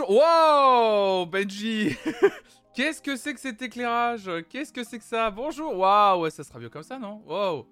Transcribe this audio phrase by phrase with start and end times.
[0.00, 1.96] Wow, Benji.
[2.74, 4.30] Qu'est-ce que c'est que cet éclairage?
[4.50, 5.30] Qu'est-ce que c'est que ça?
[5.30, 5.76] Bonjour.
[5.76, 7.22] Waouh, ouais, ça sera mieux comme ça, non?
[7.26, 7.66] Wow.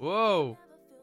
[0.00, 0.56] Wow.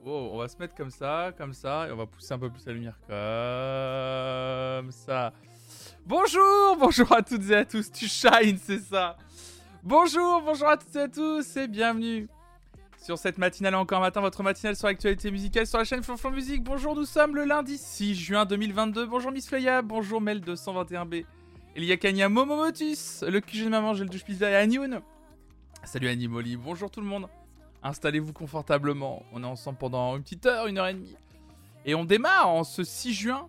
[0.04, 2.50] Wow, on va se mettre comme ça, comme ça, et on va pousser un peu
[2.50, 5.34] plus la lumière comme ça.
[6.05, 7.91] Bonjour, bonjour à toutes et à tous.
[7.91, 9.18] Tu shines, c'est ça.
[9.84, 12.27] Bonjour, bonjour à toutes et à tous, et bienvenue
[12.99, 16.63] sur cette matinale encore matin, votre matinale sur l'actualité musicale sur la chaîne Flonflon Musique.
[16.63, 19.05] Bonjour, nous sommes le lundi 6 juin 2022.
[19.05, 21.26] Bonjour Miss Flaya, bonjour Mel 221B.
[21.76, 25.02] Il y a Kanya Momomotus, le QG de maman, j'ai le douche pizza et Anioun.
[25.85, 27.27] Salut Animoli, bonjour tout le monde.
[27.84, 29.23] Installez-vous confortablement.
[29.31, 31.16] On est ensemble pendant une petite heure, une heure et demie.
[31.85, 33.48] Et on démarre en ce 6 juin.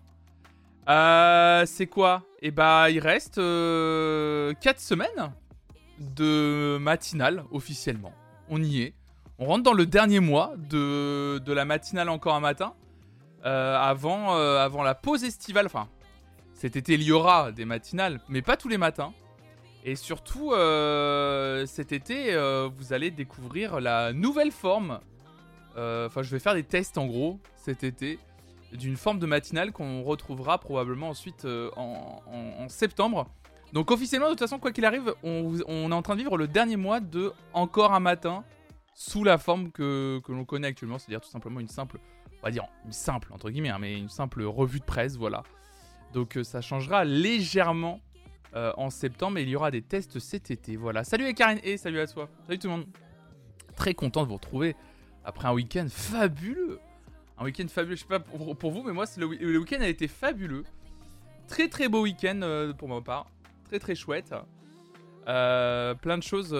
[0.87, 2.23] Euh, c'est quoi?
[2.41, 5.33] Eh bah, il reste 4 euh, semaines
[5.99, 8.13] de matinale officiellement.
[8.49, 8.93] On y est.
[9.43, 12.75] On rentre dans le dernier mois de, la matinale encore un matin.
[13.43, 15.65] Euh, avant, euh, avant la pause estivale.
[15.65, 15.87] Enfin,
[16.53, 19.13] cet été, il y aura des matinales, mais pas tous les matins.
[19.83, 22.35] Et surtout, euh, cet été,
[22.77, 24.99] vous allez découvrir la nouvelle forme.
[25.71, 28.19] Enfin, je vais faire des tests en gros cet été
[28.73, 32.21] d'une forme de matinale qu'on retrouvera probablement ensuite en,
[32.67, 33.25] septembre.
[33.73, 36.47] Donc officiellement, de toute façon, quoi qu'il arrive, on, est en train de vivre le
[36.47, 38.43] dernier mois de Encore un matin
[38.93, 41.99] sous la forme que, l'on connaît actuellement, c'est-à-dire tout simplement une simple,
[42.39, 45.43] on va dire une simple entre guillemets, hein, mais une simple revue de presse, voilà.
[46.13, 48.01] Donc euh, ça changera légèrement
[48.55, 51.03] euh, en septembre, mais il y aura des tests cet été, voilà.
[51.03, 52.85] Salut Karen et salut à toi, salut tout le monde.
[53.75, 54.75] Très content de vous retrouver
[55.23, 56.79] après un week-end fabuleux.
[57.37, 60.07] Un week-end fabuleux, je sais pas pour, vous, mais moi le, le week-end a été
[60.07, 60.63] fabuleux.
[61.47, 63.27] Très très beau week-end euh, pour ma part,
[63.65, 64.33] très très chouette.
[65.25, 66.53] plein de choses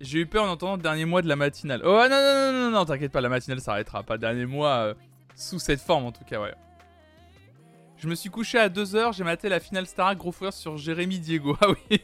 [0.00, 1.80] j'ai eu peur en entendant dernier mois de la matinale.
[1.84, 4.18] Oh non, non, non, non, non, t'inquiète pas, la matinale s'arrêtera pas.
[4.18, 4.94] Dernier mois, euh,
[5.34, 6.54] sous cette forme en tout cas, ouais.
[7.98, 11.18] Je me suis couché à 2h, j'ai maté la finale Star Gros Fouer sur Jérémy
[11.18, 11.56] Diego.
[11.66, 12.00] Ah oui.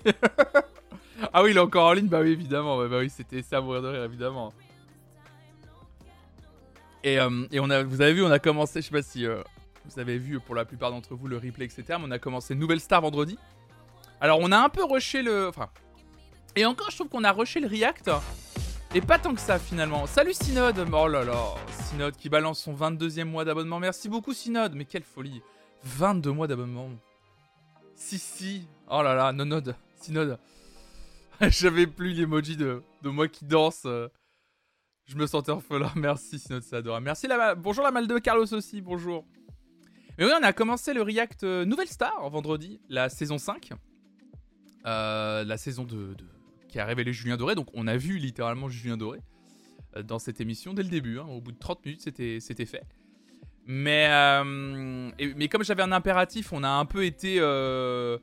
[1.32, 2.78] ah oui, il est encore en ligne Bah oui, évidemment.
[2.88, 4.52] bah oui, c'était ça à mourir de rire, évidemment.
[7.04, 9.26] Et, euh, et, on a, vous avez vu, on a commencé, je sais pas si
[9.26, 9.42] euh,
[9.84, 11.84] vous avez vu pour la plupart d'entre vous le replay, etc.
[11.90, 13.38] Mais on a commencé Nouvelle Star vendredi.
[14.20, 15.48] Alors on a un peu rushé le...
[15.48, 15.68] Enfin,
[16.56, 18.10] et encore, je trouve qu'on a rushé le React.
[18.94, 20.06] Et pas tant que ça finalement.
[20.06, 21.54] Salut Synode Oh là là
[21.88, 23.80] Synode qui balance son 22e mois d'abonnement.
[23.80, 25.40] Merci beaucoup Synode Mais quelle folie
[25.84, 26.90] 22 mois d'abonnement.
[27.94, 30.38] Si si Oh là là, Nonode Synode
[31.40, 33.86] J'avais plus l'emoji de, de moi qui danse.
[35.06, 35.90] Je me sentais orphelin.
[35.96, 37.04] Merci Synode, c'est adorable.
[37.04, 39.24] Merci la Bonjour la mal de Carlos aussi, bonjour.
[40.18, 43.70] Mais oui, on a commencé le React euh, Nouvelle Star vendredi, la saison 5.
[44.84, 46.14] Euh, la saison de
[46.72, 47.54] qui a révélé Julien Doré.
[47.54, 49.20] Donc on a vu littéralement Julien Doré
[49.96, 51.20] euh, dans cette émission dès le début.
[51.20, 51.26] Hein.
[51.28, 52.82] Au bout de 30 minutes, c'était, fait.
[53.66, 57.36] Mais, euh, mais comme j'avais un impératif, on a un peu été.
[57.38, 58.18] Euh,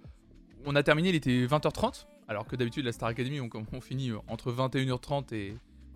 [0.66, 2.08] on a terminé, il était 20h30.
[2.28, 5.56] Alors que d'habitude, la Star Academy, on, finit entre 21h30 et,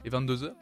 [0.09, 0.53] 22h.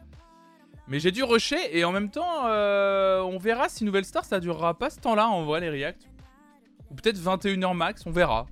[0.88, 4.78] Mais j'ai dû rusher et en même temps, on verra si Nouvelle Star ça durera
[4.78, 6.10] pas ce temps-là en vrai, les reacts.
[6.90, 8.48] Ou peut-être 21h max, on verra.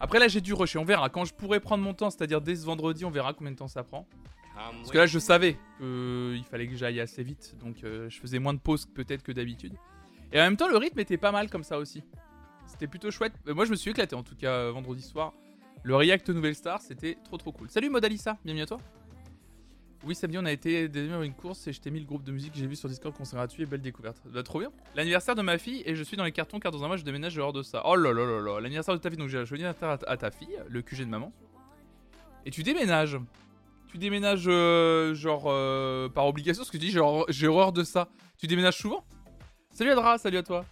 [0.00, 1.10] Après là j'ai dû rusher, on verra.
[1.10, 3.68] Quand je pourrai prendre mon temps, c'est-à-dire dès ce vendredi, on verra combien de temps
[3.68, 4.06] ça prend.
[4.54, 8.38] Parce que là je savais qu'il fallait que j'aille assez vite, donc euh, je faisais
[8.38, 9.74] moins de pauses peut-être que d'habitude.
[10.32, 12.02] Et en même temps le rythme était pas mal comme ça aussi.
[12.66, 13.32] C'était plutôt chouette.
[13.46, 15.32] Moi je me suis éclaté en tout cas euh, vendredi soir.
[15.82, 17.70] Le React Nouvelle Star, c'était trop trop cool.
[17.70, 18.78] Salut Modalissa, bienvenue à toi.
[20.02, 22.32] Oui, samedi, on a été à une course et je t'ai mis le groupe de
[22.32, 24.16] musique que j'ai vu sur Discord concert gratuit et belle découverte.
[24.24, 24.72] Bah, trop bien.
[24.94, 27.04] L'anniversaire de ma fille et je suis dans les cartons car dans un mois je
[27.04, 27.82] déménage hors de ça.
[27.84, 28.60] Oh là là là là.
[28.60, 31.32] L'anniversaire de ta fille, donc j'ai anniversaire à ta fille, le QG de maman.
[32.46, 33.18] Et tu déménages.
[33.88, 36.90] Tu déménages euh, genre euh, par obligation parce que tu dis
[37.28, 38.08] j'ai horreur de ça.
[38.38, 39.04] Tu déménages souvent?
[39.70, 40.64] Salut Adra, salut à toi.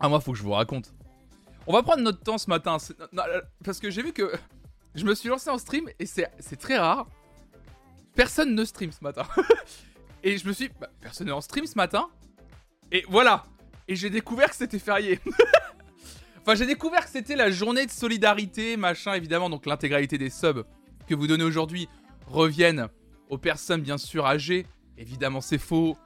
[0.00, 0.94] Ah moi faut que je vous raconte.
[1.66, 2.78] On va prendre notre temps ce matin
[3.62, 4.32] parce que j'ai vu que
[4.94, 7.06] je me suis lancé en stream et c'est très rare
[8.16, 9.22] personne ne stream ce matin.
[10.24, 12.08] et je me suis dit, bah, personne n'est en stream ce matin.
[12.90, 13.44] Et voilà.
[13.86, 15.20] Et j'ai découvert que c'était férié.
[16.40, 19.48] enfin, j'ai découvert que c'était la journée de solidarité, machin, évidemment.
[19.48, 20.64] Donc, l'intégralité des subs
[21.06, 21.88] que vous donnez aujourd'hui
[22.26, 22.88] reviennent
[23.28, 24.66] aux personnes, bien sûr, âgées.
[24.98, 25.96] Évidemment, c'est faux.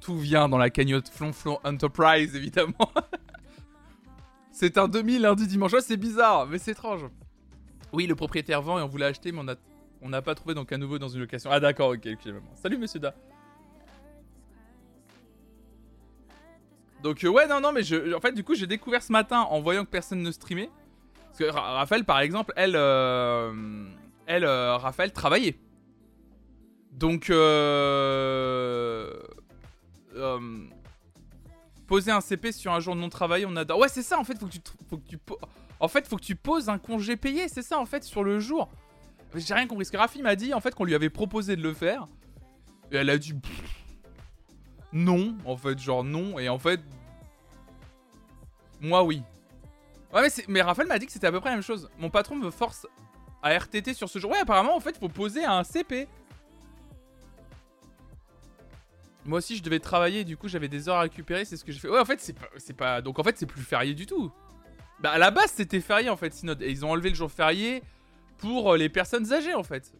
[0.00, 2.92] Tout vient dans la cagnotte Flonflon Enterprise, évidemment.
[4.52, 5.72] c'est un demi lundi dimanche.
[5.72, 7.06] Ouais, c'est bizarre, mais c'est étrange.
[7.92, 9.54] Oui, le propriétaire vend et on voulait acheter, mais on a
[10.04, 11.50] on n'a pas trouvé donc un nouveau dans une location.
[11.50, 12.34] Ah d'accord, ok, ok.
[12.54, 13.14] Salut monsieur Da.
[17.02, 19.40] Donc euh, ouais, non, non, mais je, en fait, du coup, j'ai découvert ce matin
[19.40, 20.70] en voyant que personne ne streamait.
[21.26, 23.86] Parce que Raphaël, par exemple, elle, euh,
[24.26, 25.58] elle, euh, Raphaël travaillait.
[26.92, 27.26] Donc,
[31.86, 33.78] Poser un CP sur un jour non travaillé, on adore.
[33.78, 35.18] Ouais, c'est ça en fait, faut que tu, faut que tu,
[35.80, 38.38] en fait, faut que tu poses un congé payé, c'est ça en fait sur le
[38.38, 38.70] jour.
[39.34, 39.84] J'ai rien compris.
[39.84, 42.06] Ce que Rafi m'a dit en fait qu'on lui avait proposé de le faire.
[42.92, 43.34] Et elle a dit
[44.94, 46.38] non, en fait, genre non.
[46.38, 46.80] Et en fait,
[48.80, 49.22] moi oui.
[50.12, 51.90] Ouais, mais, mais Raphaël m'a dit que c'était à peu près la même chose.
[51.98, 52.86] Mon patron me force
[53.42, 54.30] à RTT sur ce jour.
[54.30, 56.06] Ouais, apparemment, en fait, faut poser un CP.
[59.24, 61.72] Moi aussi, je devais travailler, du coup, j'avais des heures à récupérer, c'est ce que
[61.72, 61.88] j'ai fait.
[61.88, 63.02] Ouais, en fait, c'est pas.
[63.02, 64.30] Donc, en fait, c'est plus férié du tout.
[65.00, 66.62] Bah, à la base, c'était férié, en fait, Synode.
[66.62, 67.82] Et ils ont enlevé le jour férié
[68.44, 69.92] pour euh, les personnes âgées, en fait.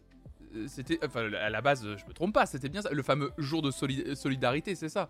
[0.55, 0.99] Euh, c'était.
[1.03, 2.91] Enfin, à la base, je me trompe pas, c'était bien ça.
[2.91, 5.09] Le fameux jour de solidarité, c'est ça.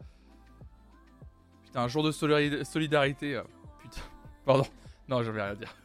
[1.64, 3.36] Putain, un jour de solidarité.
[3.36, 3.44] Euh,
[3.80, 4.02] putain.
[4.46, 4.66] Pardon.
[5.08, 5.76] Non, je vais rien dire.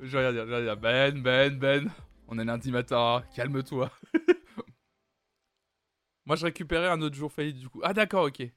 [0.00, 0.76] je vais rien dire, dire.
[0.76, 1.90] Ben, Ben, Ben.
[2.26, 3.90] On est lundi matin, calme-toi.
[6.26, 7.82] Moi, je récupérais un autre jour failli du coup.
[7.84, 8.50] Ah, d'accord, ok.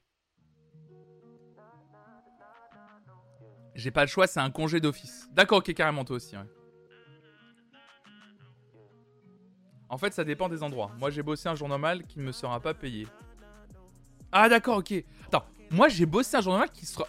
[3.76, 5.28] J'ai pas le choix, c'est un congé d'office.
[5.34, 6.46] D'accord, ok, carrément, toi aussi, ouais.
[9.90, 10.92] En fait, ça dépend des endroits.
[11.00, 13.08] Moi, j'ai bossé un jour normal qui ne me sera pas payé.
[14.32, 14.94] Ah, d'accord, ok.
[15.26, 17.08] Attends, moi, j'ai bossé un jour normal qui sera.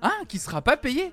[0.00, 1.12] Hein Qui sera pas payé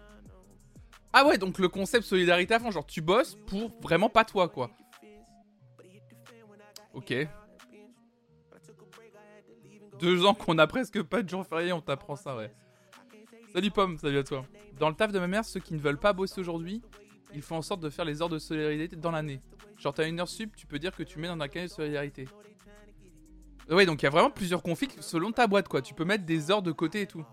[1.14, 2.72] Ah, ouais, donc le concept solidarité à fond.
[2.72, 4.72] Genre, tu bosses pour vraiment pas toi, quoi.
[6.94, 7.14] Ok.
[10.00, 12.54] Deux ans qu'on a presque pas de jour férié, on t'apprend ça, ouais.
[13.52, 14.46] Salut Pomme, salut à toi.
[14.80, 16.82] Dans le taf de ma mère, ceux qui ne veulent pas bosser aujourd'hui,
[17.34, 19.42] ils font en sorte de faire les heures de solidarité dans l'année.
[19.78, 21.72] Genre, t'as une heure sup, tu peux dire que tu mets dans un cahier de
[21.72, 22.28] solidarité.
[23.70, 25.82] Ouais, donc il y a vraiment plusieurs configs selon ta boîte, quoi.
[25.82, 27.26] Tu peux mettre des heures de côté et tout.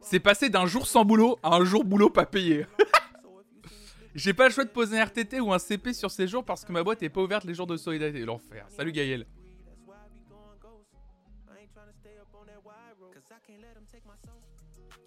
[0.00, 2.66] C'est passé d'un jour sans boulot à un jour boulot pas payé.
[4.14, 6.64] J'ai pas le choix de poser un RTT ou un CP sur ces jours parce
[6.64, 8.20] que ma boîte est pas ouverte les jours de solidarité.
[8.24, 8.66] L'enfer.
[8.68, 9.26] Salut Gaël.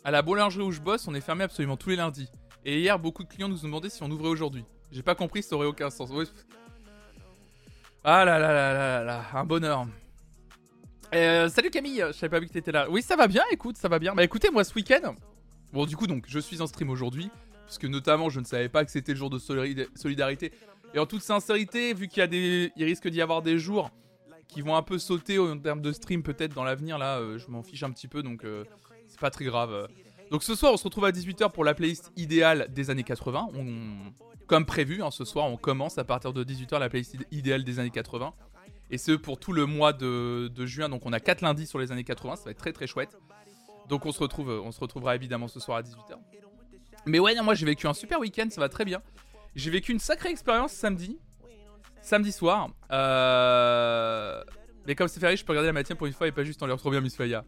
[0.07, 2.30] À la boulangerie où je bosse, on est fermé absolument tous les lundis.
[2.63, 4.63] Et hier, beaucoup de clients nous ont demandé si on ouvrait aujourd'hui.
[4.89, 6.09] J'ai pas compris, ça aurait aucun sens.
[8.06, 9.86] Ah là là là là là, un bonheur.
[11.13, 12.89] Euh, salut Camille, je savais pas vu que t'étais là.
[12.89, 14.15] Oui, ça va bien, écoute, ça va bien.
[14.15, 15.13] Bah écoutez, moi ce week-end,
[15.74, 17.30] bon du coup donc, je suis en stream aujourd'hui
[17.65, 20.53] parce que notamment je ne savais pas que c'était le jour de solidarité.
[20.94, 23.92] Et en toute sincérité, vu qu'il y a des, il risque d'y avoir des jours
[24.48, 27.51] qui vont un peu sauter en termes de stream peut-être dans l'avenir là, euh, je
[27.51, 28.63] m'en fiche un petit peu donc euh,
[29.17, 29.87] c'est pas très grave.
[30.29, 33.49] Donc ce soir on se retrouve à 18h pour la playlist idéale des années 80.
[34.45, 37.79] comme prévu, hein, ce soir on commence à partir de 18h la playlist idéale des
[37.79, 38.33] années 80.
[38.91, 41.91] Et ce pour tout le mois de, juin, donc on a 4 lundis sur les
[41.91, 43.17] années 80, ça va être très très chouette.
[43.89, 46.17] Donc on se retrouve, on se retrouvera évidemment ce soir à 18h.
[47.05, 49.01] Mais ouais, moi j'ai vécu un super week-end, ça va très bien.
[49.55, 51.17] J'ai vécu une sacrée expérience samedi.
[52.01, 52.69] Samedi soir.
[52.91, 54.43] Euh...
[54.85, 56.61] Mais comme c'est férié, je peux regarder la matinée pour une fois et pas juste
[56.61, 57.43] en trop bien Miss Faya.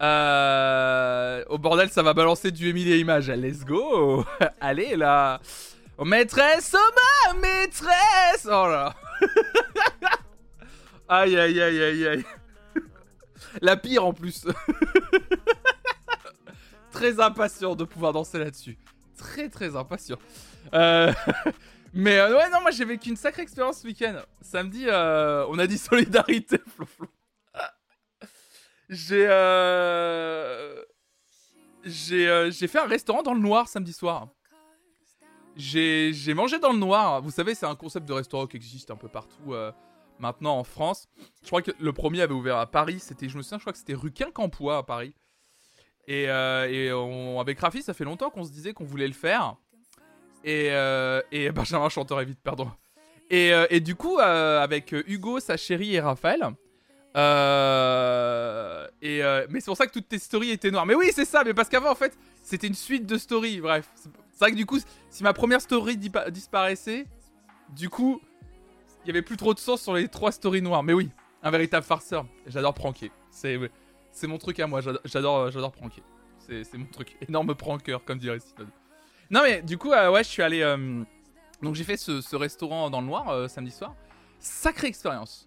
[0.00, 1.44] Euh...
[1.48, 3.30] Au bordel, ça va balancer du Emily Image.
[3.30, 4.24] Let's go
[4.60, 5.40] Allez là
[5.98, 8.94] oh, Maîtresse, oh ma maîtresse Oh là
[11.08, 12.24] Aïe aïe aïe aïe aïe
[13.60, 14.46] La pire en plus
[16.90, 18.78] très impatient de pouvoir danser là-dessus.
[19.18, 20.16] Très très impatient.
[20.72, 21.12] Euh,
[21.92, 24.16] mais euh, ouais, non, moi j'ai vécu une sacrée expérience ce week-end.
[24.40, 26.58] Samedi, on a dit solidarité,
[28.88, 29.26] J'ai
[31.84, 34.28] j'ai fait un restaurant dans le noir samedi soir.
[35.56, 37.22] J'ai mangé dans le noir.
[37.22, 39.54] Vous savez, c'est un concept de restaurant qui existe un peu partout
[40.18, 41.08] maintenant en France.
[41.42, 42.98] Je crois que le premier avait ouvert à Paris.
[43.00, 45.14] C'était, je me souviens, je crois que c'était rue Quincampoix à Paris.
[46.06, 49.56] Et, euh, avec Rafi, ça fait longtemps qu'on se disait qu'on voulait le faire.
[50.44, 52.70] Et, euh, et Benjamin chanterait vite, pardon.
[53.30, 56.50] Et, euh, et du coup, avec Hugo, sa chérie et Raphaël.
[59.02, 60.86] Et, mais c'est pour ça que toutes tes stories étaient noires.
[60.86, 63.60] Mais oui, c'est ça, mais parce qu'avant, en fait, c'était une suite de stories.
[63.60, 64.78] Bref, c'est vrai que du coup,
[65.10, 67.06] si ma première story disparaissait,
[67.70, 68.20] du coup,
[69.04, 70.82] il y avait plus trop de sens sur les trois stories noires.
[70.82, 71.10] Mais oui,
[71.42, 72.26] un véritable farceur.
[72.46, 73.10] J'adore pranker.
[73.30, 74.80] C'est mon truc à moi.
[75.04, 76.02] J'adore, euh, j'adore pranker.
[76.38, 77.16] C'est mon truc.
[77.28, 78.70] Énorme pranker, comme dirait Stone.
[79.30, 80.60] Non, mais du coup, euh, ouais, je suis allé.
[80.62, 81.02] Euh,
[81.62, 83.94] donc, j'ai fait ce, restaurant dans le noir samedi soir.
[84.38, 85.45] Sacrée expérience.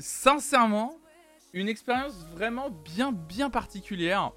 [0.00, 0.98] Sincèrement,
[1.52, 4.32] une expérience vraiment bien, bien particulière.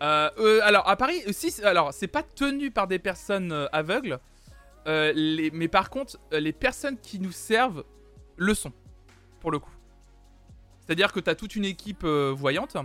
[0.00, 4.18] alors, à Paris, si, alors, c'est pas tenu par des personnes aveugles.
[4.86, 7.84] les, mais par contre, les personnes qui nous servent
[8.36, 8.72] le sont.
[9.40, 9.70] Pour le coup.
[10.88, 12.78] C'est-à-dire que tu as toute une équipe euh, voyante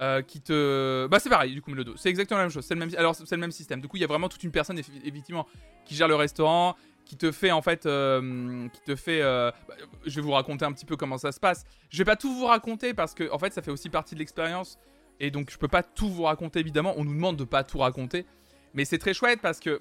[0.00, 1.08] euh, qui te.
[1.08, 1.96] Bah, c'est pareil, du coup, le dos.
[1.96, 2.64] C'est exactement la même chose.
[2.64, 2.90] C'est le même...
[2.96, 3.80] Alors, c'est le même système.
[3.80, 5.48] Du coup, il y a vraiment toute une personne, effectivement,
[5.84, 6.76] qui gère le restaurant,
[7.08, 9.22] qui te fait en fait, euh, qui te fait.
[9.22, 9.74] euh, bah,
[10.04, 11.64] je vais vous raconter un petit peu comment ça se passe.
[11.88, 14.20] Je vais pas tout vous raconter parce que en fait, ça fait aussi partie de
[14.20, 14.78] l'expérience
[15.18, 16.92] et donc je peux pas tout vous raconter évidemment.
[16.98, 18.26] On nous demande de pas tout raconter,
[18.74, 19.80] mais c'est très chouette parce que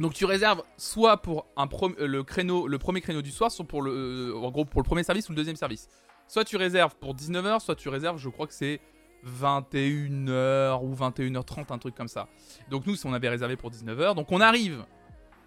[0.00, 3.66] donc tu réserves soit pour un euh, le créneau, le premier créneau du soir, soit
[3.66, 5.88] pour le, en gros pour le premier service ou le deuxième service.
[6.26, 8.80] Soit tu réserves pour 19h, soit tu réserves, je crois que c'est
[9.26, 12.28] 21h ou 21h30, un truc comme ça.
[12.70, 14.14] Donc nous, on avait réservé pour 19h.
[14.14, 14.86] Donc on arrive,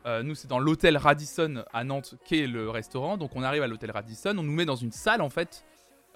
[0.05, 3.17] euh, nous c'est dans l'hôtel Radisson à Nantes, qui est le restaurant.
[3.17, 5.63] Donc on arrive à l'hôtel Radisson, on nous met dans une salle en fait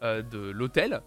[0.03, 1.01] euh, de l'hôtel.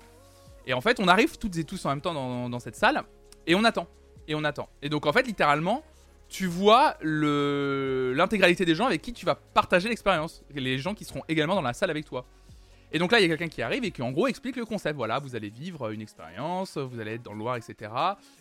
[0.66, 3.02] Et en fait, on arrive toutes et tous en même temps dans, cette salle,
[3.46, 3.88] et on attend,
[4.28, 4.68] et on attend.
[4.82, 5.82] Et donc en fait, littéralement,
[6.28, 10.44] tu vois l'intégralité des gens avec qui tu vas partager l'expérience.
[10.54, 12.24] Les gens qui seront également dans la salle avec toi.
[12.92, 14.64] Et donc là, il y a quelqu'un qui arrive et qui en gros explique le
[14.64, 14.96] concept.
[14.96, 17.90] Voilà, vous allez vivre une expérience, vous allez être dans le Loir, etc.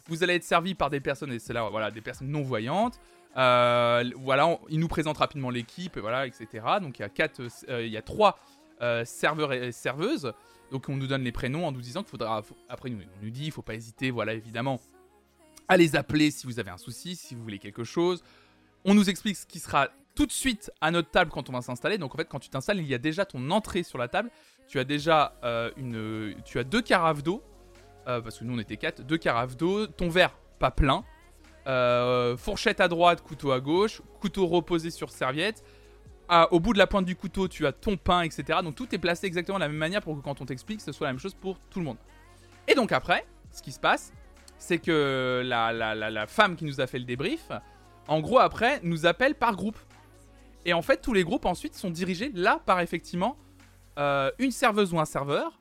[0.08, 3.00] Vous allez être servi par des personnes, et c'est là, voilà, des personnes non voyantes.
[3.38, 6.48] Euh, voilà, il nous présente rapidement l'équipe, voilà, etc.
[6.82, 8.38] Donc il y a quatre, euh, il y a trois
[8.82, 10.34] euh, serveurs et serveuses.
[10.72, 12.42] Donc on nous donne les prénoms en nous disant qu'il faudra.
[12.68, 14.80] après, on nous dit, il faut pas hésiter, voilà, évidemment,
[15.68, 18.24] à les appeler si vous avez un souci, si vous voulez quelque chose.
[18.86, 21.62] On nous explique ce qui sera tout de suite à notre table quand on va
[21.62, 21.98] s'installer.
[21.98, 24.30] Donc en fait, quand tu t'installes, il y a déjà ton entrée sur la table.
[24.68, 27.44] Tu as déjà euh, une, tu as deux carafes d'eau
[28.08, 31.04] euh, parce que nous on était quatre, deux carafes d'eau, ton verre pas plein,
[31.68, 35.64] euh, fourchette à droite, couteau à gauche, couteau reposé sur serviette.
[36.52, 38.60] Au bout de la pointe du couteau, tu as ton pain, etc.
[38.64, 40.92] Donc tout est placé exactement de la même manière pour que quand on t'explique, ce
[40.92, 41.98] soit la même chose pour tout le monde.
[42.68, 44.14] Et donc après, ce qui se passe,
[44.60, 47.50] c'est que la femme qui nous a fait le débrief,
[48.08, 49.78] en gros après, nous appelle par groupe.
[50.66, 53.38] Et en fait, tous les groupes ensuite sont dirigés là par effectivement
[53.98, 55.60] euh, une serveuse ou un serveur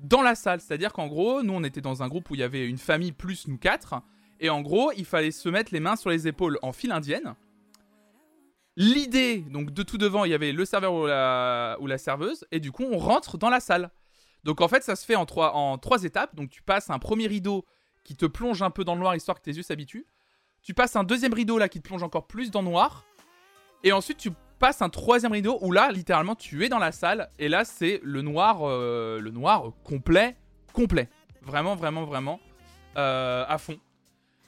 [0.00, 0.60] dans la salle.
[0.60, 3.12] C'est-à-dire qu'en gros, nous on était dans un groupe où il y avait une famille
[3.12, 3.94] plus nous quatre.
[4.40, 7.34] Et en gros, il fallait se mettre les mains sur les épaules en file indienne.
[8.76, 11.06] L'idée, donc de tout devant, il y avait le serveur ou
[11.86, 12.46] la, serveuse.
[12.50, 13.90] Et du coup, on rentre dans la salle.
[14.42, 16.34] Donc en fait, ça se fait en trois, en trois étapes.
[16.34, 17.66] Donc tu passes un premier rideau
[18.04, 20.06] qui te plonge un peu dans le noir histoire que tes yeux s'habituent.
[20.62, 23.04] Tu passes un deuxième rideau là qui te plonge encore plus dans le noir.
[23.84, 27.30] Et ensuite, tu passes un troisième rideau où là, littéralement, tu es dans la salle.
[27.38, 30.36] Et là, c'est le noir, euh, le noir complet,
[30.72, 31.10] complet.
[31.42, 32.40] Vraiment, vraiment, vraiment
[32.96, 33.78] euh, à fond.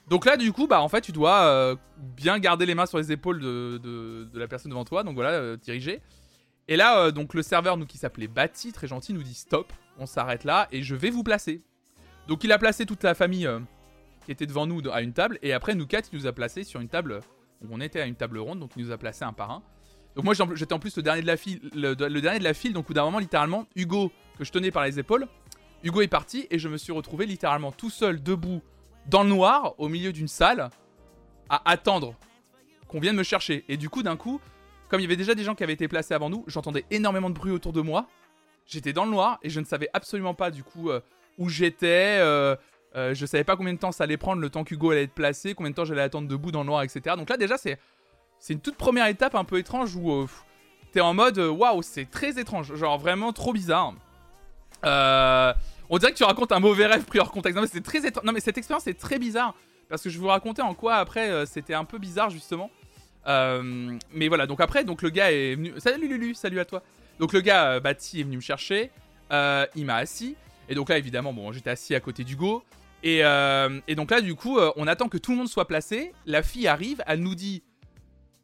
[0.09, 2.97] Donc là, du coup, bah en fait, tu dois euh, bien garder les mains sur
[2.97, 5.03] les épaules de, de- la personne devant toi.
[5.03, 6.01] Donc voilà, euh, diriger.
[6.67, 9.71] Et là, euh, donc le serveur, nous qui s'appelait Bati, très gentil, nous dit stop.
[9.99, 11.61] On s'arrête là et je vais vous placer.
[12.27, 13.47] Donc il a placé toute la famille
[14.25, 15.37] qui était devant nous à une table.
[15.41, 17.21] Et après, nous quatre, il nous a placé sur une table
[17.63, 19.63] donc on était à une table ronde, donc il nous a placé un par un.
[20.15, 22.73] Donc moi j'étais en plus le dernier de la file, le, dernier de la file,
[22.73, 25.27] donc au d'un moment littéralement, Hugo que je tenais par les épaules,
[25.83, 28.61] Hugo est parti et je me suis retrouvé littéralement tout seul debout
[29.07, 30.69] dans le noir au milieu d'une salle
[31.49, 32.15] à attendre
[32.87, 33.65] qu'on vienne me chercher.
[33.67, 34.39] Et du coup d'un coup,
[34.89, 37.29] comme il y avait déjà des gens qui avaient été placés avant nous, j'entendais énormément
[37.29, 38.07] de bruit autour de moi.
[38.65, 41.01] J'étais dans le noir et je ne savais absolument pas du coup euh,
[41.37, 42.17] où j'étais.
[42.19, 42.55] euh,
[42.95, 45.13] euh, je savais pas combien de temps ça allait prendre, le temps qu'Hugo allait être
[45.13, 47.15] placé, combien de temps j'allais attendre debout dans le noir, etc.
[47.17, 47.79] Donc là déjà c'est
[48.39, 50.27] c'est une toute première étape un peu étrange où euh,
[50.91, 53.93] t'es en mode euh, waouh c'est très étrange, genre vraiment trop bizarre.
[54.85, 55.53] Euh,
[55.93, 57.55] on dirait que tu racontes un mauvais rêve pris hors contexte.
[57.55, 57.99] Non mais c'est très.
[58.23, 59.53] Non mais cette expérience est très bizarre
[59.89, 62.71] parce que je vous raconter en quoi après euh, c'était un peu bizarre justement.
[63.27, 65.71] Euh, mais voilà donc après donc le gars est venu.
[65.77, 66.81] Salut Lulu, salut à toi.
[67.19, 68.89] Donc le gars euh, Bati est venu me chercher,
[69.29, 70.35] il m'a assis
[70.67, 72.63] et donc là évidemment bon j'étais assis à côté d'Hugo.
[73.03, 76.13] Et, et donc là, du coup, on attend que tout le monde soit placé.
[76.25, 77.61] La fille arrive, elle nous dit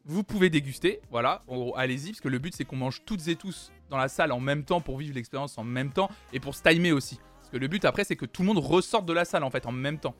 [0.04, 1.00] Vous pouvez déguster.
[1.10, 1.42] Voilà,
[1.76, 4.40] allez-y, parce que le but, c'est qu'on mange toutes et tous dans la salle en
[4.40, 7.18] même temps pour vivre l'expérience en même temps et pour se timer aussi.
[7.52, 9.66] Que le but, après, c'est que tout le monde ressorte de la salle en fait
[9.66, 10.14] en même temps.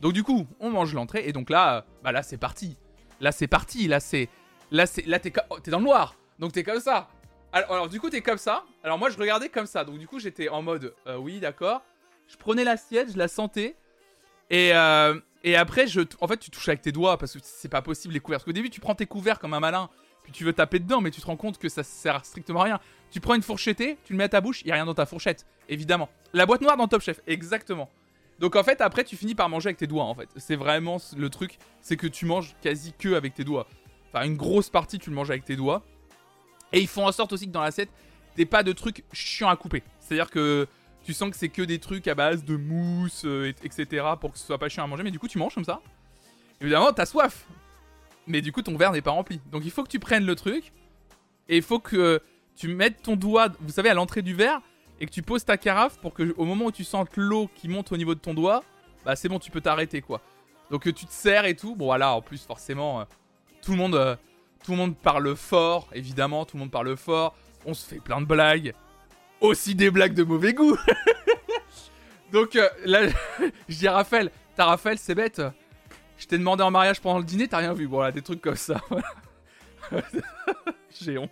[0.00, 2.76] Donc, du coup, on mange l'entrée et donc là, bah là, c'est parti.
[3.20, 3.86] Là, c'est parti.
[3.86, 4.28] Là, c'est.
[4.70, 5.06] Là, c'est.
[5.06, 6.16] Là, t'es oh, dans le noir.
[6.38, 7.08] Donc, t'es comme ça.
[7.52, 8.64] Alors, alors, du coup, t'es comme ça.
[8.82, 9.84] Alors, moi, je regardais comme ça.
[9.84, 11.82] Donc, du coup, j'étais en mode euh, Oui, d'accord.
[12.26, 13.76] Je prenais l'assiette, je la sentais.
[14.50, 17.68] Et, euh, et après, je, en fait, tu touches avec tes doigts parce que c'est
[17.68, 18.38] pas possible les couverts.
[18.38, 19.88] Parce qu'au début, tu prends tes couverts comme un malin,
[20.22, 22.64] puis tu veux taper dedans, mais tu te rends compte que ça sert strictement à
[22.64, 22.80] rien.
[23.10, 24.94] Tu prends une fourchettée, tu le mets à ta bouche, il y a rien dans
[24.94, 26.08] ta fourchette, évidemment.
[26.32, 27.90] La boîte noire dans Top Chef, exactement.
[28.38, 30.04] Donc en fait, après, tu finis par manger avec tes doigts.
[30.04, 33.66] En fait, c'est vraiment le truc, c'est que tu manges quasi que avec tes doigts.
[34.12, 35.82] Enfin, une grosse partie, tu le manges avec tes doigts.
[36.72, 37.90] Et ils font en sorte aussi que dans l'assiette,
[38.34, 39.82] t'aies pas de trucs chiants à couper.
[40.00, 40.66] C'est-à-dire que
[41.04, 44.06] tu sens que c'est que des trucs à base de mousse, euh, et- etc.
[44.20, 45.02] pour que ce soit pas chiant à manger.
[45.02, 45.80] Mais du coup, tu manges comme ça.
[46.60, 47.46] Évidemment, t'as soif.
[48.26, 49.40] Mais du coup, ton verre n'est pas rempli.
[49.50, 50.72] Donc il faut que tu prennes le truc.
[51.48, 52.20] Et il faut que
[52.56, 54.60] tu mettes ton doigt, vous savez, à l'entrée du verre.
[55.00, 57.68] Et que tu poses ta carafe pour que au moment où tu sentes l'eau qui
[57.68, 58.62] monte au niveau de ton doigt,
[59.04, 60.20] bah c'est bon, tu peux t'arrêter quoi.
[60.70, 61.74] Donc euh, tu te sers et tout.
[61.74, 63.04] Bon voilà, en plus forcément, euh,
[63.62, 64.16] tout le monde, euh,
[64.64, 67.34] Tout le monde parle fort, évidemment, tout le monde parle fort.
[67.66, 68.74] On se fait plein de blagues.
[69.40, 70.76] Aussi des blagues de mauvais goût.
[72.32, 73.08] Donc là,
[73.68, 75.42] je dis à Raphaël, t'as Raphaël, c'est bête.
[76.16, 77.86] Je t'ai demandé en mariage pendant le dîner, t'as rien vu.
[77.86, 78.80] Voilà, des trucs comme ça.
[81.00, 81.30] j'ai honte.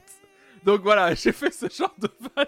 [0.65, 2.47] Donc voilà, j'ai fait ce genre de fan.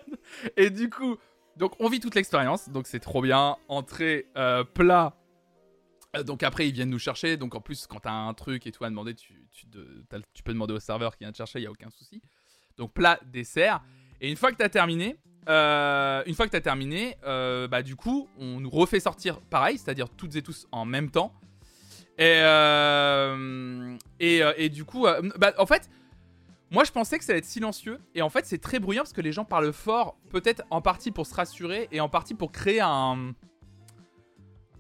[0.57, 1.17] Et du coup,
[1.57, 2.69] donc on vit toute l'expérience.
[2.69, 3.57] Donc c'est trop bien.
[3.69, 5.17] Entrée, euh, plat.
[6.17, 7.37] Euh, donc après, ils viennent nous chercher.
[7.37, 9.35] Donc en plus, quand t'as un truc et tout à demander, tu,
[10.45, 12.23] peux demander au serveur qui vient te chercher, il n'y a aucun souci.
[12.77, 13.83] Donc plat, dessert.
[14.21, 15.17] Et une fois que t'as terminé,
[15.49, 20.09] euh, une fois que t'as terminé, bah du coup, on nous refait sortir pareil, c'est-à-dire
[20.09, 21.35] toutes et tous en même temps.
[22.19, 22.43] Et,
[24.21, 25.07] et, et, du coup,
[25.39, 25.89] bah, en fait,
[26.73, 28.01] moi, je pensais que ça allait être silencieux.
[28.15, 30.17] Et en fait, c'est très bruyant parce que les gens parlent fort.
[30.31, 33.35] Peut-être en partie pour se rassurer et en partie pour créer un.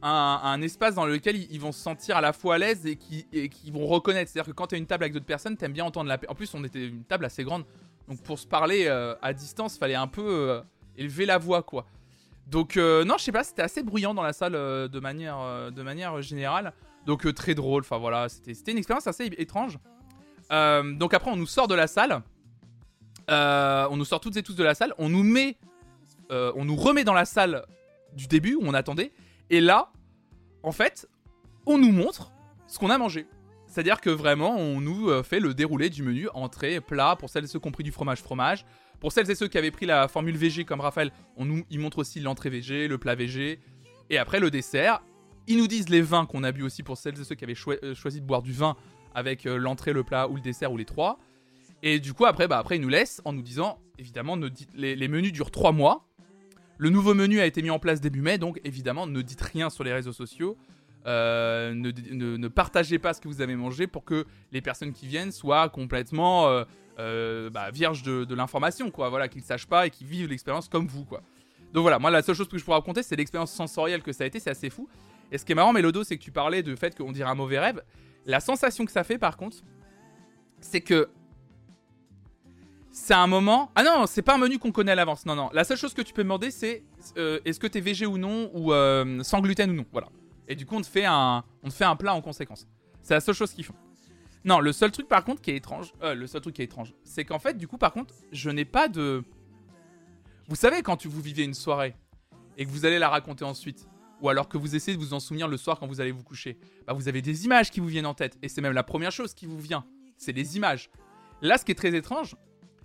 [0.05, 3.71] Un, espace dans lequel ils, vont se sentir à la fois à l'aise et qui,
[3.71, 4.33] vont reconnaître.
[4.33, 6.19] C'est-à-dire que quand tu as une table avec d'autres personnes, t'aimes bien entendre la.
[6.29, 7.65] En plus, on était une table assez grande.
[8.09, 10.61] Donc pour se parler euh, à distance, fallait un peu euh,
[10.97, 11.87] élever la voix, quoi.
[12.52, 15.82] Donc euh, non, je sais pas, c'était assez bruyant dans la salle de, manière, de
[15.82, 16.75] manière générale.
[17.06, 19.78] Donc très drôle, enfin voilà, c'était une expérience assez étrange.
[20.52, 22.23] Euh, donc après, on nous sort de la salle.
[23.30, 24.92] Euh, on nous sort toutes et tous de la salle.
[24.99, 25.56] On nous met,
[26.30, 27.64] euh, on nous remet dans la salle
[28.14, 29.12] du début où on attendait.
[29.49, 29.90] Et là,
[30.62, 31.09] en fait,
[31.64, 32.32] on nous montre
[32.66, 33.26] ce qu'on a mangé.
[33.66, 37.47] C'est-à-dire que vraiment, on nous fait le déroulé du menu entrée, plat, pour celles et
[37.47, 38.66] ceux qui ont pris du fromage, fromage.
[39.01, 41.81] Pour celles et ceux qui avaient pris la formule VG comme Raphaël, on nous, ils
[41.81, 43.59] montrent aussi l'entrée VG, le plat VG,
[44.11, 45.03] et après le dessert.
[45.49, 47.57] Ils nous disent les vins qu'on a bu aussi pour celles et ceux qui avaient
[47.57, 48.77] choisi de boire du vin
[49.15, 51.19] avec euh, l'entrée, le plat ou le dessert ou les trois.
[51.83, 54.39] Et du coup, après, bah, ils nous laissent en nous disant, évidemment,
[54.75, 56.07] les, menus durent trois mois.
[56.79, 59.69] Le nouveau menu a été mis en place début mai, donc évidemment, ne dites rien
[59.69, 60.57] sur les réseaux sociaux.
[61.06, 65.32] Euh, ne, partagez pas ce que vous avez mangé pour que les personnes qui viennent
[65.32, 66.65] soient complètement
[66.99, 69.08] euh, bah, vierges de, l'information, quoi.
[69.08, 71.23] Voilà, qu'ils ne sachent pas et qu'ils vivent l'expérience comme vous, quoi.
[71.73, 74.25] Donc voilà, moi, la seule chose que je pourrais raconter, c'est l'expérience sensorielle que ça
[74.25, 74.88] a été, c'est assez fou.
[75.30, 77.34] Et ce qui est marrant, Mélodo, c'est que tu parlais du fait qu'on dirait un
[77.34, 77.82] mauvais rêve.
[78.26, 79.56] La sensation que ça fait, par contre,
[80.60, 81.08] c'est que
[82.91, 83.71] c'est un moment.
[83.75, 85.25] Ah non, c'est pas un menu qu'on connaît à l'avance.
[85.25, 85.49] Non, non.
[85.54, 86.84] La seule chose que tu peux demander, c'est
[87.17, 89.86] euh, est-ce que t'es végé ou non, ou euh, sans gluten ou non.
[89.91, 90.08] Voilà.
[90.49, 92.67] Et du coup, on te fait un, on fait un plat en conséquence.
[93.02, 93.75] C'est la seule chose qu'ils font.
[94.45, 96.65] Non, le seul truc par contre qui est étrange, euh, le seul truc qui est
[96.65, 99.25] étrange, c'est qu'en fait, du coup, par contre, je n'ai pas de.
[100.49, 101.95] Vous savez, quand vous vivez une soirée
[102.59, 103.87] et que vous allez la raconter ensuite,
[104.21, 106.23] ou alors que vous essayez de vous en souvenir le soir quand vous allez vous
[106.25, 108.37] coucher, bah vous avez des images qui vous viennent en tête.
[108.43, 109.85] Et c'est même la première chose qui vous vient.
[110.17, 110.91] C'est les images.
[111.41, 112.37] Là, ce qui est très étrange,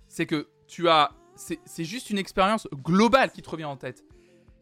[0.06, 1.12] c'est que tu as.
[1.36, 4.02] C'est juste une expérience globale qui te revient en tête.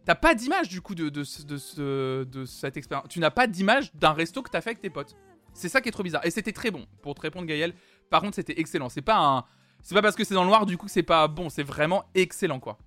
[0.06, 3.08] T'as pas d'image du coup de, de, de, cette expérience.
[3.08, 5.16] Tu n'as pas d'image d'un resto que t'as fait avec tes potes.
[5.52, 6.24] C'est ça qui est trop bizarre.
[6.24, 6.86] Et c'était très bon.
[7.02, 7.74] Pour te répondre, Gaël,
[8.08, 8.88] par contre, c'était excellent.
[8.88, 9.46] C'est pas.
[9.82, 11.48] C'est pas parce que c'est dans le noir du coup c'est pas bon.
[11.48, 12.78] C'est vraiment excellent quoi.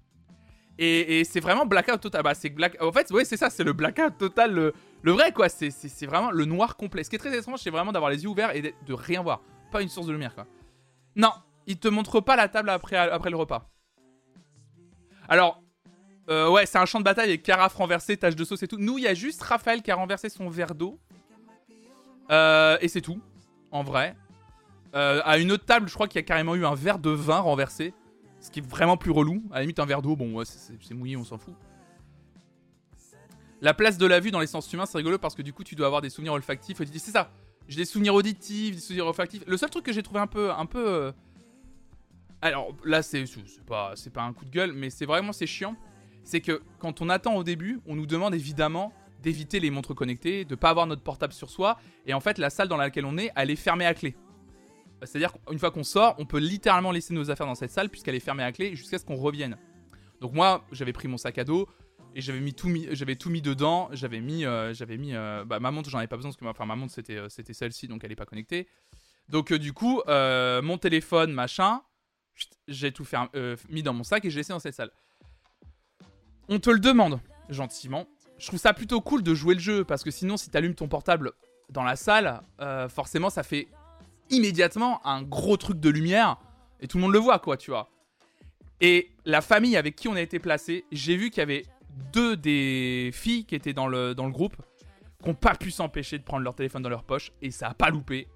[0.81, 2.23] Et, c'est vraiment blackout total.
[2.23, 2.81] Bah, c'est black...
[2.81, 5.49] En fait, ouais, c'est ça, c'est le blackout total, le, le vrai quoi.
[5.49, 7.03] C'est vraiment le noir complet.
[7.03, 9.41] Ce qui est très étrange, c'est vraiment d'avoir les yeux ouverts et de, rien voir.
[9.73, 10.47] Pas une source de lumière quoi.
[11.17, 11.33] Non,
[11.67, 13.69] il te montre pas la table après, après le repas.
[15.27, 15.61] Alors,
[16.29, 18.77] euh, ouais, c'est un champ de bataille avec carafe renversée, tache de sauce et tout.
[18.77, 20.99] Nous, il y a juste Raphaël qui a renversé son verre d'eau.
[22.29, 23.19] Euh, et c'est tout,
[23.71, 24.15] en vrai.
[24.93, 27.09] Euh, à une autre table, je crois qu'il y a carrément eu un verre de
[27.09, 27.93] vin renversé.
[28.39, 29.43] Ce qui est vraiment plus relou.
[29.51, 31.55] À la limite, un verre d'eau, bon, c'est mouillé, on s'en fout.
[33.61, 35.63] La place de la vue dans les sens humains, c'est rigolo parce que du coup,
[35.63, 36.77] tu dois avoir des souvenirs olfactifs.
[36.77, 37.31] C'est ça.
[37.67, 39.43] J'ai des souvenirs auditifs, des souvenirs olfactifs.
[39.47, 41.11] Le seul truc que j'ai trouvé un peu, un peu.
[42.41, 43.25] Alors là, c'est
[43.67, 45.75] pas, c'est pas un coup de gueule, mais c'est vraiment c'est chiant.
[46.23, 50.45] C'est que quand on attend au début, on nous demande évidemment d'éviter les montres connectées,
[50.45, 51.77] de pas avoir notre portable sur soi.
[52.05, 54.15] Et en fait, la salle dans laquelle on est, elle est fermée à clé.
[55.03, 58.15] C'est-à-dire qu'une fois qu'on sort, on peut littéralement laisser nos affaires dans cette salle puisqu'elle
[58.15, 59.57] est fermée à clé jusqu'à ce qu'on revienne.
[60.21, 61.67] Donc moi, j'avais pris mon sac à dos
[62.15, 63.89] et j'avais mis tout mis, j'avais tout mis dedans.
[63.93, 66.43] J'avais mis, euh, j'avais mis, euh, bah, ma montre, j'en avais pas besoin parce que
[66.43, 68.67] ma, enfin, ma montre c'était, euh, c'était celle-ci, donc elle est pas connectée.
[69.29, 71.81] Donc du coup, mon téléphone, machin,
[72.67, 73.05] j'ai tout
[73.69, 74.91] mis dans mon sac et j'ai laissé dans cette salle.
[76.49, 78.07] On te le demande gentiment.
[78.37, 80.87] Je trouve ça plutôt cool de jouer le jeu parce que sinon, si t'allumes ton
[80.87, 81.31] portable
[81.69, 82.41] dans la salle,
[82.89, 83.67] forcément, ça fait
[84.29, 86.37] immédiatement un gros truc de lumière
[86.79, 87.89] et tout le monde le voit, quoi, tu vois.
[88.81, 91.65] Et la famille avec qui on a été placé, j'ai vu qu'il y avait
[92.13, 94.55] deux des filles qui étaient dans le, dans le groupe
[95.21, 97.73] qui n'ont pas pu s'empêcher de prendre leur téléphone dans leur poche et ça a
[97.73, 98.27] pas loupé.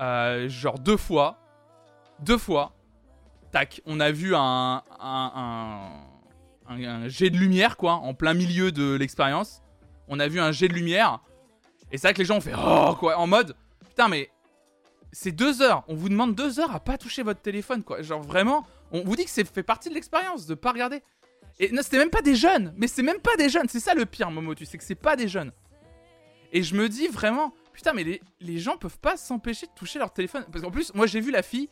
[0.00, 1.38] Euh, genre deux fois,
[2.20, 2.74] deux fois,
[3.52, 5.90] tac, on a vu un, un,
[7.08, 9.62] jet de lumière, quoi, en plein milieu de l'expérience.
[10.08, 11.20] On a vu un jet de lumière.
[11.92, 13.56] Et c'est vrai que les gens ont fait oh, quoi, en mode,
[13.88, 14.30] putain, mais
[15.12, 15.84] c'est deux heures.
[15.88, 18.02] On vous demande deux heures à pas toucher votre téléphone, quoi.
[18.02, 21.02] Genre vraiment, on vous dit que c'est fait partie de l'expérience de pas regarder.
[21.58, 22.72] Et non, c'était même pas des jeunes.
[22.76, 23.68] Mais c'est même pas des jeunes.
[23.68, 24.54] C'est ça le pire, Momo.
[24.54, 25.52] Tu sais que c'est pas des jeunes.
[26.52, 29.98] Et je me dis vraiment, putain, mais les, les gens peuvent pas s'empêcher de toucher
[29.98, 30.44] leur téléphone.
[30.50, 31.68] Parce qu'en plus, moi j'ai vu la fille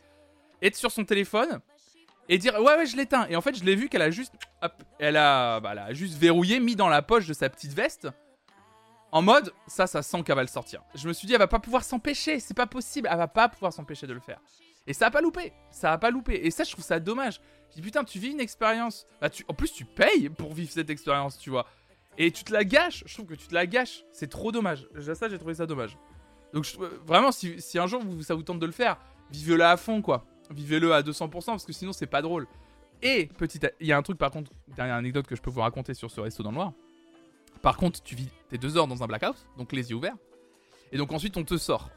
[0.61, 1.59] être sur son téléphone
[2.29, 3.27] et dire ouais ouais je l'éteins.
[3.29, 6.17] Et en fait, je l'ai vu qu'elle a juste, hop, elle a, bah, elle juste
[6.17, 8.07] verrouillé, mis dans la poche de sa petite veste.
[9.11, 10.83] En mode, ça, ça sent qu'elle va le sortir.
[10.93, 13.49] Je me suis dit, elle va pas pouvoir s'empêcher, c'est pas possible, elle va pas
[13.49, 14.39] pouvoir s'empêcher de le faire.
[14.85, 16.45] Et ça a pas loupé, ça a pas loupé.
[16.45, 17.41] Et ça, je trouve ça dommage.
[17.69, 19.07] Je dis, putain, tu vis une expérience.
[19.19, 19.43] Bah, tu...
[19.47, 21.65] En plus, tu payes pour vivre cette expérience, tu vois.
[22.17, 24.03] Et tu te la gâches, je trouve que tu te la gâches.
[24.11, 24.87] C'est trop dommage.
[25.13, 25.97] Ça, j'ai trouvé ça dommage.
[26.53, 26.65] Donc,
[27.05, 28.97] vraiment, si, si, un jour ça vous tente de le faire,
[29.31, 30.25] vivez-le à fond, quoi.
[30.49, 32.47] Vivez-le à 200%, parce que sinon, c'est pas drôle.
[33.01, 35.61] Et, petit, il y a un truc, par contre, dernière anecdote que je peux vous
[35.61, 36.73] raconter sur ce resto dans le noir.
[37.61, 40.15] Par contre, tu vis tes deux heures dans un blackout, donc les yeux ouverts.
[40.91, 41.89] Et donc ensuite, on te sort.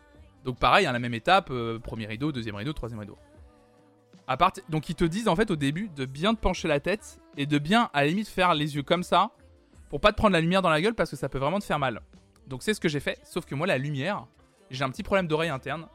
[0.45, 3.17] Donc pareil, à la même étape, euh, premier rideau, deuxième rideau, troisième rideau.
[4.27, 4.37] À.
[4.69, 7.47] Donc ils te disent en fait au début de bien te pencher la tête et
[7.47, 9.31] de bien à la limite faire les yeux comme ça
[9.89, 11.65] pour pas te prendre la lumière dans la gueule parce que ça peut vraiment te
[11.65, 12.03] faire mal.
[12.47, 14.27] Donc c'est ce que j'ai fait, sauf que moi la lumière,
[14.71, 15.87] j'ai un petit problème d'oreille interne.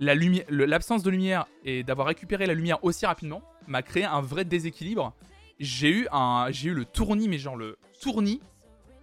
[0.00, 5.14] L'absence de lumière et d'avoir récupéré la lumière aussi rapidement m'a créé un vrai déséquilibre.
[5.58, 8.40] J'ai eu un, j'ai eu le tournis, mais genre le tournis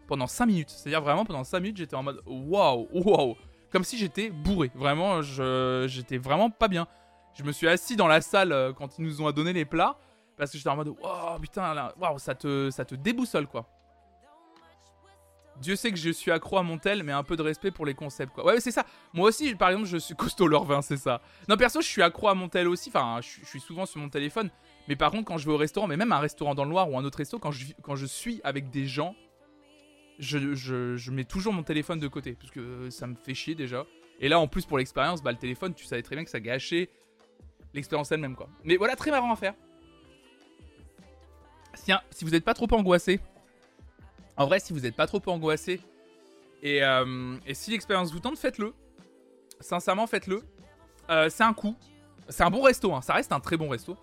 [0.07, 0.69] pendant 5 minutes.
[0.71, 3.36] C'est-à-dire vraiment pendant 5 minutes, j'étais en mode waouh, waouh.
[3.71, 4.71] Comme si j'étais bourré.
[4.73, 6.88] Vraiment, j'étais vraiment pas bien.
[7.36, 9.97] Je me suis assis dans la salle euh, quand ils nous ont donné les plats.
[10.36, 13.67] Parce que j'étais en mode waouh, putain, waouh, ça te, ça te déboussole quoi.
[15.62, 17.86] Dieu sait que je suis accro à mon tel, mais un peu de respect pour
[17.86, 18.46] les concepts, quoi.
[18.46, 18.86] Ouais, c'est ça.
[19.13, 21.22] Moi aussi, par exemple, je suis costaud leur vin, c'est ça.
[21.48, 22.89] Non, perso, je suis accro à mon tel aussi.
[22.89, 24.50] Enfin, je, suis souvent sur mon téléphone.
[24.88, 26.89] Mais par contre, quand je vais au restaurant, mais même un restaurant dans le noir
[26.89, 29.15] ou un autre resto, quand je, quand je suis avec des gens
[30.20, 33.86] je, mets toujours mon téléphone de côté, parce que ça me fait chier déjà.
[34.20, 36.39] Et là, en plus, pour l'expérience, bah, le téléphone, tu savais très bien que ça
[36.39, 36.89] gâchait
[37.74, 38.50] l'expérience elle-même, quoi.
[38.63, 39.54] Mais voilà, très marrant à faire.
[41.84, 43.20] Tiens, si vous n'êtes pas trop angoissé,
[44.38, 45.82] en vrai, si vous n'êtes pas trop angoissé,
[46.63, 48.73] et, euh, et si l'expérience vous tente, faites-le.
[49.60, 50.43] Sincèrement, faites-le.
[51.10, 51.76] Euh, c'est un coup.
[52.30, 53.02] C'est un bon resto, hein.
[53.02, 53.97] ça reste un très bon resto.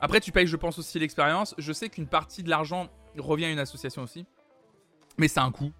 [0.00, 1.54] Après, tu payes, je pense, aussi l'expérience.
[1.58, 4.26] Je sais qu'une partie de l'argent revient à une association aussi.
[5.18, 5.72] Mais c'est un coup.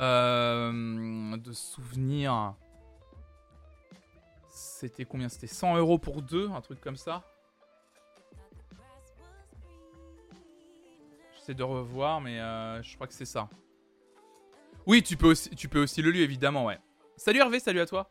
[0.00, 2.54] Euh, de souvenir.
[4.48, 5.28] C'était combien?
[5.28, 7.22] C'était 100 euros pour deux, un truc comme ça.
[11.54, 13.48] De revoir, mais euh, je crois que c'est ça.
[14.86, 16.78] Oui, tu peux, aussi, tu peux aussi le lieu, évidemment, ouais.
[17.16, 18.08] Salut Hervé, salut à toi.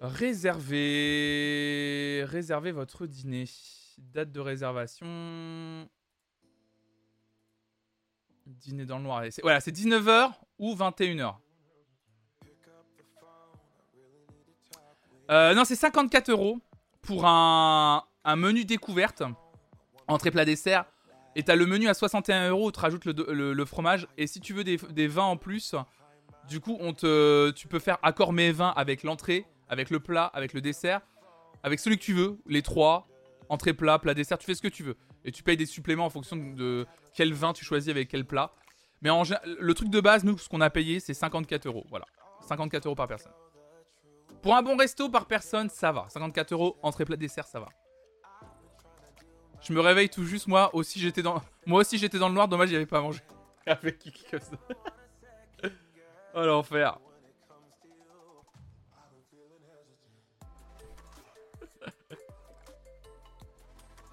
[0.00, 1.44] Réservez...
[2.26, 3.44] Réservez votre dîner.
[3.98, 5.88] Date de réservation...
[8.46, 9.24] Dîner dans le noir.
[9.42, 11.36] Voilà, c'est 19h ou 21h.
[15.30, 16.58] Euh, non, c'est 54 euros
[17.00, 18.04] pour un,
[18.36, 19.22] menu découverte.
[20.06, 20.84] Entrée plat dessert.
[21.34, 24.06] Et t'as le menu à 61 euros où tu rajoutes le, fromage.
[24.18, 25.74] Et si tu veux des, vins en plus,
[26.48, 30.26] du coup, on te, tu peux faire accord mes vins avec l'entrée, avec le plat,
[30.26, 31.00] avec le dessert,
[31.62, 33.08] avec celui que tu veux, les trois,
[33.48, 34.96] entrée plat, plat dessert, tu fais ce que tu veux.
[35.24, 38.52] Et tu payes des suppléments en fonction de, quel vin tu choisis avec quel plat.
[39.00, 39.10] Mais
[39.58, 41.86] le truc de base, nous, ce qu'on a payé, c'est 54 euros.
[41.88, 42.06] Voilà.
[42.42, 43.32] 54 euros par personne.
[44.42, 46.06] Pour un bon resto par personne, ça va.
[46.08, 47.68] 54 euros, entrée plat dessert, ça va.
[49.62, 52.48] Je me réveille tout juste, moi aussi j'étais dans, moi aussi j'étais dans le noir.
[52.48, 53.20] Dommage, j'y avais pas mangé.
[53.66, 54.12] Avec qui
[56.34, 56.98] oh l'enfer.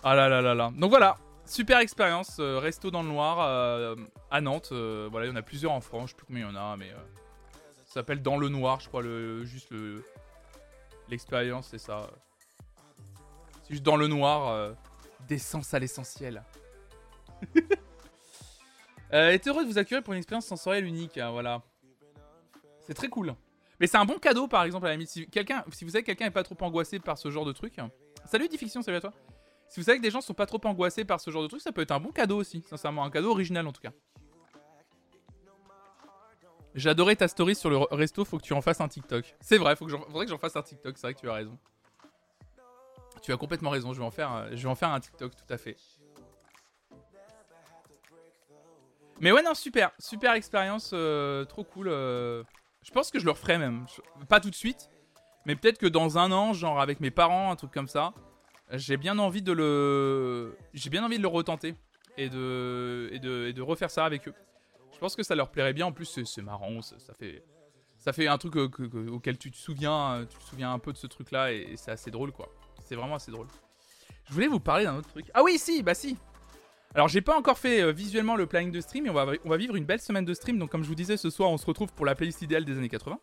[0.01, 0.71] Ah là là là là.
[0.77, 3.97] Donc voilà, super expérience, euh, resto dans le noir euh,
[4.31, 4.69] à Nantes.
[4.71, 6.57] Euh, voilà, il y en a plusieurs en France, je sais plus combien il y
[6.57, 6.91] en a, mais
[7.85, 10.01] ça s'appelle Dans le Noir, je crois, le, juste le
[11.09, 12.07] l'expérience, c'est ça.
[13.63, 14.73] C'est juste dans le noir,
[15.27, 16.43] d'essence à l'essentiel.
[19.11, 21.61] est heureux de vous accueillir pour une expérience sensorielle unique, hein, voilà.
[22.81, 23.35] C'est très cool.
[23.79, 25.09] Mais c'est un bon cadeau, par exemple, à la limite.
[25.09, 27.53] Si, quelqu'un, si vous savez que quelqu'un est pas trop angoissé par ce genre de
[27.53, 27.77] truc.
[28.25, 29.13] Salut, Diffiction, salut à toi.
[29.69, 31.61] Si vous savez que des gens sont pas trop angoissés par ce genre de truc,
[31.61, 33.91] ça peut être un bon cadeau aussi, sincèrement, un cadeau original en tout cas.
[36.85, 39.35] Adoré ta story sur le resto, faut que tu en fasses un TikTok.
[39.41, 41.33] C'est vrai, faut que faudrait que j'en fasse un TikTok, c'est vrai que tu as
[41.33, 41.57] raison.
[43.21, 45.53] Tu as complètement raison, je vais en faire, je vais en faire un TikTok, tout
[45.53, 45.77] à fait.
[49.21, 51.89] Mais ouais, non, super, super expérience, euh, trop cool.
[51.89, 52.43] Euh.
[52.83, 53.85] Je pense que je le referai même.
[54.29, 54.89] Pas tout de suite,
[55.45, 58.13] mais peut-être que dans un an, genre avec mes parents, un truc comme ça
[58.73, 61.73] j'ai bien envie de le, j'ai bien envie de le retenter
[62.17, 64.33] et de refaire ça avec eux.
[64.99, 65.85] Je pense que ça leur plairait bien.
[65.85, 67.41] En plus, c'est marrant, ça, fait,
[67.99, 71.07] Ça fait un truc auquel tu te souviens, tu te souviens un peu de ce
[71.07, 72.49] truc-là et, c'est assez drôle, quoi.
[72.89, 73.47] C'est vraiment assez drôle.
[74.27, 75.27] Je voulais vous parler d'un autre truc.
[75.33, 76.17] Ah oui, si, bah si.
[76.95, 79.13] Alors j'ai pas encore fait visuellement le planning de stream, mais on
[79.49, 80.57] va, vivre une belle semaine de stream.
[80.57, 82.75] Donc comme je vous disais, ce soir on se retrouve pour la playlist idéale des
[82.77, 83.19] années 80.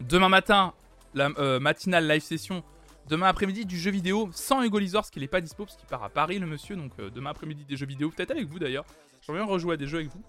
[0.00, 0.74] Demain matin,
[1.14, 1.28] la
[1.60, 2.64] matinale live session
[3.08, 6.02] Demain après-midi du jeu vidéo sans Hugo parce qu'il n'est pas dispo, parce qu'il part
[6.02, 6.74] à Paris le monsieur.
[6.74, 8.86] Donc euh, demain après-midi des jeux vidéo, peut-être avec vous d'ailleurs.
[9.20, 10.22] J'aimerais bien rejouer à des jeux avec vous.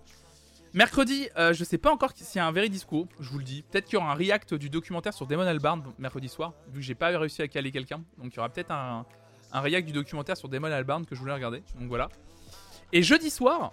[0.75, 3.43] Mercredi, euh, je sais pas encore s'il y a un very disco, je vous le
[3.43, 3.63] dis.
[3.63, 6.85] Peut-être qu'il y aura un react du documentaire sur Damon Albarn mercredi soir, vu que
[6.85, 8.03] j'ai pas réussi à caler quelqu'un.
[8.17, 9.05] Donc il y aura peut-être un,
[9.53, 11.63] react du documentaire sur Damon Albarn que je voulais regarder.
[11.79, 12.09] Donc voilà.
[12.91, 13.71] Et jeudi soir,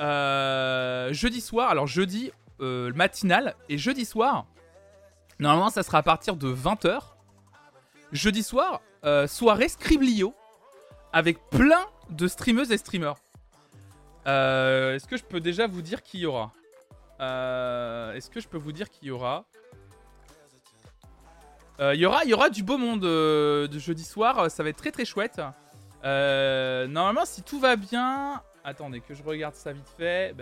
[0.00, 2.30] euh, jeudi soir, alors jeudi
[2.60, 4.46] matinal et jeudi soir,
[5.38, 7.14] normalement ça sera à partir de 20h
[8.14, 10.34] jeudi soir, euh, soirée Scriblio
[11.12, 13.16] avec plein de streameuses et streamers.
[14.26, 16.52] Euh, est-ce que je peux déjà vous dire qui y aura?
[17.20, 19.44] Euh, Est-ce que je peux vous dire qui y aura?
[21.80, 24.50] Il y aura, y aura du beau monde de jeudi soir.
[24.50, 25.40] Ça va être très très chouette.
[26.02, 30.34] normalement, si tout va bien, attendez que je regarde ça vite fait.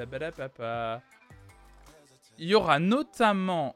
[2.39, 3.75] Il y aura notamment,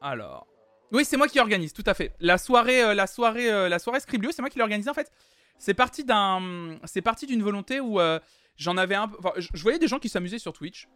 [0.00, 0.46] alors,
[0.92, 2.14] oui, c'est moi qui organise, tout à fait.
[2.18, 4.94] La soirée, euh, la soirée, euh, la soirée Scriblio, c'est moi qui l'ai organisée en
[4.94, 5.10] fait.
[5.58, 8.18] C'est parti d'un, c'est parti d'une volonté où euh,
[8.60, 10.88] j'en avais un, enfin, je voyais des gens qui s'amusaient sur Twitch,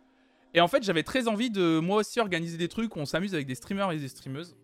[0.52, 3.34] et en fait j'avais très envie de moi aussi organiser des trucs où on s'amuse
[3.34, 4.56] avec des streamers et des streameuses.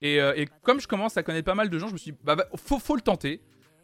[0.00, 0.20] Et,
[0.62, 2.46] comme je commence à connaître pas mal de gens, je me suis dit, bah, bah
[2.54, 3.40] faut, faut le tenter.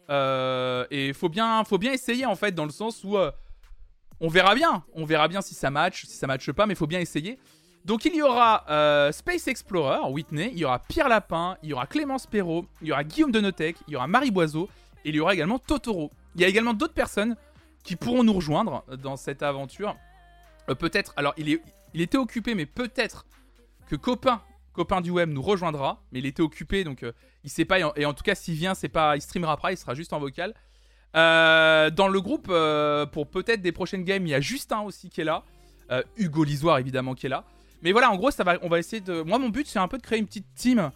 [0.09, 3.17] et faut bien, faut bien essayer en fait dans le sens où
[4.21, 6.87] on verra bien, on verra bien si ça match, si ça matche pas, mais faut
[6.87, 7.37] bien essayer.
[7.83, 11.73] Donc il y aura euh, Space Explorer, Whitney, il y aura Pierre Lapin, il y
[11.73, 14.69] aura Clémence Perrault, il y aura Guillaume Denotech, il y aura Marie Boiseau,
[15.03, 16.09] et il y aura également Totoro.
[16.33, 17.35] Il y a également d'autres personnes
[17.85, 19.95] qui pourront nous rejoindre dans cette aventure.
[20.69, 21.61] Euh, peut-être, alors il, est,
[21.93, 23.25] il était occupé, mais peut-être
[23.87, 24.41] que copain,
[24.73, 28.05] copain du web nous rejoindra, mais il était occupé, donc euh, il sait pas, et
[28.05, 30.53] en, tout cas s'il vient, c'est pas, il streamera après, il sera juste en vocal.
[31.13, 32.47] dans le groupe,
[33.11, 35.43] pour peut-être des prochaines games, il y a Justin aussi qui est là.
[36.17, 37.45] Hugo Lisoire évidemment qui est là.
[37.83, 39.21] Mais voilà, en gros, ça va, on va essayer de.
[39.21, 40.89] Moi, mon but, c'est un peu de créer une petite team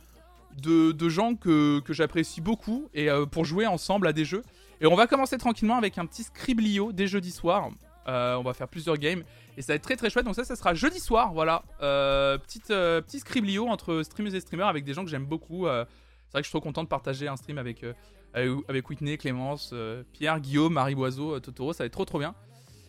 [0.61, 4.43] de, gens que, j'apprécie beaucoup et euh, pour jouer ensemble à des jeux.
[4.81, 7.69] Et on va commencer tranquillement avec un petit scriblio dès jeudi soir.
[8.07, 9.23] Euh, on va faire plusieurs games
[9.57, 10.25] et ça va être très très chouette.
[10.25, 11.63] Donc ça, ça sera jeudi soir, voilà.
[11.81, 15.65] Euh, petite, petit scriblio entre streamers et streamers avec des gens que j'aime beaucoup.
[15.65, 15.85] c'est vrai
[16.33, 17.85] que je suis trop content de partager un stream avec,
[18.33, 19.73] avec Whitney, Clémence,
[20.13, 21.73] Pierre, Guillaume, Marie Boiseau, Totoro.
[21.73, 22.33] Ça va être trop trop bien.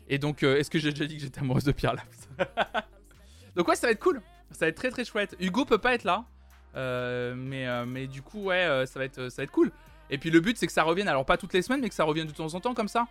[0.08, 2.28] Et donc, est-ce que j'ai déjà dit que j'étais amoureuse de Pierre Laps
[3.56, 4.22] Donc ouais, ça va être cool.
[4.52, 5.36] Ça va être très très chouette.
[5.40, 6.24] Hugo peut pas être là.
[6.76, 9.72] Euh, mais, euh, mais du coup, ouais, euh, ça, va être, ça va être cool.
[10.08, 11.94] Et puis le but, c'est que ça revienne, alors pas toutes les semaines, mais que
[11.94, 13.06] ça revienne de temps en temps comme ça.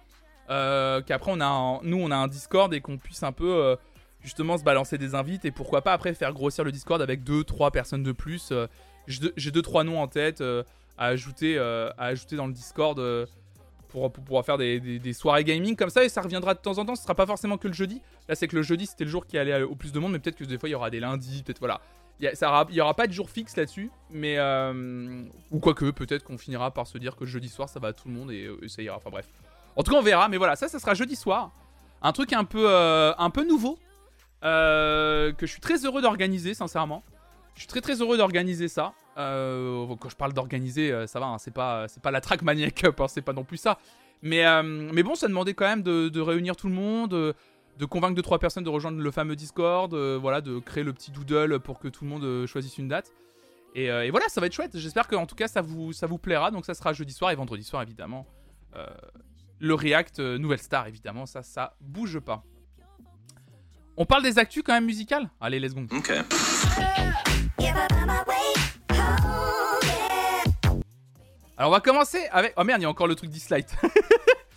[0.47, 3.77] Qu'après, on a nous, on a un Discord et qu'on puisse un peu
[4.21, 7.71] justement se balancer des invites et pourquoi pas après faire grossir le Discord avec 2-3
[7.71, 8.51] personnes de plus.
[9.07, 10.41] J'ai 2-3 noms en tête
[10.97, 12.99] à, ajouter, à ajouter dans le Discord
[13.89, 16.95] pour, pouvoir faire des, soirées gaming comme ça et ça reviendra de temps en temps.
[16.95, 18.01] Ce sera pas forcément que le jeudi.
[18.27, 20.19] Là, c'est que le jeudi c'était le jour qui allait au plus de monde, mais
[20.19, 21.81] peut-être que des fois il y aura des lundis, peut-être voilà.
[22.21, 22.29] Il
[22.71, 26.85] y, aura, pas de jour fixe là-dessus, mais euh, ou quoique peut-être qu'on finira par
[26.85, 28.97] se dire que jeudi soir ça va à tout le monde et, euh, ça ira.
[28.97, 29.27] Enfin bref.
[29.75, 30.27] En tout cas, on verra.
[30.27, 31.51] Mais voilà, ça, ça sera jeudi soir.
[32.01, 33.79] Un truc un peu, euh, un peu nouveau
[34.41, 37.03] que je suis très heureux d'organiser, sincèrement.
[37.55, 38.93] Je suis très très heureux d'organiser ça.
[39.17, 42.85] Euh, quand je parle d'organiser, euh, ça va, hein, c'est pas, pas la track Maniac
[42.85, 43.79] hein, c'est pas non plus ça.
[44.21, 47.35] Mais, euh, mais bon, ça demandait quand même de, réunir tout le monde,
[47.79, 51.11] de convaincre deux trois personnes de rejoindre le fameux Discord, voilà, de créer le petit
[51.11, 53.13] doodle pour que tout le monde choisisse une date.
[53.73, 54.77] Et, voilà, ça va être chouette.
[54.77, 56.51] J'espère qu'en tout cas ça vous, ça vous plaira.
[56.51, 58.27] Donc ça sera jeudi soir et vendredi soir évidemment.
[59.59, 62.43] le React Nouvelle Star évidemment, ça, ça bouge pas.
[64.01, 65.29] On parle des actus quand même musicales?
[65.41, 65.81] Allez, let's go.
[65.91, 66.09] Ok.
[71.57, 72.53] Alors on va commencer avec...
[72.55, 73.75] Oh merde, il y a encore le truc Dislight.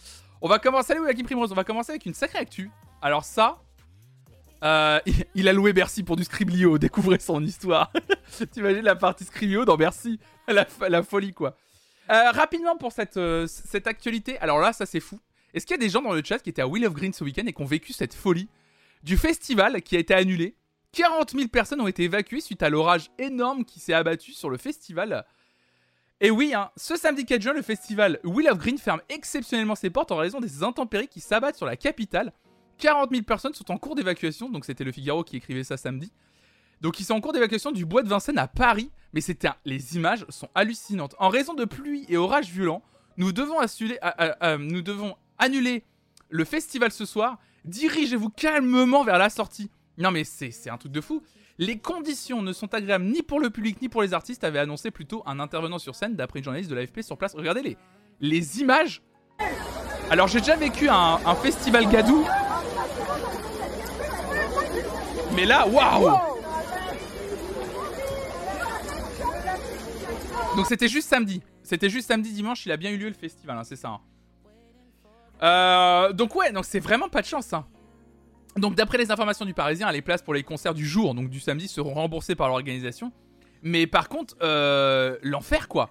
[0.42, 1.52] on va commencer avec Kim Primrose.
[1.52, 2.70] On va commencer avec une sacrée actu.
[3.00, 3.62] Alors ça...
[4.64, 5.00] Euh,
[5.35, 7.92] il a loué Bercy pour du Scriblio, découvrez son histoire.
[8.52, 11.57] T'imagines la partie Scriblio dans Bercy la, folie quoi.
[12.11, 15.18] Euh, rapidement pour cette, euh, cette actualité, alors là ça c'est fou.
[15.52, 17.12] Est-ce qu'il y a des gens dans le chat qui étaient à Wheel of Green
[17.12, 18.48] ce week-end et qui ont vécu cette folie
[19.02, 20.55] du festival qui a été annulé?
[20.92, 24.59] 40 000 personnes ont été évacuées suite à l'orage énorme qui s'est abattu sur le
[24.59, 25.24] festival.
[26.24, 29.90] Et oui, hein, ce samedi 4 juin, le festival Wheel of Green ferme exceptionnellement ses
[29.90, 32.32] portes en raison des intempéries qui s'abattent sur la capitale.
[32.78, 36.12] 40 000 personnes sont en cours d'évacuation, donc c'était le Figaro qui écrivait ça samedi.
[36.80, 39.96] Donc ils sont en cours d'évacuation du bois de Vincennes à Paris, mais c'était les
[39.96, 41.16] images sont hallucinantes.
[41.18, 42.85] En raison de pluie et orages violents,
[43.16, 43.56] nous devons,
[44.61, 45.82] nous devons annuler
[46.28, 47.40] le festival ce soir.
[47.64, 49.72] Dirigez-vous calmement vers la sortie.
[49.98, 51.20] Non mais c'est un truc de fou.
[51.58, 54.90] Les conditions ne sont agréables ni pour le public ni pour les artistes, avait annoncé
[54.90, 57.34] plutôt un intervenant sur scène d'après une journaliste de l'AFP sur place.
[57.34, 57.76] Regardez
[58.20, 59.02] les, images.
[60.10, 62.26] Alors j'ai déjà vécu un, un festival Gadou.
[65.34, 66.10] Mais là, waouh
[70.56, 71.42] Donc c'était juste samedi.
[71.62, 73.88] C'était juste samedi, dimanche, il a bien eu lieu le festival, hein, c'est ça.
[73.88, 74.00] hein.
[75.42, 77.52] Euh, donc ouais, donc c'est vraiment pas de chance.
[77.52, 77.64] hein.
[78.56, 81.40] Donc d'après les informations du Parisien, les places pour les concerts du jour, donc du
[81.40, 83.12] samedi, seront remboursées par l'organisation.
[83.62, 85.90] Mais par contre, euh, l'enfer quoi.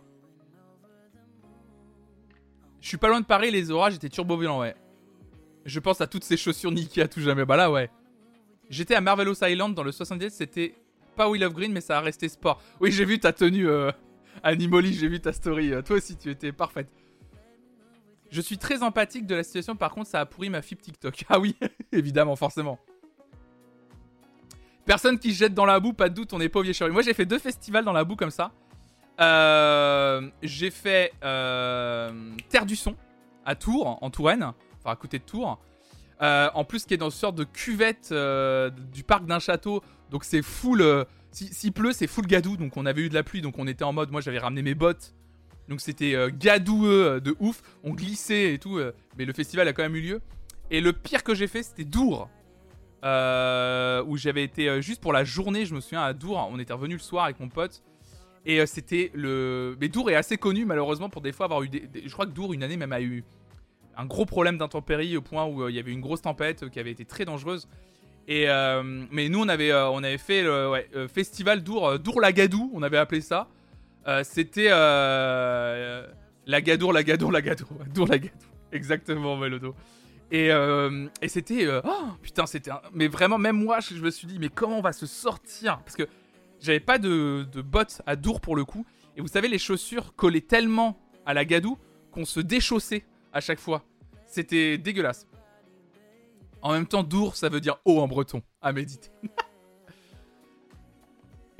[2.82, 4.76] Je suis pas loin de Paris, les orages étaient turbo violents, ouais.
[5.66, 7.46] Je pense à toutes ces chaussures Nike à tout jamais.
[7.46, 7.90] Bah là, ouais.
[8.70, 10.76] J'étais à Marvelous Island dans le 70, c'était
[11.16, 12.62] pas Wheel of Green, mais ça a resté sport.
[12.80, 13.92] Oui, j'ai vu ta tenue, euh,
[14.44, 15.74] Animoli, j'ai vu ta story.
[15.74, 16.88] Euh, Toi aussi, tu étais parfaite.
[18.32, 21.26] Je suis très empathique de la situation, par contre, ça a pourri ma fibre TikTok.
[21.30, 21.56] Ah oui,
[21.92, 22.80] évidemment, forcément.
[24.86, 26.74] Personne qui se jette dans la boue, pas de doute, on n'est pas au vieux.
[26.90, 28.52] Moi, j'ai fait deux festivals dans la boue comme ça.
[29.20, 32.96] Euh, j'ai fait euh, Terre du Son
[33.46, 34.44] à Tours, en Touraine,
[34.80, 35.60] enfin à côté de Tours.
[36.22, 38.14] Euh, en plus, qui est dans une sorte de cuvette
[38.94, 39.84] du parc d'un château.
[40.10, 40.82] Donc c'est full.
[40.82, 42.58] euh, si- S'il pleut, c'est full gadou.
[42.58, 44.12] Donc on avait eu de la pluie, donc on était en mode.
[44.12, 45.14] Moi, j'avais ramené mes bottes.
[45.68, 47.62] Donc c'était euh, gadoueux euh, de ouf.
[47.84, 48.78] On glissait et tout.
[48.78, 50.22] euh, mais le festival a quand même eu lieu.
[50.70, 52.30] Et le pire que j'ai fait, c'était Dour.
[53.04, 56.48] Euh, où j'avais été juste pour la journée, je me souviens, à Dour.
[56.52, 57.84] On était revenu le soir avec mon pote.
[58.46, 59.76] Et c'était le.
[59.80, 61.90] Mais Dour est assez connu, malheureusement, pour des fois avoir eu des.
[62.06, 63.24] Je crois que Dour, une année, même a eu
[63.98, 66.92] un gros problème d'intempéries au point où il y avait une grosse tempête qui avait
[66.92, 67.68] été très dangereuse.
[68.28, 68.46] Et
[69.12, 72.98] mais nous, on avait, on avait fait le festival Dour, Dour la Gadou, on avait
[72.98, 73.48] appelé ça.
[74.08, 76.08] Euh, c'était euh,
[76.46, 78.36] la Gadour, la Gadour, la Gadour, Dour la Gadou.
[78.72, 79.76] Exactement, Melodo.
[80.32, 81.66] Et, euh, et c'était.
[81.66, 82.72] euh, oh, putain, c'était.
[82.94, 85.80] Mais vraiment, même moi, je je me suis dit, mais comment on va se sortir?
[85.84, 86.08] Parce que
[86.60, 88.86] j'avais pas de, de bottes à Dour pour le coup.
[89.18, 91.78] Et vous savez, les chaussures collaient tellement à la Gadou
[92.12, 93.84] qu'on se déchaussait à chaque fois.
[94.26, 95.28] C'était dégueulasse.
[96.62, 98.42] En même temps, Dour, ça veut dire haut en breton.
[98.62, 99.10] À méditer.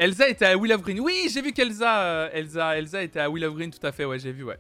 [0.02, 1.00] Elsa était à Will of Green.
[1.00, 4.04] Oui, j'ai vu qu'Elsa, euh, Elsa, Elsa était à Will of Green, tout à fait.
[4.04, 4.58] Ouais, j'ai vu, ouais.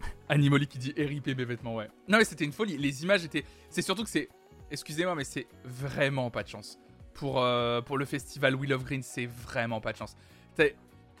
[0.30, 1.90] Animoli qui dit RIP mes vêtements, ouais.
[2.08, 2.78] Non, mais c'était une folie.
[2.78, 3.44] Les images étaient.
[3.68, 4.30] C'est surtout que c'est.
[4.70, 6.78] Excusez-moi, mais c'est vraiment pas de chance.
[7.12, 10.16] Pour, euh, pour le festival Will of Green, c'est vraiment pas de chance.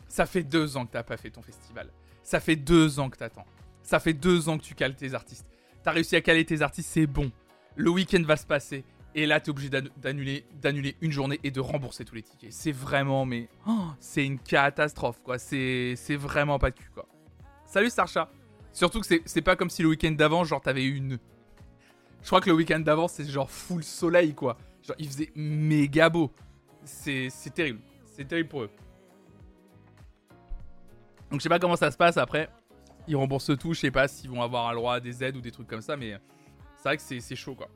[0.08, 1.90] Ça fait deux ans que t'as pas fait ton festival.
[2.22, 3.44] Ça fait deux ans que t'attends.
[3.82, 5.46] Ça fait deux ans que tu cales tes artistes.
[5.82, 7.30] T'as réussi à caler tes artistes, c'est bon.
[7.76, 8.84] Le week-end va se passer.
[9.14, 12.52] Et là, t'es obligé d'annu- d'annuler, d'annuler une journée et de rembourser tous les tickets.
[12.52, 13.48] C'est vraiment, mais.
[13.66, 15.38] oh, c'est une catastrophe, quoi.
[15.38, 17.06] C'est c'est vraiment pas de cul, quoi.
[17.64, 18.30] Salut, Sarcha.
[18.72, 21.18] Surtout que c'est- c'est pas comme si le week-end d'avant, genre, t'avais une.
[22.22, 24.56] Je crois que le week-end d'avant, c'est genre full soleil, quoi.
[24.82, 26.30] Genre, il faisait méga beau.
[26.84, 27.80] C'est c'est terrible.
[28.14, 28.70] C'est terrible pour eux.
[31.30, 32.48] Donc, je sais pas comment ça se passe après.
[33.06, 33.74] Ils remboursent tout.
[33.74, 35.80] Je sais pas s'ils vont avoir un droit à des aides ou des trucs comme
[35.80, 36.18] ça, mais
[36.76, 37.68] c'est vrai que c'est c'est chaud, quoi.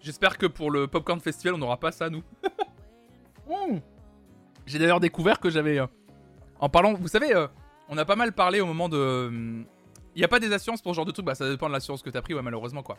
[0.00, 2.22] J'espère que pour le Popcorn Festival, on n'aura pas ça, nous.
[3.48, 3.78] Mmh.
[4.66, 5.78] J'ai d'ailleurs découvert que j'avais.
[5.78, 5.86] euh,
[6.58, 6.94] en parlant.
[6.94, 7.46] Vous savez, euh,
[7.88, 9.30] on a pas mal parlé au moment de.
[10.14, 11.24] Il n'y a pas des assurances pour ce genre de truc?
[11.24, 12.98] Bah, ça dépend de l'assurance que t'as pris, ouais, malheureusement, quoi.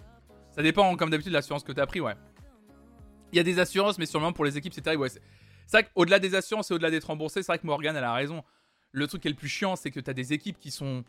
[0.52, 2.16] Ça dépend, comme d'habitude, de l'assurance que t'as pris, ouais.
[3.34, 5.10] Il y a des assurances, mais sûrement pour les équipes, c'est terrible, ouais.
[5.10, 5.22] C'est
[5.72, 8.44] vrai qu'au-delà des assurances et au-delà d'être remboursé, c'est vrai que Morgan, elle a raison.
[8.94, 11.04] Le truc qui est le plus chiant, c'est que t'as des équipes qui sont.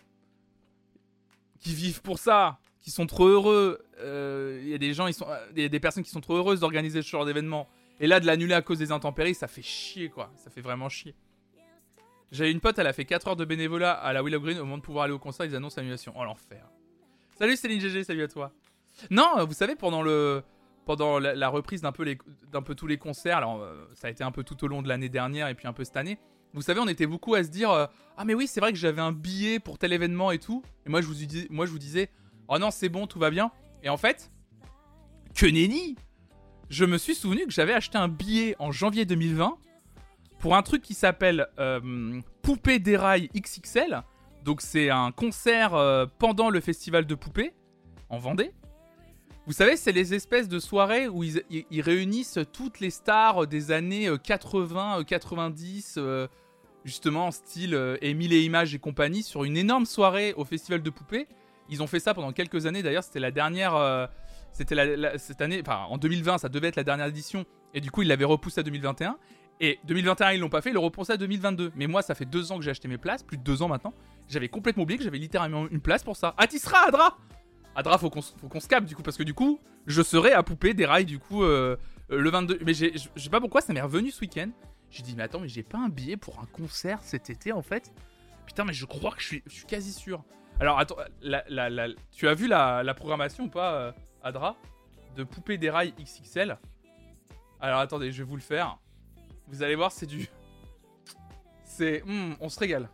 [1.61, 3.85] qui vivent pour ça, qui sont trop heureux.
[4.01, 5.15] Euh, Il y a des gens, ils
[5.57, 7.69] il y a des personnes qui sont trop heureuses d'organiser ce genre d'événement.
[8.01, 10.31] Et là, de l'annuler à cause des intempéries, ça fait chier, quoi.
[10.37, 11.15] Ça fait vraiment chier.
[12.31, 14.59] J'avais une pote, elle a fait 4 heures de bénévolat à la Willow Green.
[14.59, 16.13] Au moment de pouvoir aller au concert, ils annoncent l'annulation.
[16.17, 16.65] Oh l'enfer.
[17.39, 18.53] Salut Céline GG, salut à toi.
[19.11, 20.43] Non, vous savez, pendant le.
[20.85, 22.17] Pendant la, reprise d'un peu,
[22.51, 24.81] d'un peu tous les concerts, alors euh, ça a été un peu tout au long
[24.81, 26.19] de l'année dernière et puis un peu cette année,
[26.55, 27.87] vous savez, on était beaucoup à se dire euh,
[28.17, 30.63] Ah, mais oui, c'est vrai que j'avais un billet pour tel événement et tout.
[30.87, 32.11] Et moi, je vous disais
[32.49, 33.51] Oh non, c'est bon, tout va bien.
[33.83, 34.31] Et en fait,
[35.35, 35.97] que nenni
[36.71, 39.57] Je me suis souvenu que j'avais acheté un billet en janvier 2020
[40.39, 44.03] pour un truc qui s'appelle euh, Poupée déraille XXL.
[44.45, 47.53] Donc, c'est un concert euh, pendant le festival de poupées
[48.09, 48.53] en Vendée.
[49.49, 54.07] Vous savez, c'est les espèces de soirées où ils, réunissent toutes les stars des années
[54.07, 56.29] euh, 80, euh, 90, euh,
[56.85, 60.83] justement en style euh, Émile et Images et compagnie, sur une énorme soirée au festival
[60.83, 61.29] de poupées.
[61.69, 62.83] Ils ont fait ça pendant quelques années.
[62.83, 63.75] D'ailleurs, c'était la dernière.
[63.75, 64.07] euh,
[64.53, 67.45] c'était la- cette année, en 2020, ça devait être la dernière édition.
[67.75, 69.19] Et du coup, ils l'avaient repoussé à 2021.
[69.61, 71.73] Et 2021, ils l'ont pas fait, ils l'ont repoussé à 2022.
[71.77, 73.69] Mais moi, ça fait deux ans que j'ai acheté mes places, plus de deux ans
[73.69, 73.93] maintenant.
[74.29, 76.35] J'avais complètement oublié que j'avais littéralement une place pour ça.
[76.49, 77.17] T'y seras, Adra
[77.75, 80.33] Adra, faut qu'on faut qu'on se capte du coup, parce que du coup, je serai
[80.33, 81.77] à poupée des rails du coup euh,
[82.09, 82.59] le 22.
[82.65, 84.49] Mais je sais pas pourquoi ça m'est revenu ce week-end.
[84.91, 87.63] J'ai dit, mais attends, mais j'ai pas un billet pour un concert cet été en
[87.63, 87.93] fait?
[88.47, 90.25] Putain, mais je crois que je suis quasi sûr.
[90.61, 90.97] Alors attends,
[92.11, 93.93] tu as vu la, programmation ou pas, euh,
[94.23, 94.57] Adra
[95.15, 96.59] De Poupée des rails XXL
[97.61, 98.79] Alors attendez, je vais vous le faire.
[99.47, 100.29] Vous allez voir, c'est du.
[101.65, 102.03] C'est.
[102.05, 102.89] hmm, on se régale.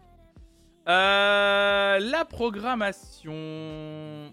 [0.88, 3.32] Euh, la programmation.
[3.32, 4.32] Hmm,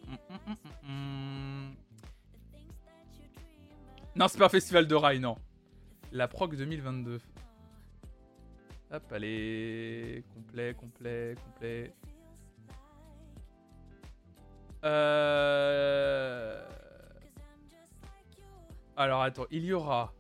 [0.83, 1.71] hmm.
[4.17, 5.37] Non, c'est pas un festival de rail, non.
[6.11, 7.21] La prog 2022.
[8.91, 10.25] Hop, allez.
[10.33, 11.93] Complet, complet, complet.
[14.83, 16.61] Euh...
[18.97, 20.13] Alors attends, il y aura.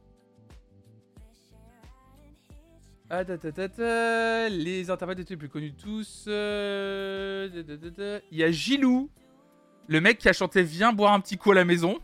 [3.09, 6.25] Ah, ta, ta, les interprètes les plus connus tous.
[6.27, 7.49] euh.
[8.31, 9.09] Il y a Gilou,
[9.87, 11.99] le mec qui a chanté Viens boire un petit coup à la maison.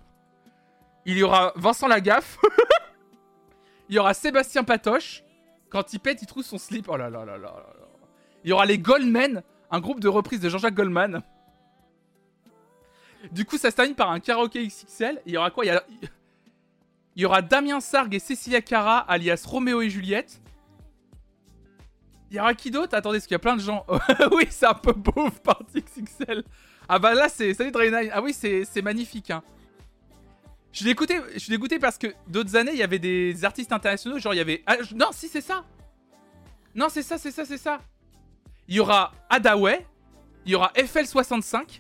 [1.06, 2.38] Il y aura Vincent Lagaffe.
[3.90, 5.24] il y aura Sébastien Patoche.
[5.70, 6.90] Quand il pète, il trouve son slip.
[6.90, 7.54] Oh là là là là.
[8.44, 9.42] Il y aura les Goldmen,
[9.72, 11.22] un groupe de reprises de Jean-Jacques Goldman.
[13.32, 15.22] Du coup, ça se termine par un karaoké XXL.
[15.26, 15.66] Il y aura quoi?
[15.66, 15.82] Il
[17.16, 20.42] y, aura Damien Sargue et Cécilia Cara, alias Roméo et Juliette.
[22.30, 22.94] Il y aura qui d'autre?
[22.94, 23.86] Attendez, parce qu'il y a plein de gens.
[24.32, 26.44] oui, c'est un peu pauvre partie XXL.
[26.90, 28.10] Ah bah là, c'est Salut Draenei.
[28.12, 29.32] Ah oui, c'est magnifique.
[29.32, 29.44] Hein.
[30.72, 34.20] Je suis dégoûté, je parce que d'autres années, il y avait des artistes internationaux.
[34.20, 34.64] Genre, il y avait.
[34.68, 35.66] Ah, non, si, c'est ça.
[36.76, 37.80] Non, c'est ça, c'est ça, c'est ça.
[38.68, 39.86] Il y aura Adaway.
[40.46, 41.80] Il y aura FL65.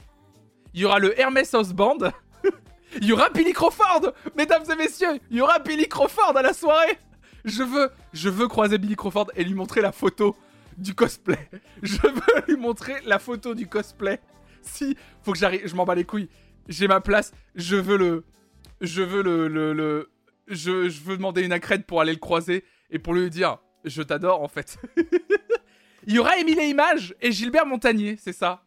[0.78, 1.97] Il y aura le Hermès House Band.
[3.01, 4.13] il y aura Billy Crawford.
[4.36, 6.99] Mesdames et messieurs, il y aura Billy Crawford à la soirée.
[7.45, 10.36] Je veux, je veux croiser Billy Crawford et lui montrer la photo
[10.78, 11.49] du cosplay.
[11.82, 14.19] Je veux lui montrer la photo du cosplay.
[14.61, 16.30] Si, faut que j'arrive, je m'en bats les couilles.
[16.67, 18.23] J'ai ma place, je veux le,
[18.80, 20.11] je veux le, le, le-
[20.47, 24.43] je, veux demander une accrède pour aller le croiser et pour lui dire, je t'adore
[24.43, 24.78] en fait.
[26.05, 28.63] Il y aura Émile et Images et Gilbert Montagnier, c'est ça?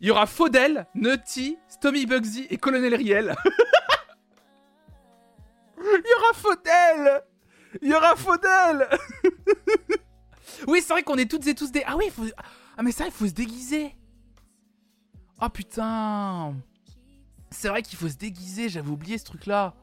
[0.00, 3.34] Il y aura Faudel, Nutty, Stomy Bugsy et Colonel Riel.
[5.78, 7.22] Il y aura Faudel
[7.80, 8.88] Il y aura Faudel
[10.66, 11.82] Oui, c'est vrai qu'on est toutes et tous des...
[11.86, 12.24] Ah oui, faut...
[12.76, 13.94] Ah mais ça, il faut se déguiser
[15.40, 16.54] Oh putain
[17.50, 19.74] C'est vrai qu'il faut se déguiser, j'avais oublié ce truc-là.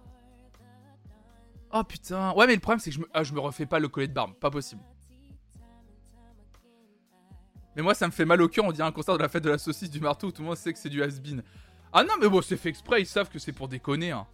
[1.71, 3.07] Oh putain Ouais, mais le problème, c'est que je me...
[3.13, 4.81] Ah, je me refais pas le collet de barbe, pas possible.
[7.75, 9.43] Mais moi, ça me fait mal au cœur, on dirait un concert de la fête
[9.43, 11.43] de la saucisse du marteau tout le monde sait que c'est du has-been.
[11.91, 14.11] Ah non, mais bon, c'est fait exprès, ils savent que c'est pour déconner.
[14.11, 14.25] Hein.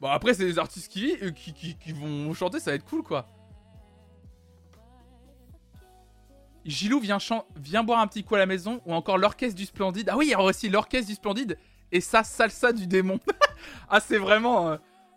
[0.00, 2.84] Bon, après, c'est des artistes qui, euh, qui, qui, qui vont chanter, ça va être
[2.84, 3.26] cool, quoi.
[6.64, 7.18] Gilou vient,
[7.56, 10.08] vient boire un petit coup à la maison, ou encore l'orchestre du Splendide.
[10.10, 11.58] Ah oui, il y aura aussi l'orchestre du Splendide
[11.90, 13.18] et sa salsa du démon.
[13.88, 14.70] ah, c'est vraiment.
[14.70, 14.76] euh,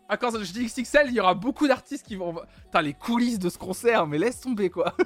[0.10, 2.36] Ah, quand je dis XXL, il y aura beaucoup d'artistes qui vont.
[2.66, 4.96] Putain, les coulisses de ce concert, mais laisse tomber, quoi.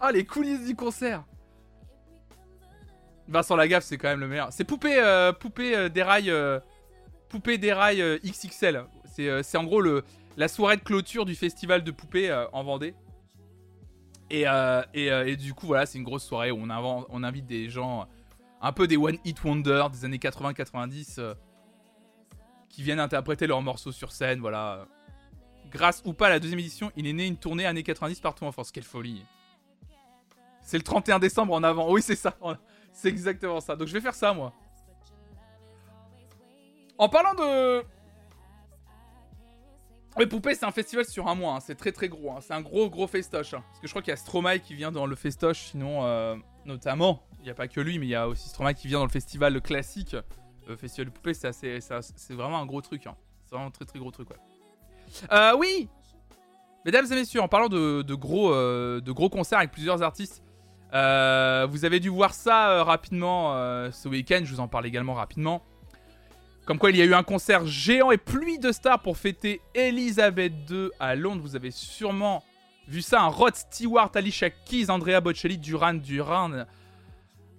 [0.00, 1.24] ah, les coulisses du concert.
[3.28, 4.52] Vincent Lagaffe, c'est quand même le meilleur.
[4.52, 6.30] C'est Poupée, euh, poupée euh, des rails.
[6.30, 6.58] euh,
[7.28, 8.84] Poupée des euh, XXL.
[9.06, 10.02] C'est en gros le,
[10.36, 12.94] la soirée de clôture du festival de poupées en Vendée.
[14.30, 14.46] Et,
[14.94, 18.08] et, et du coup, voilà, c'est une grosse soirée où on, on invite des gens,
[18.60, 21.34] un peu des One Hit Wonder des années 80-90, euh,
[22.68, 24.40] qui viennent interpréter leurs morceaux sur scène.
[24.40, 24.86] Voilà.
[25.70, 28.44] Grâce ou pas à la deuxième édition, il est né une tournée années 90 partout
[28.44, 28.72] en France.
[28.72, 29.24] Quelle folie!
[30.70, 31.90] C'est le 31 décembre en avant.
[31.90, 32.32] Oui, c'est ça.
[32.92, 33.74] C'est exactement ça.
[33.74, 34.52] Donc je vais faire ça, moi.
[36.96, 37.82] En parlant de.
[40.16, 41.54] Mais Poupée, c'est un festival sur un mois.
[41.56, 41.60] hein.
[41.60, 42.30] C'est très très gros.
[42.30, 42.38] hein.
[42.40, 43.52] C'est un gros gros festoche.
[43.54, 43.64] hein.
[43.66, 45.58] Parce que je crois qu'il y a Stromae qui vient dans le festoche.
[45.70, 48.74] Sinon, euh, notamment, il n'y a pas que lui, mais il y a aussi Stromae
[48.74, 50.14] qui vient dans le festival classique.
[50.68, 51.80] Le festival de Poupée, c'est
[52.34, 53.08] vraiment un gros truc.
[53.44, 54.28] C'est vraiment un très très gros truc.
[55.32, 55.88] Euh, oui
[56.84, 60.42] Mesdames et messieurs, en parlant de, de gros, euh, de gros concerts avec plusieurs artistes,
[60.92, 64.40] euh, vous avez dû voir ça euh, rapidement euh, ce week-end.
[64.44, 65.62] Je vous en parle également rapidement.
[66.66, 69.60] Comme quoi, il y a eu un concert géant et pluie de stars pour fêter
[69.74, 71.42] Elisabeth II à Londres.
[71.42, 72.44] Vous avez sûrement
[72.86, 73.22] vu ça.
[73.22, 76.64] Un Rod Stewart, Alicia Keys, Andrea Bocelli, Duran Duran.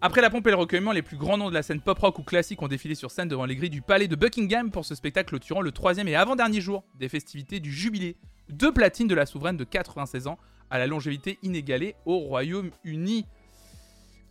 [0.03, 2.23] Après la pompe et le recueillement, les plus grands noms de la scène pop-rock ou
[2.23, 5.29] classique ont défilé sur scène devant les grilles du palais de Buckingham pour ce spectacle
[5.29, 8.17] clôturant le troisième et avant-dernier jour des festivités du jubilé
[8.49, 10.39] de platine de la souveraine de 96 ans
[10.71, 13.25] à la longévité inégalée au Royaume-Uni.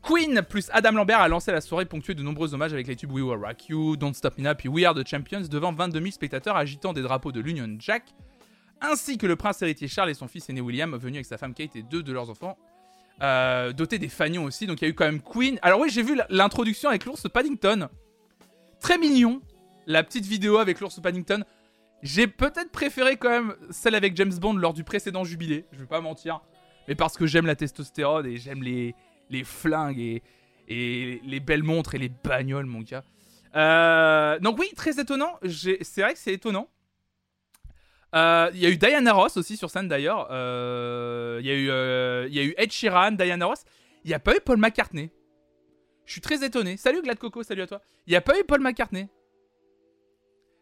[0.02, 3.12] Queen plus Adam Lambert a lancé la soirée ponctuée de nombreux hommages avec les tubes
[3.12, 6.00] We Will Rock You, Don't Stop Me Now puis We Are the Champions devant 22
[6.00, 8.14] 000 spectateurs agitant des drapeaux de l'Union Jack,
[8.80, 11.52] ainsi que le prince héritier Charles et son fils aîné William venus avec sa femme
[11.52, 12.56] Kate et deux de leurs enfants,
[13.22, 14.66] euh, dotés des fanions aussi.
[14.66, 15.58] Donc il y a eu quand même Queen.
[15.60, 17.88] Alors oui, j'ai vu l'introduction avec l'ours Paddington,
[18.80, 19.42] très mignon,
[19.86, 21.44] la petite vidéo avec l'ours Paddington.
[22.02, 25.86] J'ai peut-être préféré quand même celle avec James Bond lors du précédent jubilé, je vais
[25.86, 26.40] pas mentir.
[26.88, 28.94] Mais parce que j'aime la testostérone et j'aime les,
[29.28, 30.22] les flingues et,
[30.68, 33.04] les belles montres et les bagnoles, mon gars.
[33.56, 35.38] Euh, donc oui, très étonnant.
[35.44, 36.68] C'est vrai que c'est étonnant.
[38.14, 40.28] Euh, il y a eu Diana Ross aussi sur scène d'ailleurs.
[40.30, 43.64] Euh, il y, a eu, y a eu Ed Sheeran, Diana Ross.
[44.04, 45.10] Il n'y a pas eu Paul McCartney.
[46.06, 46.76] Je suis très étonné.
[46.76, 47.80] Salut Glad Coco, salut à toi.
[48.06, 49.08] Il n'y a pas eu Paul McCartney.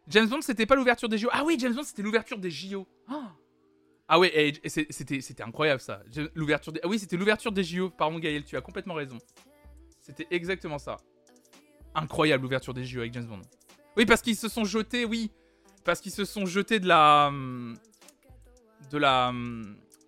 [0.09, 1.29] James Bond, c'était pas l'ouverture des JO.
[1.33, 2.87] Ah oui, James Bond, c'était l'ouverture des JO.
[4.09, 6.03] Ah ouais, c'était incroyable ça.
[6.17, 7.91] Ah oui, c'était l'ouverture des JO.
[7.91, 9.19] Pardon Gaël, tu as complètement raison.
[10.01, 10.97] C'était exactement ça.
[11.95, 13.43] Incroyable l'ouverture des JO avec James Bond.
[13.99, 15.31] Oui, parce qu'ils se sont jetés, oui.
[15.85, 17.31] Parce qu'ils se sont jetés de la...
[18.91, 19.33] De la...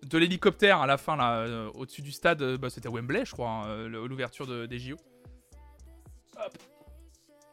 [0.03, 2.41] De l'hélicoptère à la fin, là, euh, au-dessus du stade.
[2.41, 4.95] Euh, bah, c'était Wembley, je crois, hein, l'ouverture des JO.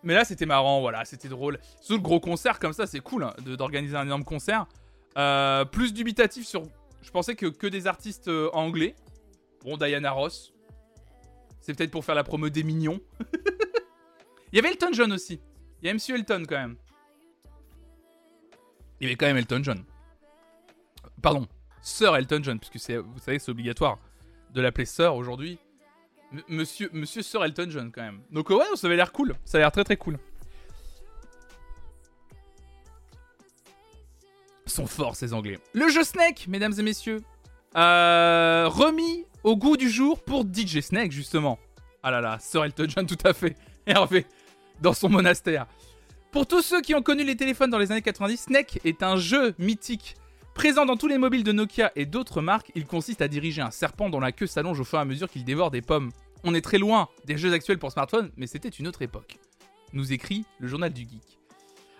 [0.03, 1.59] Mais là, c'était marrant, voilà, c'était drôle.
[1.81, 4.67] Surtout le gros concert comme ça, c'est cool hein, d'organiser un énorme concert.
[5.17, 6.63] Euh, plus dubitatif sur.
[7.03, 8.95] Je pensais que, que des artistes euh, anglais.
[9.65, 10.53] Bon, Diana Ross.
[11.61, 13.01] C'est peut-être pour faire la promo des mignons.
[14.53, 15.41] Il y avait Elton John aussi.
[15.83, 16.77] Il y a Elton quand même.
[19.01, 19.85] Il y avait quand même Elton John.
[21.21, 21.47] Pardon,
[21.83, 23.99] Sir Elton John, puisque vous savez, c'est obligatoire
[24.53, 25.59] de l'appeler Sir aujourd'hui
[26.49, 28.21] monsieur, monsieur Sir Elton John quand même.
[28.31, 29.35] Donc ouais, ça avait l'air cool.
[29.45, 30.19] Ça a l'air très très cool.
[34.79, 35.59] sont forts ces Anglais.
[35.73, 37.21] Le jeu Snake, mesdames et messieurs,
[37.77, 41.59] euh, remis au goût du jour pour DJ Snake justement.
[42.03, 43.57] Ah là là, Sir Elton John tout à fait.
[43.87, 44.27] Hervé,
[44.81, 45.67] dans son monastère.
[46.31, 49.17] Pour tous ceux qui ont connu les téléphones dans les années 90, Snake est un
[49.17, 50.15] jeu mythique
[50.59, 53.71] Présent dans tous les mobiles de Nokia et d'autres marques, il consiste à diriger un
[53.71, 56.11] serpent dont la queue s'allonge au fur et à mesure qu'il dévore des pommes.
[56.43, 59.39] On est très loin des jeux actuels pour smartphone, mais c'était une autre époque.
[59.93, 61.39] Nous écrit le journal du geek.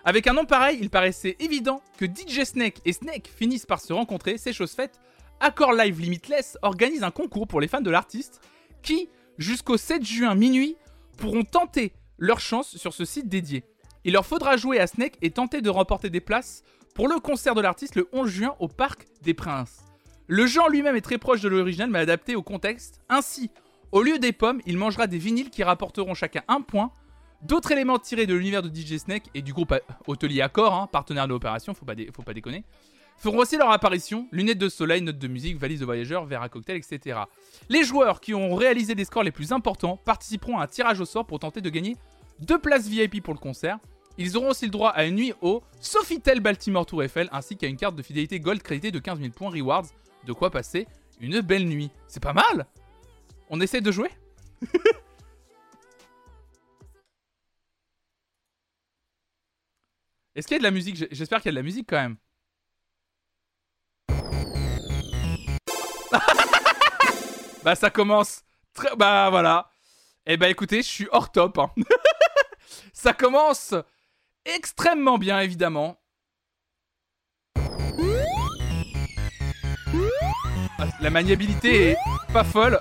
[0.03, 3.93] Avec un nom pareil, il paraissait évident que DJ Snake et Snake finissent par se
[3.93, 4.99] rencontrer, c'est chose faite.
[5.39, 8.41] Accord Live Limitless organise un concours pour les fans de l'artiste
[8.83, 9.07] qui,
[9.37, 10.75] jusqu'au 7 juin minuit,
[11.15, 13.63] pourront tenter leur chance sur ce site dédié.
[14.03, 16.63] Il leur faudra jouer à Snake et tenter de remporter des places
[16.99, 19.85] pour le concert de l'artiste le 11 juin au Parc des Princes.
[20.27, 22.99] Le genre lui-même est très proche de l'original mais adapté au contexte.
[23.07, 23.51] Ainsi,
[23.93, 26.91] au lieu des pommes, il mangera des vinyles qui rapporteront chacun un point.
[27.41, 29.73] D'autres éléments tirés de l'univers de DJ Snake et du groupe
[30.07, 32.65] Hôtelier Accor, hein, partenaire de l'opération, faut faut pas déconner,
[33.15, 36.49] feront aussi leur apparition, lunettes de soleil, notes de musique, valises de voyageurs, verre à
[36.49, 37.17] cocktail, etc.
[37.69, 41.05] Les joueurs qui ont réalisé les scores les plus importants participeront à un tirage au
[41.05, 41.95] sort pour tenter de gagner
[42.41, 43.79] deux places VIP pour le concert.
[44.21, 47.67] Ils auront aussi le droit à une nuit au Sofitel Baltimore Tour Eiffel ainsi qu'à
[47.67, 49.85] une carte de fidélité Gold créditée de 15 000 points rewards.
[50.25, 50.89] De quoi passer
[51.21, 51.89] une belle nuit.
[52.05, 52.67] C'est pas mal
[53.49, 54.09] On essaie de jouer?
[60.35, 60.97] Est-ce qu'il y a de la musique?
[61.11, 62.17] J'espère qu'il y a de la musique quand même.
[67.63, 68.41] bah ça commence.
[68.73, 68.93] Très...
[68.97, 69.71] Bah voilà.
[70.25, 71.57] Eh bah écoutez, je suis hors top.
[71.57, 71.71] Hein.
[72.93, 73.73] ça commence
[74.55, 75.97] extrêmement bien, évidemment.
[80.77, 81.97] Ah, la maniabilité est
[82.31, 82.79] pas folle.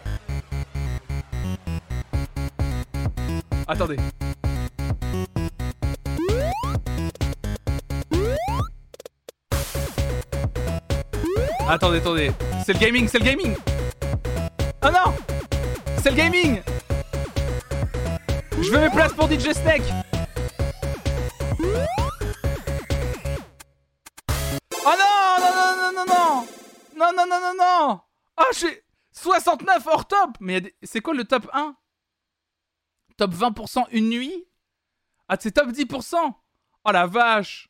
[3.67, 3.97] Attendez.
[11.69, 12.31] Attendez, attendez.
[12.65, 13.55] C'est le gaming, c'est le gaming.
[14.83, 15.13] Oh non
[16.03, 16.63] C'est le gaming
[18.63, 19.83] Je veux mes places pour DJ Snake
[27.09, 28.01] Non, non, non, non, non
[28.37, 31.77] Ah, j'ai 69 hors top Mais c'est quoi le top 1
[33.17, 34.45] Top 20% une nuit?
[35.29, 36.17] Ah, c'est top 10%
[36.85, 37.69] Oh la vache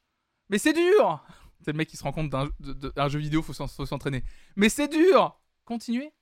[0.49, 1.25] Mais c'est dur
[1.65, 4.25] C'est le mec qui se rend compte d'un jeu vidéo, faut s'entraîner.
[4.57, 6.13] Mais c'est dur Continuez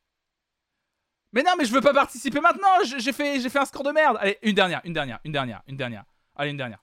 [1.32, 2.66] mais non, mais je veux pas participer maintenant.
[2.84, 4.16] J'ai fait, j'ai fait un score de merde.
[4.20, 6.04] Allez, une dernière, une dernière, une dernière, une dernière.
[6.34, 6.82] Allez, une dernière.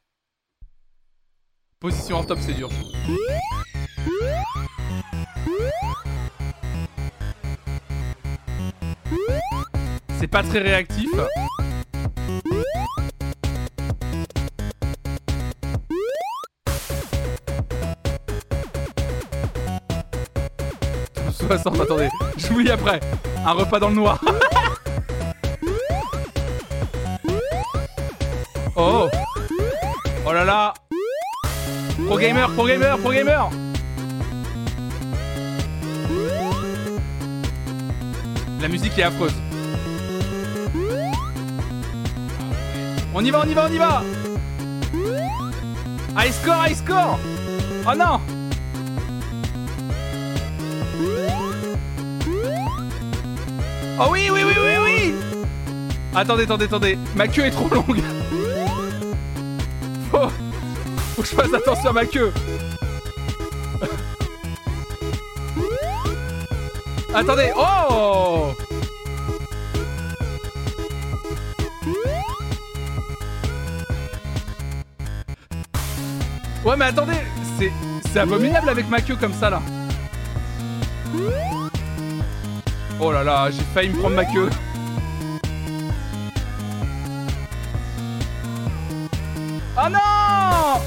[1.80, 2.70] Position en top, c'est dur.
[10.24, 11.10] C'est pas très réactif.
[21.52, 22.08] attendez,
[22.38, 23.02] je vous lis après.
[23.46, 24.24] Un repas dans le noir.
[28.78, 29.10] oh
[30.26, 30.74] Oh là là
[32.08, 33.50] Pro gamer, pro gamer, pro gamer
[38.62, 39.43] La musique est affreuse.
[43.16, 44.04] On y va, on y va, on y va
[46.18, 47.20] High score, high score
[47.88, 48.20] Oh non
[54.00, 55.14] Oh oui, oui, oui, oui, oui
[56.16, 56.98] Attendez, attendez, attendez.
[57.16, 58.02] Ma queue est trop longue.
[60.12, 60.30] Faut,
[61.16, 62.32] faut que je fasse attention à ma queue.
[67.14, 67.52] Attendez.
[67.56, 67.83] Oh
[76.74, 77.14] Ouais, mais attendez.
[77.60, 77.72] C'est,
[78.12, 79.62] c'est abominable avec ma queue comme ça, là.
[83.00, 84.50] Oh là là, j'ai failli me prendre ma queue.
[89.78, 90.82] Oh non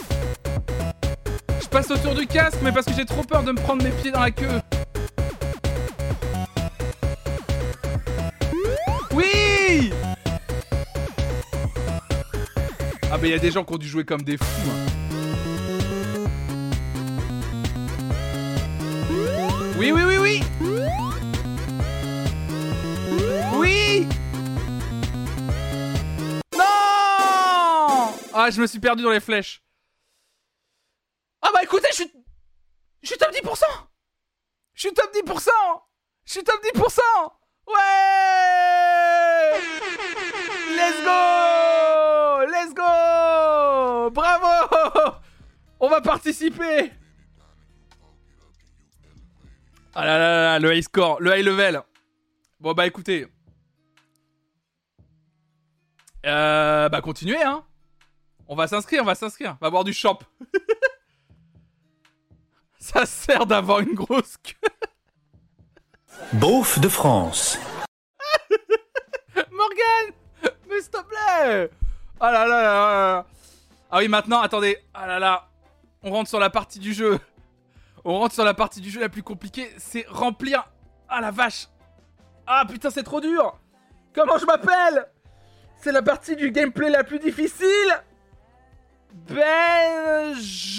[1.61, 3.91] Je passe autour du casque, mais parce que j'ai trop peur de me prendre mes
[3.91, 4.61] pieds dans la queue.
[9.13, 9.93] Oui
[13.05, 14.45] Ah bah il y a des gens qui ont dû jouer comme des fous.
[14.69, 15.06] hein.
[19.87, 20.43] Oui, oui, oui, oui.
[23.55, 24.09] Oui.
[26.53, 26.65] Non.
[28.35, 29.63] Ah, je me suis perdu dans les flèches.
[31.41, 32.13] Ah bah écoutez, je suis...
[33.03, 33.63] Je suis top 10%
[34.75, 35.51] Je suis top 10%
[36.25, 37.01] Je suis top 10%
[37.69, 37.75] Ouais.
[40.75, 42.45] Let's go.
[42.51, 44.11] Let's go.
[44.11, 45.17] Bravo.
[45.79, 46.93] On va participer
[49.99, 51.81] Ah là là là, le high score, le high level.
[52.61, 53.27] Bon bah écoutez.
[56.27, 57.65] Euh, bah continuez hein.
[58.47, 59.57] On va s'inscrire, on va s'inscrire.
[59.59, 60.19] On va boire du champ.
[62.79, 64.69] Ça sert d'avoir une grosse queue.
[66.35, 67.59] Beauf de France.
[69.51, 70.15] Morgan
[70.69, 71.71] Mais s'il te plaît
[72.21, 73.27] Ah là là là là là.
[73.91, 74.77] Ah oui, maintenant, attendez.
[74.93, 75.49] Ah là là.
[76.03, 77.19] On rentre sur la partie du jeu.
[78.09, 79.69] On rentre sur la partie du jeu la plus compliquée.
[79.79, 80.71] C'est remplir...
[81.09, 81.67] Ah la vache
[82.47, 83.59] Ah putain, c'est trop dur
[84.15, 85.09] Comment je m'appelle?
[85.83, 87.67] C'est la partie du gameplay la plus difficile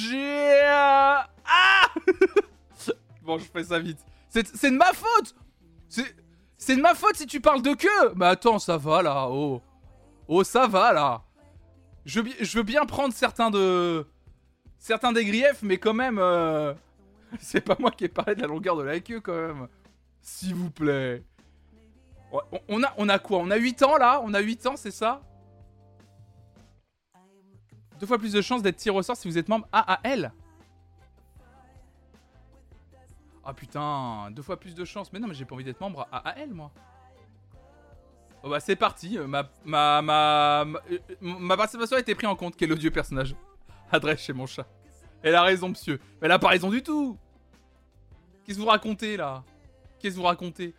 [0.08, 1.28] Belgia...
[1.46, 1.88] Ah
[3.24, 4.00] Bon, je fais ça vite.
[4.30, 5.36] C'est de ma faute
[5.90, 6.76] C'est...
[6.76, 9.62] De ma faute si tu parles de queue Mais attends, ça va là, oh.
[10.30, 11.24] Oh, ça va là.
[12.06, 14.06] Je, veux bi- je veux bien prendre certains de...
[14.78, 16.20] Certains des griefs, mais quand même...
[16.20, 16.74] euh,
[17.40, 19.68] C'est pas moi qui ai parlé de la longueur de la queue quand même.
[20.22, 21.24] S'il vous plaît.
[22.68, 23.40] On- a, on a quoi?
[23.40, 24.22] On a 8 ans là?
[24.24, 25.22] On a 8 ans, c'est ça?
[28.00, 30.32] Deux fois plus de chances d'être tiré au sort si vous êtes membre AAL.
[33.44, 35.12] Ah putain, deux fois plus de chances.
[35.14, 36.72] Mais non, mais j'ai pas envie d'être membre AAL moi.
[38.44, 39.18] Oh bah c'est parti.
[39.18, 42.56] euh, Ma, ma, ma, ma, euh, ma participation a été prise en compte.
[42.58, 43.36] Quel odieux personnage.
[43.92, 44.68] Adresse chez mon chat.
[45.24, 46.00] Elle a raison, monsieur.
[46.22, 47.18] Elle a pas raison du tout.
[48.46, 49.44] Qu'est-ce que vous racontez là?
[50.00, 50.74] Qu'est-ce que vous racontez?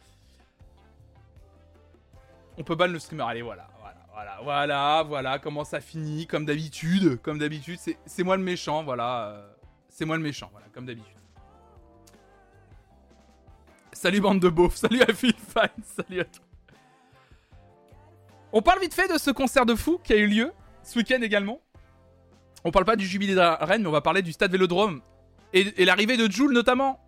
[2.57, 3.25] On peut ban le streamer.
[3.25, 5.39] Allez, voilà, voilà, voilà, voilà, voilà.
[5.39, 7.21] Comment ça finit Comme d'habitude.
[7.23, 9.29] Comme d'habitude, c'est c'est moi le méchant, voilà.
[9.31, 9.53] euh,
[9.89, 11.13] C'est moi le méchant, voilà, comme d'habitude.
[13.93, 16.45] Salut bande de beaufs, salut à Phil Fine, salut à toi.
[18.53, 21.21] On parle vite fait de ce concert de fou qui a eu lieu ce week-end
[21.21, 21.61] également.
[22.65, 25.01] On parle pas du jubilé de Reine, mais on va parler du stade Vélodrome
[25.53, 27.01] et, l'arrivée de Joule notamment,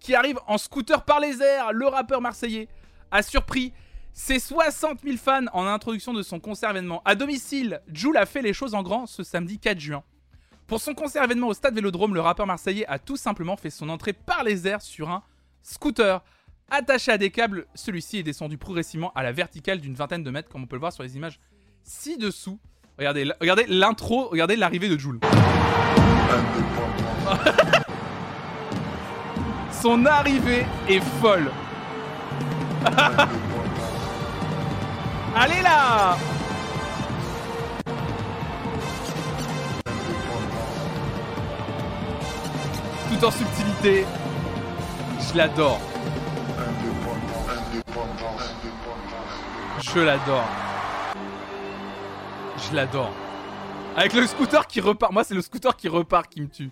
[0.00, 1.72] qui arrive en scooter par les airs.
[1.72, 2.68] Le rappeur marseillais
[3.10, 3.72] a surpris
[4.12, 7.00] ses 60 000 fans en introduction de son concert événement.
[7.04, 10.02] À domicile, Joule a fait les choses en grand ce samedi 4 juin.
[10.66, 13.88] Pour son concert événement au stade Vélodrome, le rappeur marseillais a tout simplement fait son
[13.88, 15.22] entrée par les airs sur un
[15.62, 16.22] scooter.
[16.70, 20.48] Attaché à des câbles, celui-ci est descendu progressivement à la verticale d'une vingtaine de mètres,
[20.48, 21.38] comme on peut le voir sur les images
[21.84, 22.58] ci-dessous.
[22.98, 25.18] Regardez, regardez l'intro, regardez l'arrivée de Joule.
[29.82, 31.50] Son arrivée est folle.
[35.34, 36.16] Allez là
[43.08, 44.04] Tout en subtilité.
[45.18, 45.80] Je l'adore.
[49.80, 50.71] Je l'adore.
[52.70, 53.12] Je l'adore.
[53.96, 55.12] Avec le scooter qui repart.
[55.12, 56.70] Moi, c'est le scooter qui repart qui me tue.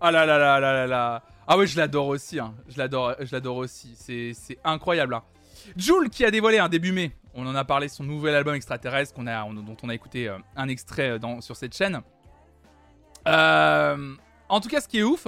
[0.00, 1.22] Ah là là là là là là.
[1.46, 2.38] Ah ouais, je l'adore aussi.
[2.38, 2.54] hein.
[2.68, 3.94] Je l'adore, je l'adore aussi.
[3.96, 5.14] C'est, incroyable.
[5.14, 5.22] hein.
[5.76, 7.12] Joule qui a dévoilé un début mai.
[7.34, 10.28] On en a parlé son nouvel album extraterrestre qu'on a, on- dont on a écouté
[10.28, 12.02] euh, un extrait euh, sur cette chaîne.
[13.26, 14.14] Euh,
[14.48, 15.26] en tout cas, ce qui est ouf,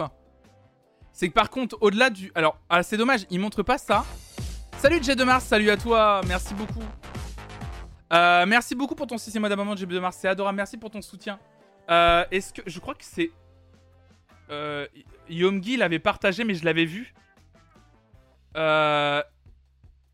[1.13, 4.05] c'est que par contre, au-delà du, alors, ah, c'est dommage, il montre pas ça.
[4.79, 6.83] Salut Jet de Mars, salut à toi, merci beaucoup.
[8.13, 10.91] Euh, merci beaucoup pour ton sixième mois d'abonnement, Jet de Mars, c'est adorable, merci pour
[10.91, 11.39] ton soutien.
[11.91, 12.63] Euh, Est-ce que.
[12.67, 13.31] Je crois que c'est.
[14.51, 14.87] Euh,
[15.29, 17.13] Yomgi l'avait partagé, mais je l'avais vu.
[18.57, 19.23] Euh,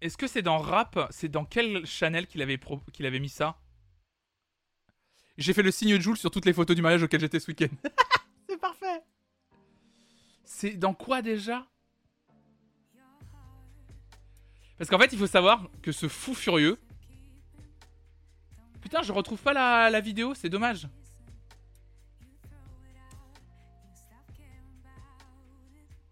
[0.01, 3.29] Est-ce que c'est dans Rap C'est dans quel channel qu'il avait, pro- qu'il avait mis
[3.29, 3.57] ça?
[5.39, 7.49] J'ai fait le signe de Jules sur toutes les photos du mariage auquel j'étais ce
[7.51, 7.69] week-end.
[8.49, 9.03] c'est parfait
[10.45, 11.67] C'est dans quoi déjà?
[14.79, 16.79] Parce qu'en fait, il faut savoir que ce fou furieux.
[18.83, 20.89] Putain, je retrouve pas la, vidéo, c'est dommage.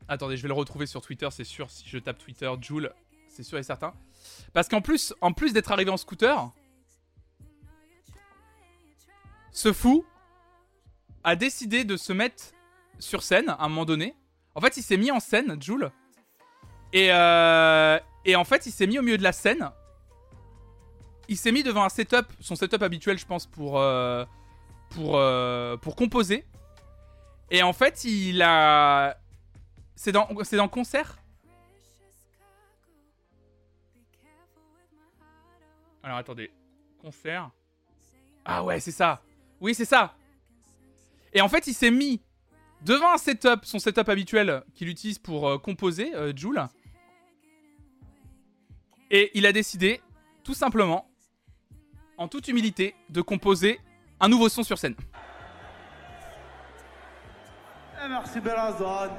[0.08, 1.70] Attendez, je vais le retrouver sur Twitter, c'est sûr.
[1.70, 2.92] Si je tape Twitter, Joule,
[3.28, 3.92] c'est sûr et certain.
[4.52, 6.50] Parce qu'en plus, en plus d'être arrivé en scooter,
[9.52, 10.04] ce fou
[11.22, 12.44] a décidé de se mettre
[12.98, 14.16] sur scène à un moment donné.
[14.54, 15.90] En fait, il s'est mis en scène, Joule.
[16.92, 19.70] Et, euh, et en fait, il s'est mis au milieu de la scène.
[21.30, 24.24] Il s'est mis devant un setup, son setup habituel, je pense, pour, euh,
[24.90, 26.44] pour, euh, pour composer.
[27.52, 29.16] Et en fait, il a.
[29.94, 31.18] C'est dans, c'est dans concert
[36.02, 36.50] Alors attendez.
[37.00, 37.50] Concert.
[38.44, 39.22] Ah ouais, c'est ça.
[39.60, 40.16] Oui, c'est ça.
[41.32, 42.20] Et en fait, il s'est mis
[42.82, 46.60] devant un setup, son setup habituel qu'il utilise pour euh, composer, Joule.
[49.12, 50.00] Et il a décidé,
[50.42, 51.09] tout simplement,
[52.20, 53.80] en toute humilité, de composer
[54.20, 54.94] un nouveau son sur scène.
[58.04, 59.10] Eh, merci Bellazone.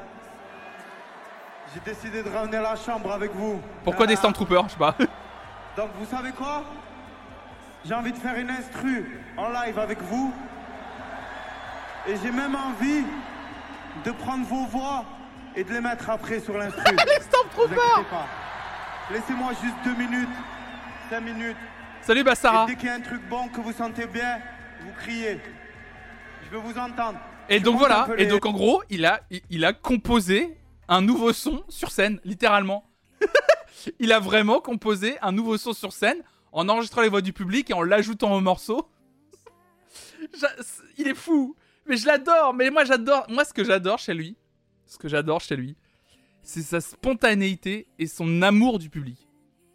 [1.73, 3.59] J'ai décidé de ramener la chambre avec vous.
[3.83, 4.17] Pourquoi des Ah.
[4.17, 4.95] Stormtroopers Je sais pas.
[5.77, 6.63] Donc vous savez quoi?
[7.83, 10.31] J'ai envie de faire une instru en live avec vous.
[12.07, 13.03] Et j'ai même envie
[14.05, 15.05] de prendre vos voix
[15.55, 16.83] et de les mettre après sur l'instru.
[17.07, 18.27] les Stormtroopers.
[19.09, 20.29] Laissez-moi juste deux minutes,
[21.09, 21.57] cinq minutes.
[22.03, 24.39] Salut Bassara Et dès qu'il y a un truc bon que vous sentez bien,
[24.81, 25.39] vous criez.
[26.43, 27.19] Je veux vous entendre.
[27.47, 31.01] Et Je donc voilà, et donc en gros, il a, il, il a composé un
[31.01, 32.89] nouveau son sur scène, littéralement.
[33.99, 37.69] il a vraiment composé un nouveau son sur scène en enregistrant les voix du public
[37.69, 38.89] et en l'ajoutant au morceau.
[40.97, 42.53] Il est fou, mais je l'adore.
[42.53, 44.35] Mais moi j'adore, moi ce que j'adore chez lui,
[44.85, 45.75] ce que j'adore chez lui,
[46.41, 49.27] c'est sa spontanéité et son amour du public.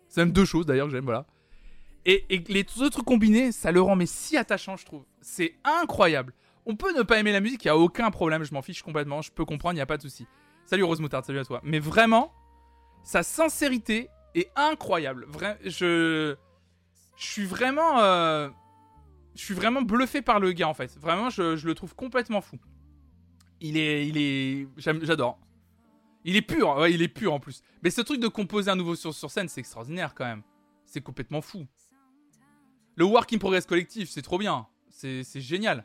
[0.08, 1.26] C'est même deux choses d'ailleurs que j'aime, voilà.
[2.08, 5.04] Et, les deux trucs combinés, ça le rend mais si attachant, je trouve.
[5.20, 6.32] C'est incroyable.
[6.64, 8.82] On peut ne pas aimer la musique, il y a aucun problème, je m'en fiche
[8.82, 10.26] complètement, je peux comprendre, il n'y a pas de souci.
[10.64, 11.60] Salut Rose Moutarde, salut à toi.
[11.64, 12.32] Mais vraiment,
[13.02, 15.26] sa sincérité est incroyable.
[15.64, 16.36] Je,
[17.16, 18.48] suis vraiment, euh,
[19.34, 20.96] je suis vraiment bluffé par le gars en fait.
[20.98, 22.58] Vraiment, je, le trouve complètement fou.
[23.60, 25.40] Il est, il est, j'adore.
[26.24, 27.62] Il est pur, il est pur en plus.
[27.82, 30.42] Mais ce truc de composer un nouveau sur scène, c'est extraordinaire quand même.
[30.84, 31.66] C'est complètement fou.
[32.96, 34.66] Le work in progress collectif, c'est trop bien.
[34.88, 35.84] C'est génial.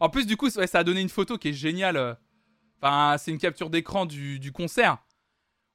[0.00, 1.96] En plus, du coup, ça a donné une photo qui est géniale.
[1.96, 3.16] euh.
[3.18, 4.98] C'est une capture d'écran du, concert.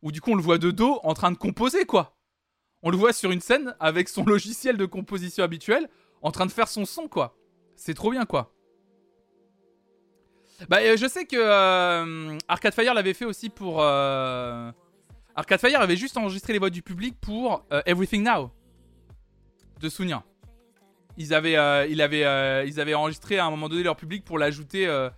[0.02, 2.18] Où du coup, on le voit de dos en train de composer, quoi.
[2.84, 5.88] On le voit sur une scène avec son logiciel de composition habituel
[6.22, 7.38] en train de faire son son, quoi.
[7.76, 8.54] C'est trop bien, quoi.
[10.68, 13.84] Bah, euh, je sais que euh, Arcade Fire l'avait fait aussi pour.
[13.84, 18.52] Arcade Fire avait juste enregistré les voix du public pour Everything Now
[19.80, 20.24] de Sounia.
[21.18, 24.24] Ils avaient, euh, il avait, euh, ils avaient enregistré à un moment donné leur public
[24.24, 25.10] pour l'ajouter euh,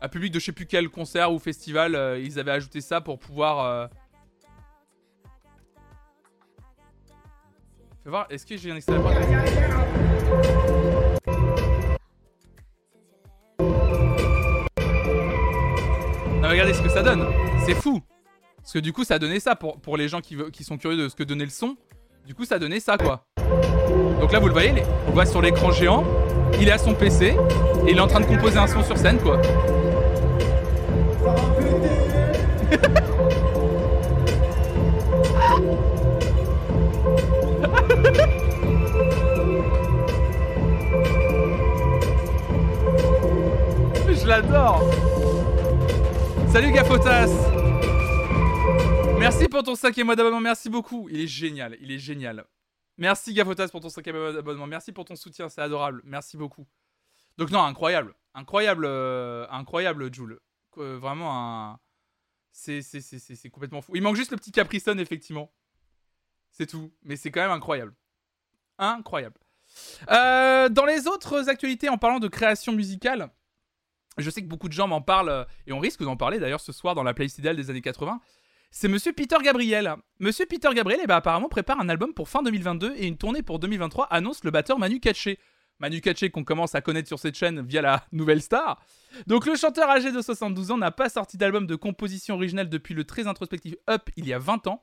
[0.00, 1.94] à public de je sais plus quel concert ou festival.
[1.94, 3.64] euh, ils avaient ajouté ça pour pouvoir.
[3.64, 3.86] euh,
[8.04, 8.98] Fais voir, est-ce que j'ai un extrait
[16.40, 17.26] Non, regardez ce que ça donne.
[17.64, 18.00] C'est fou.
[18.56, 20.96] Parce que du coup, ça donné ça pour, pour les gens qui, qui sont curieux
[20.96, 21.76] de ce que donnait le son.
[22.26, 23.24] Du coup, ça donné ça, quoi.
[24.20, 24.72] Donc là, vous le voyez,
[25.08, 26.04] on voit sur l'écran géant.
[26.60, 27.36] Il est à son PC
[27.86, 29.40] et il est en train de composer un son sur scène, quoi.
[44.08, 44.88] Je l'adore.
[46.52, 47.26] Salut Gafotas.
[49.18, 51.08] Merci pour ton cinquième mois d'abonnement, merci beaucoup.
[51.10, 52.44] Il est génial, il est génial.
[52.98, 56.66] Merci Gafotas pour ton cinquième mois d'abonnement, merci pour ton soutien, c'est adorable, merci beaucoup.
[57.38, 60.38] Donc non, incroyable, incroyable, euh, incroyable Jules.
[60.78, 61.78] Euh, vraiment un...
[62.52, 62.82] C'est,
[63.50, 63.96] complètement fou.
[63.96, 65.50] Il manque juste le petit Capricon, effectivement.
[66.50, 67.94] C'est tout, mais c'est quand même incroyable.
[68.76, 69.40] Incroyable.
[70.10, 73.30] Euh, dans les autres actualités, en parlant de création musicale,
[74.18, 76.72] je sais que beaucoup de gens m'en parlent, et on risque d'en parler d'ailleurs ce
[76.72, 78.20] soir dans la playlist idéale des années 80.
[78.74, 79.96] C'est Monsieur Peter Gabriel.
[80.18, 83.42] Monsieur Peter Gabriel, eh ben, apparemment, prépare un album pour fin 2022 et une tournée
[83.42, 85.38] pour 2023, annonce le batteur Manu Katché.
[85.78, 88.82] Manu Katché qu'on commence à connaître sur cette chaîne via la nouvelle star.
[89.26, 92.94] Donc le chanteur âgé de 72 ans n'a pas sorti d'album de composition originale depuis
[92.94, 94.82] le très introspectif Up il y a 20 ans.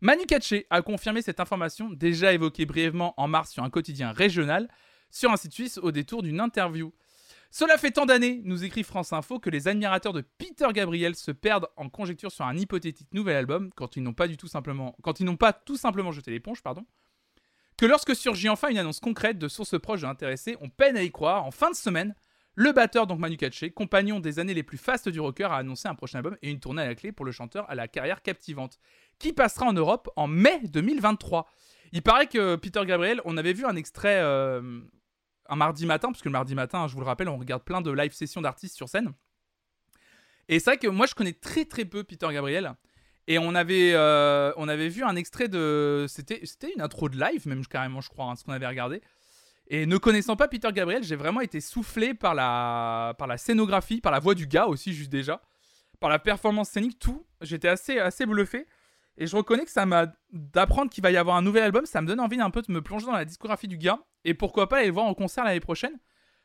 [0.00, 4.66] Manu Katché a confirmé cette information, déjà évoquée brièvement en mars sur un quotidien régional,
[5.10, 6.90] sur un site suisse au détour d'une interview.
[7.58, 11.30] Cela fait tant d'années, nous écrit France Info, que les admirateurs de Peter Gabriel se
[11.30, 14.94] perdent en conjecture sur un hypothétique nouvel album quand ils n'ont pas du tout simplement,
[15.02, 16.84] quand ils n'ont pas tout simplement jeté l'éponge, pardon
[17.78, 21.02] que lorsque surgit enfin une annonce concrète de sources proches de l'intéressé, on peine à
[21.02, 21.46] y croire.
[21.46, 22.14] En fin de semaine,
[22.56, 25.88] le batteur, donc Manu Katché, compagnon des années les plus fastes du rocker, a annoncé
[25.88, 28.20] un prochain album et une tournée à la clé pour le chanteur à la carrière
[28.20, 28.78] captivante,
[29.18, 31.48] qui passera en Europe en mai 2023.
[31.92, 34.82] Il paraît que Peter Gabriel, on avait vu un extrait euh,
[35.48, 37.80] un mardi matin, parce que le mardi matin, je vous le rappelle, on regarde plein
[37.80, 39.12] de live sessions d'artistes sur scène.
[40.48, 42.74] Et c'est vrai que moi, je connais très très peu Peter Gabriel.
[43.28, 46.06] Et on avait, euh, on avait vu un extrait de.
[46.08, 49.00] C'était, c'était une intro de live, même carrément, je crois, hein, ce qu'on avait regardé.
[49.68, 54.00] Et ne connaissant pas Peter Gabriel, j'ai vraiment été soufflé par la, par la scénographie,
[54.00, 55.42] par la voix du gars aussi, juste déjà,
[55.98, 57.26] par la performance scénique, tout.
[57.40, 58.66] J'étais assez, assez bluffé.
[59.18, 60.12] Et je reconnais que ça m'a.
[60.32, 62.70] D'apprendre qu'il va y avoir un nouvel album, ça me donne envie un peu de
[62.70, 64.00] me plonger dans la discographie du gars.
[64.24, 65.98] Et pourquoi pas aller le voir en concert l'année prochaine.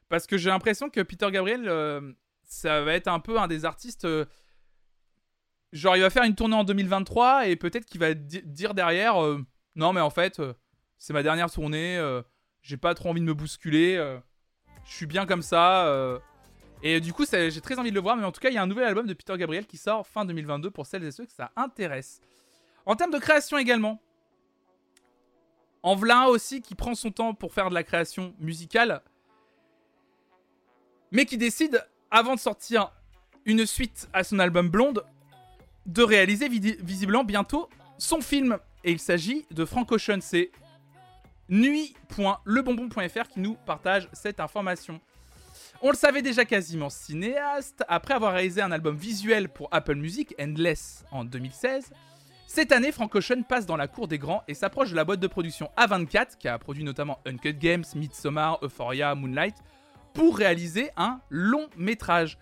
[0.08, 2.14] Parce que j'ai l'impression que Peter Gabriel, euh,
[2.44, 4.06] ça va être un peu un des artistes.
[4.06, 4.26] Euh,
[5.72, 9.42] genre il va faire une tournée en 2023 et peut-être qu'il va dire derrière euh,
[9.78, 10.42] non mais en fait
[10.98, 11.98] c'est ma dernière tournée
[12.62, 13.96] j'ai pas trop envie de me bousculer
[14.84, 16.20] je suis bien comme ça
[16.84, 18.58] et du coup j'ai très envie de le voir mais en tout cas il y
[18.58, 21.26] a un nouvel album de Peter Gabriel qui sort fin 2022 pour celles et ceux
[21.26, 22.20] que ça intéresse
[22.86, 24.02] en termes de création également
[25.84, 29.02] en voilà aussi qui prend son temps pour faire de la création musicale
[31.12, 32.92] mais qui décide avant de sortir
[33.46, 35.06] une suite à son album Blonde
[35.86, 38.58] de réaliser visiblement bientôt son film.
[38.84, 40.20] Et il s'agit de Frank Ocean.
[40.22, 40.52] C'est
[41.50, 45.00] nuit.lebonbon.fr qui nous partage cette information.
[45.82, 50.36] On le savait déjà quasiment cinéaste, après avoir réalisé un album visuel pour Apple Music,
[50.40, 51.92] Endless, en 2016.
[52.54, 55.22] Cette année, Frank Ocean passe dans la cour des grands et s'approche de la boîte
[55.22, 59.56] de production A24, qui a produit notamment Uncut Games, Midsommar, Euphoria, Moonlight,
[60.14, 62.38] pour réaliser un long métrage.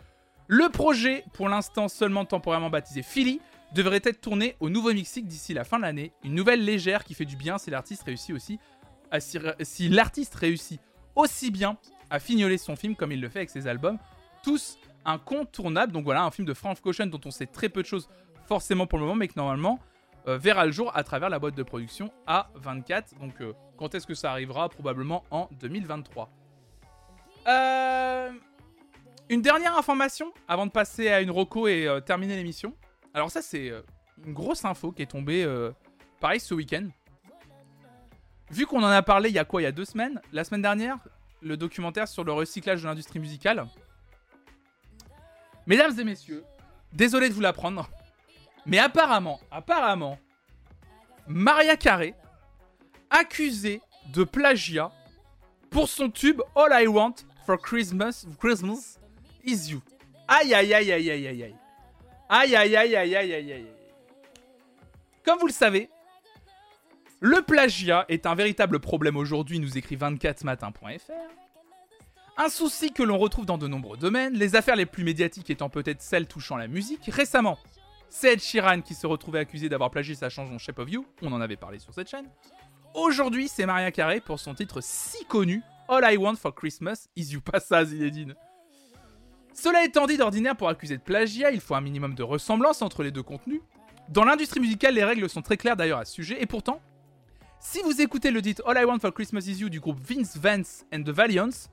[0.47, 3.39] Le projet, pour l'instant seulement temporairement baptisé Philly,
[3.75, 6.11] devrait être tourné au Nouveau-Mexique d'ici la fin de l'année.
[6.23, 8.59] Une nouvelle légère qui fait du bien si l'artiste réussit aussi
[9.11, 10.81] à, si, l'artiste réussit
[11.15, 11.77] aussi bien
[12.09, 13.99] à fignoler son film comme il le fait avec ses albums,
[14.41, 15.91] tous incontournables.
[15.91, 18.09] Donc voilà, un film de Frank Ocean dont on sait très peu de choses
[18.47, 19.79] forcément pour le moment, mais qui normalement
[20.37, 23.17] verra le jour à travers la boîte de production A24.
[23.19, 24.69] Donc euh, quand est-ce que ça arrivera?
[24.69, 26.29] Probablement en 2023.
[27.47, 28.31] Euh...
[29.29, 32.73] Une dernière information avant de passer à une roco et euh, terminer l'émission.
[33.13, 33.81] Alors ça c'est euh,
[34.25, 35.71] une grosse info qui est tombée euh,
[36.19, 36.87] pareil ce week-end.
[38.49, 39.61] Vu qu'on en a parlé il y a quoi?
[39.61, 40.19] Il y a deux semaines?
[40.33, 40.97] La semaine dernière,
[41.43, 43.67] le documentaire sur le recyclage de l'industrie musicale.
[45.67, 46.43] Mesdames et messieurs,
[46.91, 47.87] désolé de vous l'apprendre,
[48.65, 50.17] mais apparemment, apparemment,
[51.27, 52.13] Maria Carey,
[53.09, 53.81] accusée
[54.13, 54.91] de plagiat
[55.69, 58.99] pour son tube All I Want for Christmas, Christmas
[59.43, 59.81] is you.
[60.27, 61.55] Aïe aïe aïe aïe aïe aïe aïe.
[62.29, 63.67] Aïe aïe aïe aïe aïe aïe aïe.
[65.23, 65.89] Comme vous le savez,
[67.19, 71.11] le plagiat est un véritable problème aujourd'hui, nous écrit 24matin.fr.
[72.37, 75.69] Un souci que l'on retrouve dans de nombreux domaines, les affaires les plus médiatiques étant
[75.69, 77.09] peut-être celles touchant la musique.
[77.11, 77.59] Récemment,
[78.09, 81.31] c'est Ed Sheeran qui se retrouvait accusé d'avoir plagié sa chanson Shape of You, on
[81.31, 82.27] en avait parlé sur cette chaîne.
[82.93, 87.33] Aujourd'hui, c'est Maria Carey pour son titre si connu, All I Want for Christmas is
[87.33, 87.41] You.
[87.41, 88.35] Pas ça, Zinedine.
[89.53, 93.03] Cela étant dit d'ordinaire, pour accuser de plagiat, il faut un minimum de ressemblance entre
[93.03, 93.61] les deux contenus.
[94.07, 96.81] Dans l'industrie musicale, les règles sont très claires d'ailleurs à ce sujet, et pourtant,
[97.59, 100.37] si vous écoutez le dit All I Want for Christmas Is You du groupe Vince
[100.37, 101.67] Vance and the Valiants,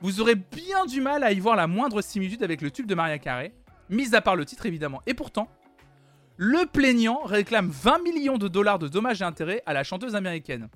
[0.00, 2.94] vous aurez bien du mal à y voir la moindre similitude avec le tube de
[2.94, 3.52] Maria Carey,
[3.88, 5.00] mis à part le titre évidemment.
[5.06, 5.48] Et pourtant,
[6.38, 10.68] le plaignant réclame 20 millions de dollars de dommages et intérêts à la chanteuse américaine.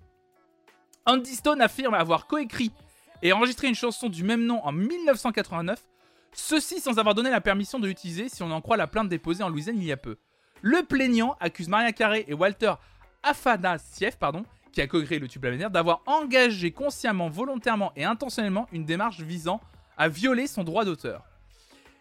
[1.07, 2.73] Andy Stone affirme avoir coécrit
[3.23, 5.81] et enregistré une chanson du même nom en 1989
[6.35, 9.45] Ceci sans avoir donné la permission de l'utiliser si on en croit la plainte déposée
[9.45, 10.17] en Louisiane il y a peu.
[10.63, 12.73] Le plaignant accuse Maria Carey et Walter
[13.23, 19.21] Afanasieff, pardon, qui a co-créé le tube d'avoir engagé consciemment, volontairement et intentionnellement une démarche
[19.21, 19.61] visant
[19.97, 21.23] à violer son droit d'auteur.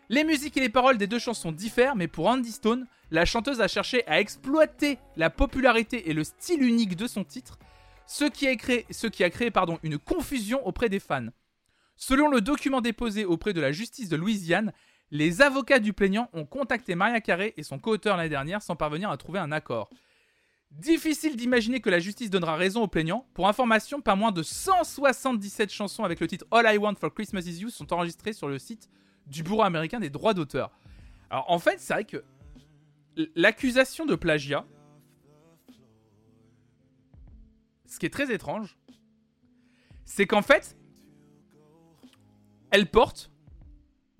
[0.09, 3.61] Les musiques et les paroles des deux chansons diffèrent, mais pour Andy Stone, la chanteuse
[3.61, 7.59] a cherché à exploiter la popularité et le style unique de son titre,
[8.07, 8.85] ce qui a créé,
[9.83, 11.27] une confusion auprès des fans.
[11.97, 14.73] Selon le document déposé auprès de la justice de Louisiane,
[15.11, 19.11] les avocats du plaignant ont contacté Maria Carey et son co-auteur l'année dernière sans parvenir
[19.11, 19.89] à trouver un accord.
[20.71, 23.25] Difficile d'imaginer que la justice donnera raison aux plaignants.
[23.33, 27.41] Pour information, pas moins de 177 chansons avec le titre All I Want for Christmas
[27.41, 28.89] Is You sont enregistrées sur le site
[29.27, 30.71] du Bureau américain des droits d'auteur.
[31.29, 32.23] Alors en fait, c'est vrai que
[33.35, 34.65] l'accusation de plagiat,
[37.85, 38.77] ce qui est très étrange,
[40.05, 40.77] c'est qu'en fait,
[42.71, 43.31] elle porte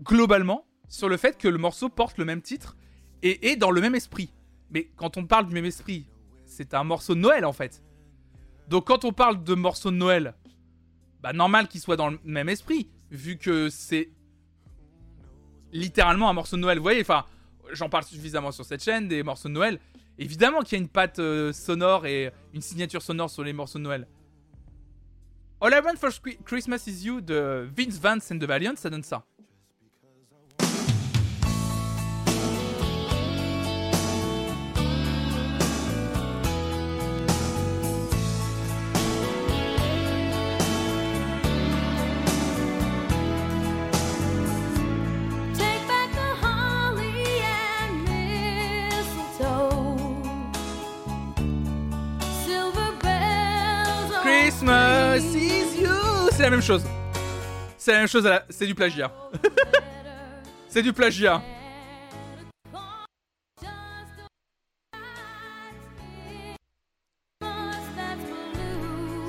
[0.02, 2.76] globalement sur le fait que le morceau porte le même titre
[3.24, 4.34] et est dans le même esprit.
[4.72, 6.08] Mais quand on parle du même esprit,
[6.46, 7.82] c'est un morceau de Noël en fait.
[8.68, 10.36] Donc quand on parle de morceau de Noël,
[11.22, 14.12] bah normal qu'il soit dans le même esprit, vu que c'est
[15.72, 16.78] littéralement un morceau de Noël.
[16.78, 17.26] Vous voyez, enfin,
[17.74, 19.80] j'en parle suffisamment sur cette chaîne, des morceaux de Noël.
[20.17, 23.80] Évidemment qu'il y a une patte euh, sonore et une signature sonore sur les morceaux
[23.80, 24.07] de Noël.
[25.61, 26.09] All I Want for
[26.43, 29.24] Christmas Is You de Vince Vance and the Valiant, ça donne ça.
[56.42, 56.84] C'est la même chose.
[57.78, 59.12] C'est la même chose, c'est du plagiat.
[60.70, 61.39] c'est du plagiat.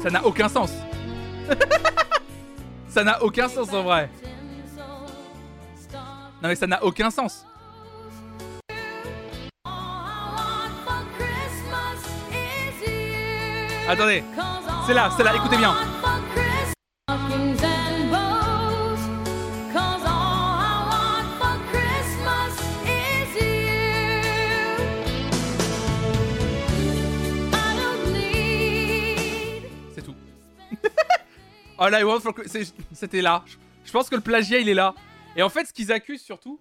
[0.03, 0.71] Ça n'a aucun sens.
[2.89, 4.09] ça n'a aucun sens en vrai.
[6.43, 7.45] Non mais ça n'a aucun sens.
[13.87, 14.25] Attendez,
[14.87, 15.92] c'est là, c'est là, écoutez bien.
[31.83, 32.21] All I want
[32.93, 33.45] C'était là.
[33.85, 34.95] Je pense que le plagiat, il est là.
[35.35, 36.61] Et en fait, ce qu'ils accusent surtout,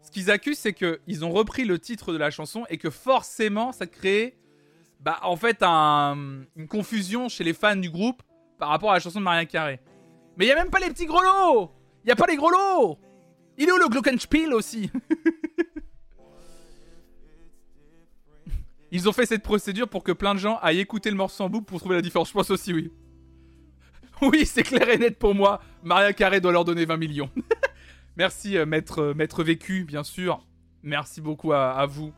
[0.00, 3.72] ce qu'ils accusent, c'est qu'ils ont repris le titre de la chanson et que forcément,
[3.72, 4.38] ça crée,
[5.00, 8.22] bah, en fait, une confusion chez les fans du groupe
[8.60, 9.80] par rapport à la chanson de Maria Carré.
[10.36, 11.72] Mais il y a même pas les petits grelots
[12.04, 12.96] Il y a pas les grelots
[13.58, 14.88] Il est où le Glockenspiel aussi?
[18.92, 21.50] Ils ont fait cette procédure pour que plein de gens aillent écouter le morceau en
[21.50, 22.28] boucle pour trouver la différence.
[22.28, 22.92] Je pense aussi, oui.
[24.22, 25.62] Oui, c'est clair et net pour moi.
[25.82, 27.30] Maria Carré doit leur donner 20 millions.
[28.16, 30.46] Merci, euh, maître, euh, maître vécu, bien sûr.
[30.82, 32.12] Merci beaucoup à, vous.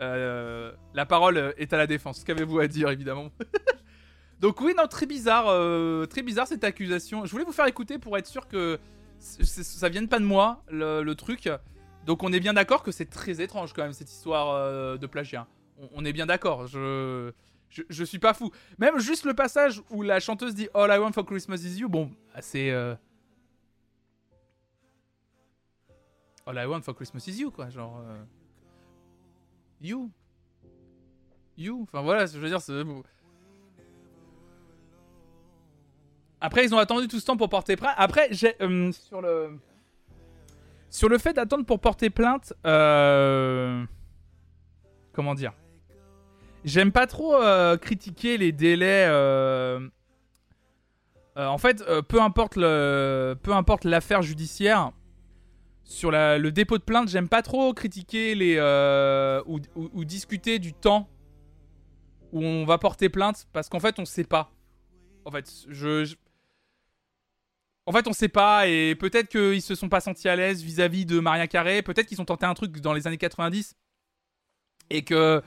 [0.00, 2.24] Euh, la parole est à la défense.
[2.24, 3.30] Qu'avez-vous à dire, évidemment
[4.40, 5.46] Donc oui, non, très bizarre,
[6.08, 7.24] très bizarre cette accusation.
[7.24, 8.78] Je voulais vous faire écouter pour être sûr que
[9.18, 11.48] ça vienne pas de moi, le, truc.
[12.06, 15.48] Donc on est bien d'accord que c'est très étrange quand même cette histoire de plagiat.
[15.92, 16.68] on est bien d'accord.
[16.68, 17.32] Je
[17.70, 18.50] je, suis pas fou.
[18.78, 21.88] Même juste le passage où la chanteuse dit All I want for Christmas is you,
[21.88, 22.10] bon,
[22.40, 22.70] c'est.
[22.70, 22.94] Euh,
[26.46, 27.68] All I want for Christmas is you, quoi.
[27.68, 27.98] Genre.
[27.98, 28.24] Euh,
[29.80, 30.10] you.
[31.56, 31.82] You.
[31.82, 32.72] Enfin voilà, je veux dire, c'est.
[36.40, 37.94] Après, ils ont attendu tout ce temps pour porter plainte.
[37.96, 38.54] Après, j'ai.
[38.62, 39.58] Euh, sur le.
[40.90, 42.54] Sur le fait d'attendre pour porter plainte.
[45.12, 45.52] Comment dire?
[46.68, 49.06] J'aime pas trop euh, critiquer les délais.
[49.08, 49.80] Euh,
[51.38, 54.92] euh, en fait, peu importe le, peu importe l'affaire judiciaire,
[55.82, 58.60] sur le dépôt de plainte, j'aime pas trop critiquer les
[59.46, 61.08] ou, discuter du temps
[62.32, 64.52] où on va porter plainte parce qu'en fait, on sait pas.
[65.24, 66.14] En fait, je,
[67.86, 71.06] en fait, on sait pas et peut-être qu'ils se sont pas sentis à l'aise vis-à-vis
[71.06, 71.80] de Maria Carré.
[71.80, 73.74] Peut-être qu'ils ont tenté un truc dans les années 90
[74.90, 75.42] et que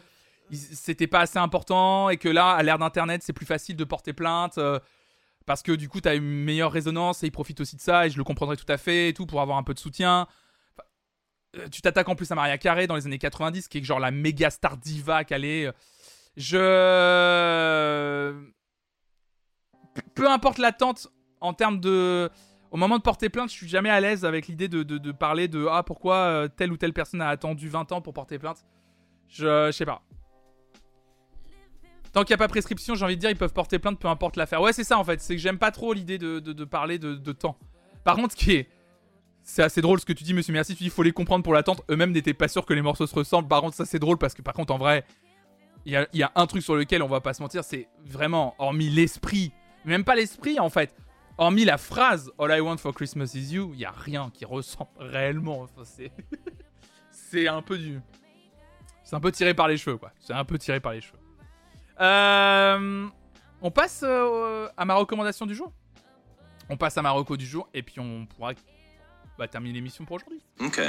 [0.51, 4.13] c'était pas assez important et que là, à l'ère d'Internet, c'est plus facile de porter
[4.13, 4.79] plainte euh,
[5.45, 8.05] parce que du coup, tu as une meilleure résonance et ils profitent aussi de ça
[8.05, 10.27] et je le comprendrais tout à fait et tout pour avoir un peu de soutien.
[11.57, 13.99] Euh, tu t'attaques en plus à Maria Carré dans les années 90, qui est genre
[13.99, 15.67] la méga star diva qu'elle est.
[15.67, 15.71] Euh,
[16.37, 16.57] je.
[20.15, 21.07] Peu importe l'attente
[21.41, 22.29] en termes de.
[22.71, 25.49] Au moment de porter plainte, je suis jamais à l'aise avec l'idée de, de, parler
[25.49, 28.63] de Ah, pourquoi telle ou telle personne a attendu 20 ans pour porter plainte.
[29.27, 30.03] Je, je sais pas.
[32.13, 34.09] Tant qu'il n'y a pas prescription, j'ai envie de dire, ils peuvent porter plainte, peu
[34.09, 34.61] importe l'affaire.
[34.61, 35.21] Ouais, c'est ça en fait.
[35.21, 37.57] C'est que j'aime pas trop l'idée de, parler de, temps.
[38.03, 38.69] Par contre, ce qui est.
[39.43, 40.75] C'est assez drôle ce que tu dis, monsieur Merci.
[40.75, 41.81] Tu dis, faut les comprendre pour l'attente.
[41.89, 43.47] Eux-mêmes n'étaient pas sûrs que les morceaux se ressemblent.
[43.47, 45.03] Par contre, ça c'est drôle parce que, par contre, en vrai,
[45.85, 47.63] il y a, un truc sur lequel on va pas se mentir.
[47.63, 49.51] C'est vraiment, hormis l'esprit,
[49.85, 50.95] même pas l'esprit en fait,
[51.37, 54.45] hormis la phrase All I want for Christmas is you, il y a rien qui
[54.45, 55.65] ressemble réellement.
[55.83, 56.11] C'est.
[57.11, 57.99] c'est un peu du.
[59.03, 60.11] C'est un peu tiré par les cheveux, quoi.
[60.19, 61.20] C'est un peu tiré par les cheveux.
[62.01, 63.07] Euh,
[63.61, 65.71] on passe euh, à ma recommandation du jour.
[66.69, 68.53] On passe à ma reco du jour et puis on pourra
[69.37, 70.41] bah, terminer l'émission pour aujourd'hui.
[70.59, 70.81] Ok.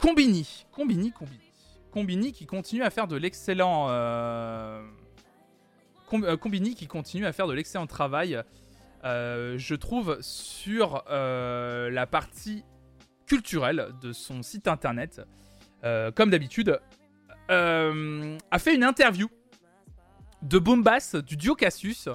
[0.00, 1.40] Combini, Combini, Combini.
[1.90, 3.86] Combini qui continue à faire de l'excellent.
[3.88, 4.82] euh,
[6.12, 8.40] euh, Combini qui continue à faire de l'excellent travail,
[9.06, 12.64] euh, je trouve, sur euh, la partie
[13.26, 15.22] culturelle de son site internet.
[15.84, 16.80] Euh, comme d'habitude,
[17.48, 19.28] a fait une interview
[20.42, 22.08] de Boombass du duo Cassius.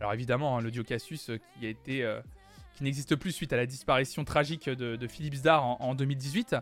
[0.00, 2.16] Alors évidemment, hein, le duo Cassius qui a été.
[2.76, 6.56] qui n'existe plus suite à la disparition tragique de, de Philippe Zdar en, en 2018.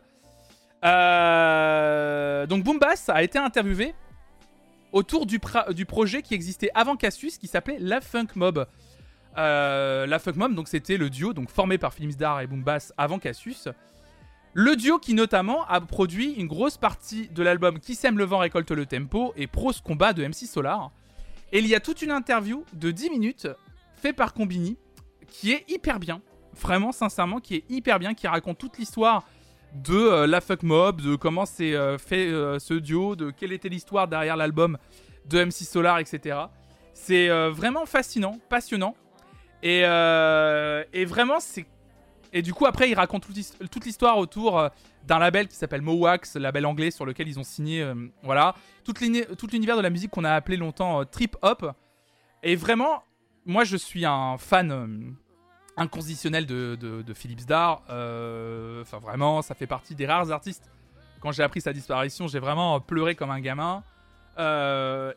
[0.85, 3.95] Euh, donc Boombass a été interviewé
[4.93, 5.39] autour du,
[5.75, 8.67] du projet qui existait avant Cassius qui s'appelait La Funk Mob.
[9.39, 12.93] Euh, la Funk Mob, donc c'était le duo donc formé par Philippe Zdar et Boombass
[12.97, 13.69] avant Cassius.
[14.53, 18.39] Le duo qui notamment a produit une grosse partie de l'album Qui sème le vent
[18.39, 20.91] récolte le tempo et Prose Combat de MC Solar.
[21.53, 23.49] Et il y a toute une interview de 10 minutes
[23.95, 24.77] faite par Combini
[25.29, 26.21] qui est hyper bien.
[26.61, 29.25] Vraiment, sincèrement, qui est hyper bien, qui raconte toute l'histoire
[29.73, 32.29] de euh, la fuck mob, de comment c'est euh, fait
[32.59, 34.79] ce duo, de quelle était l'histoire derrière l'album
[35.27, 36.39] de MC Solar, etc.
[36.93, 38.95] C'est vraiment fascinant, passionnant.
[39.63, 41.67] Et, euh, et vraiment, c'est.
[42.33, 44.69] Et du coup, après, il raconte toute l'his- toute l'histoire autour euh,
[45.07, 47.83] d'un label qui s'appelle Mowax, label anglais sur lequel ils ont signé.
[47.83, 48.55] euh, voilà.
[48.85, 48.95] Tout
[49.53, 51.73] l'univers de la musique qu'on a appelé longtemps trip hop.
[52.43, 53.03] Et vraiment,
[53.45, 55.15] moi, je suis un fan.
[55.77, 57.83] inconditionnel de, de, de Philippe Zdar.
[57.91, 60.71] Euh, Enfin, vraiment, ça fait partie des rares artistes.
[61.21, 63.83] Quand j'ai appris sa disparition, j'ai vraiment pleuré comme un gamin.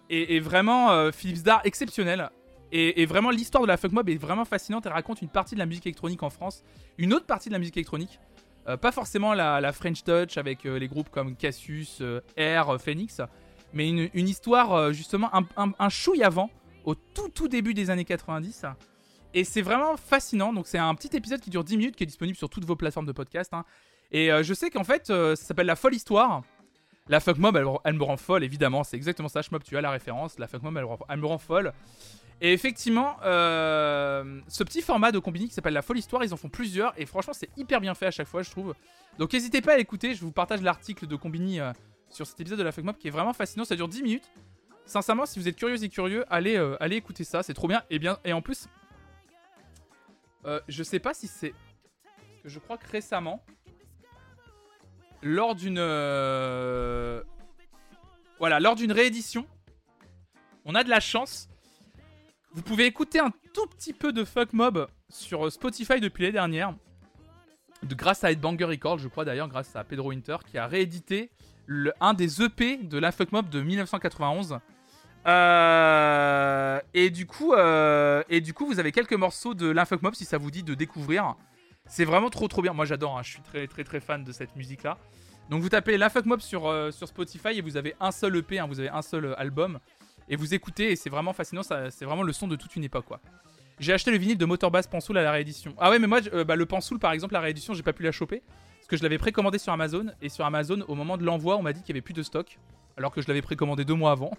[0.10, 2.30] Et, vraiment, euh, Philippe Zdar, exceptionnel.
[2.76, 4.88] Et, vraiment, l'histoire de la fuck mob est vraiment fascinante.
[4.88, 6.64] Elle raconte une partie de la musique électronique en France,
[6.98, 8.20] une autre partie de la musique électronique.
[8.68, 12.78] Euh, pas forcément la, French Touch avec euh, les groupes comme Cassius, euh, Air, euh,
[12.80, 13.22] Phoenix,
[13.74, 15.90] mais une, histoire justement un, un,
[16.24, 16.50] avant,
[16.84, 18.66] au tout tout début des années 90.
[19.36, 20.52] Et c'est vraiment fascinant.
[20.52, 22.76] Donc, c'est un petit épisode qui dure 10 minutes, qui est disponible sur toutes vos
[22.76, 23.54] plateformes de podcast.
[23.54, 23.66] hein.
[24.12, 26.44] Et je sais qu'en fait, ça s'appelle La Folle Histoire.
[27.10, 28.84] La fuck mob, elle, me rend folle, évidemment.
[28.84, 30.40] C'est exactement ça, Shmob, tu as la référence.
[30.40, 31.74] La fuck mob, elle, elle me rend folle.
[32.44, 36.38] Et effectivement, euh, ce petit format de combini qui s'appelle La Folle Histoire, ils en
[36.38, 36.94] font plusieurs.
[37.00, 38.76] Et franchement, c'est hyper bien fait à chaque fois, je trouve.
[39.18, 40.14] Donc, n'hésitez pas à l'écouter.
[40.14, 41.72] Je vous partage l'article de combini euh,
[42.10, 43.64] sur cet épisode de La Fuck Mob qui est vraiment fascinant.
[43.64, 44.30] Ça dure 10 minutes.
[44.86, 47.44] Sincèrement, si vous êtes curieux et curieux, allez, euh, allez écouter ça.
[47.44, 47.82] C'est trop bien.
[47.90, 48.20] Et, bien.
[48.26, 48.68] et en plus,
[50.68, 51.54] je sais pas si c'est.
[52.44, 53.42] Je crois que récemment,
[55.22, 55.80] lors d'une.
[58.38, 59.48] Voilà, lors d'une réédition,
[60.66, 61.48] on a de la chance.
[62.54, 66.76] Vous pouvez écouter un tout petit peu de Fuck Mob sur Spotify depuis l'année dernière.
[67.82, 71.32] De, grâce à Headbanger Records, je crois d'ailleurs, grâce à Pedro Winter, qui a réédité
[72.00, 74.60] un des EP de la Fuck Mob de 1991.
[75.26, 80.16] Euh, et du coup, euh, et du coup, vous avez quelques morceaux de l'Infuck Mob
[80.16, 81.36] si ça vous dit de découvrir.
[81.88, 82.74] C'est vraiment trop trop bien.
[82.74, 83.18] Moi, j'adore.
[83.18, 83.24] hein.
[83.24, 84.98] Je suis très très très fan de cette musique là.
[85.50, 88.60] Donc, vous tapez l'Infuck Mob sur euh, sur Spotify et vous avez un seul EP,
[88.60, 89.80] hein, vous avez un seul euh, album
[90.30, 91.62] et vous écoutez et c'est vraiment fascinant.
[91.64, 93.20] C'est vraiment le son de toute une époque quoi.
[93.80, 95.74] J'ai acheté le vinyle de Motorbass Pansoul à la réédition.
[95.80, 98.04] Ah ouais, mais moi, euh, bah, le Pansoul par exemple, la réédition, j'ai pas pu
[98.04, 98.44] la choper
[98.76, 101.62] parce que je l'avais précommandé sur Amazon et sur Amazon, au moment de l'envoi, on
[101.62, 102.60] m'a dit qu'il y avait plus de stock
[102.98, 104.32] alors que je l'avais précommandé deux mois avant.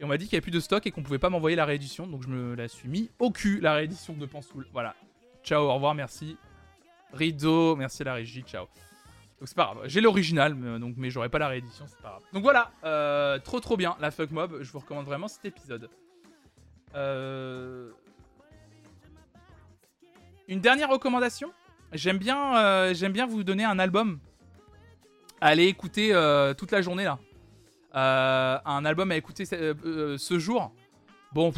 [0.00, 1.56] Et on m'a dit qu'il n'y avait plus de stock et qu'on pouvait pas m'envoyer
[1.56, 2.06] la réédition.
[2.06, 4.66] Donc je me la suis mis au cul, la réédition de Pansoul.
[4.72, 4.94] Voilà.
[5.42, 6.36] Ciao, au revoir, merci.
[7.12, 8.66] Rideau, merci à la régie, ciao.
[9.38, 9.82] Donc c'est pas grave.
[9.86, 12.22] J'ai l'original, mais, donc, mais j'aurai pas la réédition, c'est pas grave.
[12.32, 14.58] Donc voilà, euh, trop trop bien, la Fuck Mob.
[14.62, 15.90] Je vous recommande vraiment cet épisode.
[16.94, 17.90] Euh...
[20.48, 21.52] Une dernière recommandation.
[21.92, 24.18] J'aime bien, euh, vous donner un album.
[25.40, 27.18] à aller écouter euh, toute la journée là.
[27.94, 30.72] Euh, un album à écouter ce, euh, euh, jour.
[31.32, 31.52] Bon,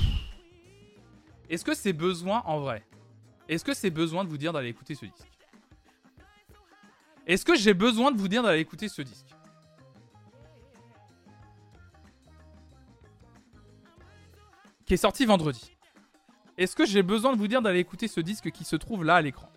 [1.51, 2.85] est-ce que c'est besoin en vrai?
[3.49, 5.28] Est-ce que c'est besoin de vous dire d'aller écouter ce disque?
[7.29, 9.27] Est-ce que j'ai besoin de vous dire d'aller écouter ce disque?
[14.87, 15.77] Qui est sorti vendredi.
[16.57, 19.17] Est-ce que j'ai besoin de vous dire d'aller écouter ce disque qui se trouve là
[19.17, 19.51] à l'écran?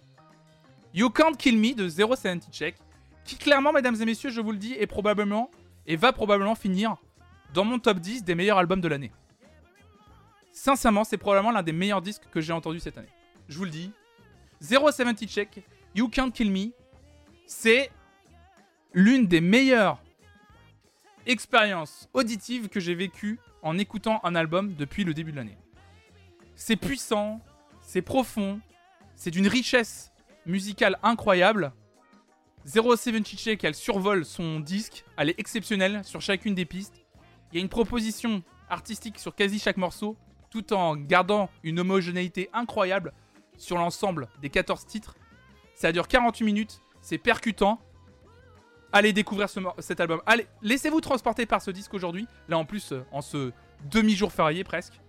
[0.94, 2.76] You Can't Kill Me de 070 Check,
[3.24, 5.50] qui clairement, mesdames et messieurs, je vous le dis, est probablement
[5.88, 6.98] et va probablement finir
[7.54, 9.14] dans mon top 10 des meilleurs albums de l'année.
[10.52, 13.08] Sincèrement, c'est probablement l'un des meilleurs disques que j'ai entendu cette année.
[13.48, 13.94] Je vous le dis.
[14.60, 15.64] 070 Check,
[15.96, 16.72] You Can't Kill Me,
[17.52, 17.92] c'est
[18.94, 20.02] l'une des meilleures
[21.26, 25.58] expériences auditives que j'ai vécues en écoutant un album depuis le début de l'année.
[26.56, 27.42] C'est puissant,
[27.82, 28.62] c'est profond,
[29.16, 30.14] c'est d'une richesse
[30.46, 31.74] musicale incroyable.
[32.66, 37.04] 07 Check, elle survole son disque, elle est exceptionnelle sur chacune des pistes.
[37.52, 40.16] Il y a une proposition artistique sur quasi chaque morceau,
[40.50, 43.12] tout en gardant une homogénéité incroyable
[43.58, 45.16] sur l'ensemble des 14 titres.
[45.76, 47.80] Ça dure 48 minutes, c'est percutant.
[48.94, 49.48] Allez découvrir
[49.80, 50.22] cet album.
[50.26, 52.28] Allez, laissez-vous transporter par ce disque aujourd'hui.
[52.50, 53.52] Là en plus, euh, en ce
[53.90, 55.00] demi-jour férié presque.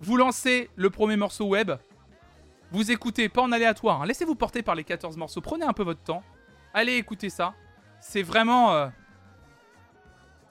[0.00, 1.72] Vous lancez le premier morceau web.
[2.72, 4.02] Vous écoutez, pas en aléatoire.
[4.02, 4.06] Hein.
[4.06, 5.40] Laissez-vous porter par les 14 morceaux.
[5.40, 6.22] Prenez un peu votre temps.
[6.72, 7.54] Allez écouter ça.
[8.00, 8.72] C'est vraiment...
[8.72, 8.88] Euh,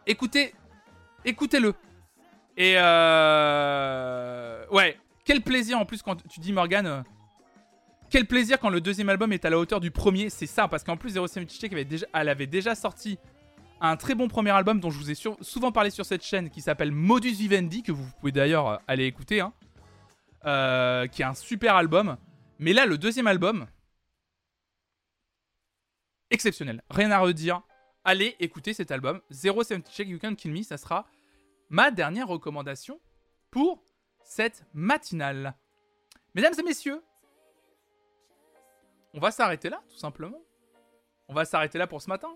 [0.05, 0.53] écoutez...
[1.25, 1.73] Écoutez-le.
[2.57, 4.65] Et euh...
[4.71, 4.97] Ouais.
[5.25, 7.03] Quel plaisir en plus quand tu dis Morgan...
[8.11, 10.83] Quel plaisir quand le deuxième album est à la hauteur du premier, c'est ça, parce
[10.83, 13.17] qu'en plus 078 avait déjà, elle avait déjà sorti
[13.79, 16.61] un très bon premier album dont je vous ai souvent parlé sur cette chaîne qui
[16.61, 19.53] s'appelle Modus Vivendi, que vous pouvez d'ailleurs euh, aller écouter, hein,
[20.43, 22.17] euh, qui est un super album.
[22.59, 23.65] Mais là, le deuxième album,
[26.31, 27.61] exceptionnel, rien à redire.
[28.03, 31.07] Allez écouter cet album, 078 You Can Kill Me, ça sera
[31.69, 32.99] ma dernière recommandation
[33.51, 33.81] pour
[34.25, 35.55] cette matinale.
[36.35, 37.01] Mesdames et messieurs,
[39.13, 40.39] on va s'arrêter là, tout simplement.
[41.27, 42.29] On va s'arrêter là pour ce matin.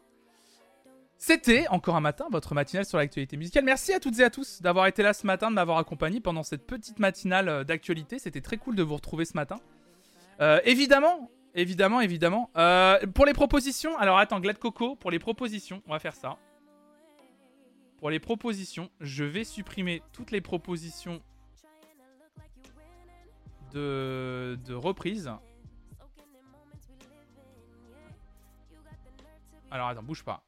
[1.17, 3.63] C'était encore un matin, votre matinale sur l'actualité musicale.
[3.63, 6.43] Merci à toutes et à tous d'avoir été là ce matin, de m'avoir accompagné pendant
[6.43, 8.19] cette petite matinale euh, d'actualité.
[8.19, 9.57] C'était très cool de vous retrouver ce matin.
[10.41, 12.49] Euh, évidemment, évidemment, évidemment.
[12.57, 16.37] Euh, pour les propositions, alors attends, Glad Coco, pour les propositions, on va faire ça.
[17.97, 21.21] Pour les propositions, je vais supprimer toutes les propositions
[23.71, 25.31] de, de reprise.
[29.75, 30.41] Alors attends, bouge pas.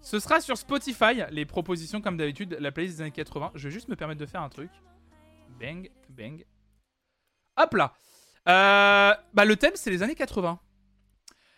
[0.00, 3.52] Ce sera sur Spotify, les propositions comme d'habitude, la playlist des années 80.
[3.54, 4.70] Je vais juste me permettre de faire un truc.
[5.60, 6.42] Bang, bang.
[7.58, 7.92] Hop là
[8.48, 10.58] euh, Bah le thème c'est les années 80.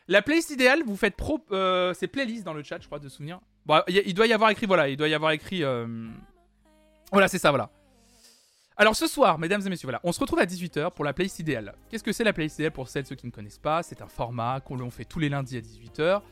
[0.09, 1.39] La playlist idéale, vous faites pro...
[1.53, 3.41] Euh, c'est playlist dans le chat, je crois, de souvenir.
[3.65, 5.63] Bon, il doit y avoir écrit, voilà, il doit y avoir écrit...
[5.63, 5.87] Euh,
[7.13, 7.71] voilà, c'est ça, voilà.
[8.77, 11.39] Alors ce soir, mesdames et messieurs, voilà, on se retrouve à 18h pour la playlist
[11.41, 11.75] idéale.
[11.91, 13.83] Qu'est-ce que c'est la playlist idéale pour celles ceux qui ne connaissent pas?
[13.83, 16.23] C'est un format qu'on fait tous les lundis à 18h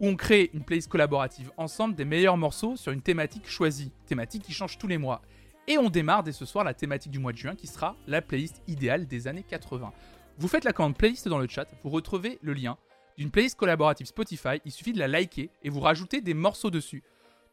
[0.00, 4.42] où on crée une playlist collaborative ensemble des meilleurs morceaux sur une thématique choisie, thématique
[4.42, 5.22] qui change tous les mois.
[5.68, 8.22] Et on démarre dès ce soir la thématique du mois de juin qui sera la
[8.22, 9.92] playlist idéale des années 80.
[10.38, 12.76] Vous faites la commande playlist dans le chat, vous retrouvez le lien
[13.16, 17.02] d'une playlist collaborative Spotify, il suffit de la liker et vous rajoutez des morceaux dessus.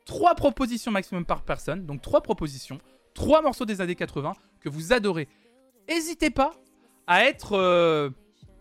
[0.06, 2.80] Trois propositions maximum par personne, donc trois propositions,
[3.14, 5.30] trois morceaux des années 80 que vous adorez.
[5.88, 6.52] N'hésitez pas
[7.08, 7.54] à être...
[7.54, 8.10] Euh,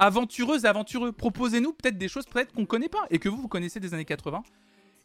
[0.03, 1.13] aventureuse, aventureux.
[1.13, 4.05] Proposez-nous peut-être des choses peut-être qu'on connaît pas et que vous, vous connaissez des années
[4.05, 4.43] 80.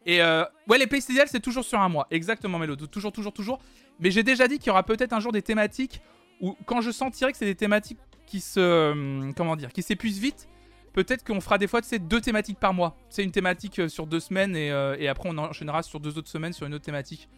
[0.05, 2.07] Et euh, ouais, les playlists idéales, c'est toujours sur un mois.
[2.09, 2.75] Exactement, Melo.
[2.75, 3.59] Toujours, toujours, toujours.
[3.99, 6.01] Mais j'ai déjà dit qu'il y aura peut-être un jour des thématiques
[6.41, 8.59] où, quand je sentirai que c'est des thématiques qui se.
[8.59, 10.47] Euh, comment dire Qui s'épuisent vite,
[10.93, 12.97] peut-être qu'on fera des fois de ces deux thématiques par mois.
[13.09, 14.67] C'est une thématique euh, sur deux semaines et,
[14.99, 17.29] et après on enchaînera sur deux autres semaines sur une autre thématique.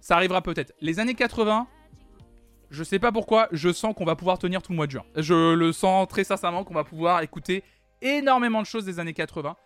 [0.00, 0.72] Ça arrivera peut-être.
[0.80, 1.66] Les années 80,
[2.74, 5.04] je sais pas pourquoi, je sens qu'on va pouvoir tenir tout le mois de juin.
[5.16, 7.62] Je le sens très sincèrement qu'on va pouvoir écouter
[8.02, 9.56] énormément de choses des années 80.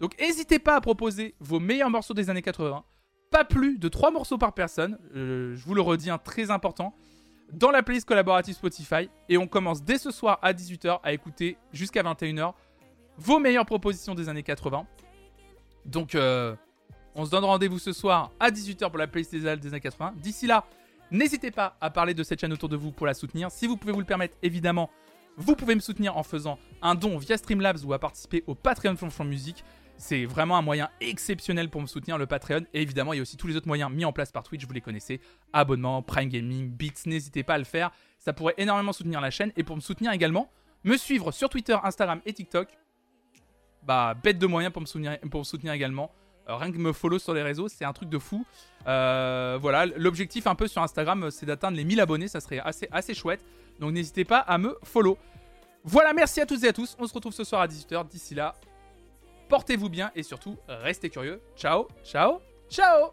[0.00, 2.84] Donc n'hésitez pas à proposer vos meilleurs morceaux des années 80.
[3.30, 4.98] Pas plus de 3 morceaux par personne.
[5.14, 6.94] Euh, je vous le redis, un très important.
[7.52, 9.10] Dans la playlist collaborative Spotify.
[9.28, 12.54] Et on commence dès ce soir à 18h à écouter jusqu'à 21h
[13.18, 14.86] vos meilleures propositions des années 80.
[15.84, 16.54] Donc euh,
[17.14, 20.14] on se donne rendez-vous ce soir à 18h pour la playlist des années 80.
[20.16, 20.64] D'ici là,
[21.12, 23.50] N'hésitez pas à parler de cette chaîne autour de vous pour la soutenir.
[23.50, 24.88] Si vous pouvez vous le permettre, évidemment,
[25.36, 28.96] vous pouvez me soutenir en faisant un don via Streamlabs ou à participer au Patreon
[28.96, 29.62] Flonflon Music.
[29.98, 32.62] C'est vraiment un moyen exceptionnel pour me soutenir, le Patreon.
[32.72, 34.64] Et évidemment, il y a aussi tous les autres moyens mis en place par Twitch,
[34.64, 35.20] vous les connaissez.
[35.52, 37.90] Abonnement, Prime Gaming, Beats, n'hésitez pas à le faire.
[38.18, 39.52] Ça pourrait énormément soutenir la chaîne.
[39.56, 40.50] Et pour me soutenir également,
[40.82, 42.68] me suivre sur Twitter, Instagram et TikTok.
[43.82, 44.86] Bah, bête de moyens pour me
[45.44, 46.10] soutenir également.
[46.48, 48.44] Euh, rien que me follow sur les réseaux, c'est un truc de fou.
[48.86, 52.88] Euh, voilà, l'objectif un peu sur Instagram, c'est d'atteindre les 1000 abonnés, ça serait assez,
[52.90, 53.44] assez chouette.
[53.80, 55.18] Donc n'hésitez pas à me follow.
[55.84, 56.96] Voilà, merci à toutes et à tous.
[56.98, 58.08] On se retrouve ce soir à 18h.
[58.08, 58.54] D'ici là,
[59.48, 61.40] portez-vous bien et surtout, restez curieux.
[61.56, 62.40] Ciao, ciao,
[62.70, 63.12] ciao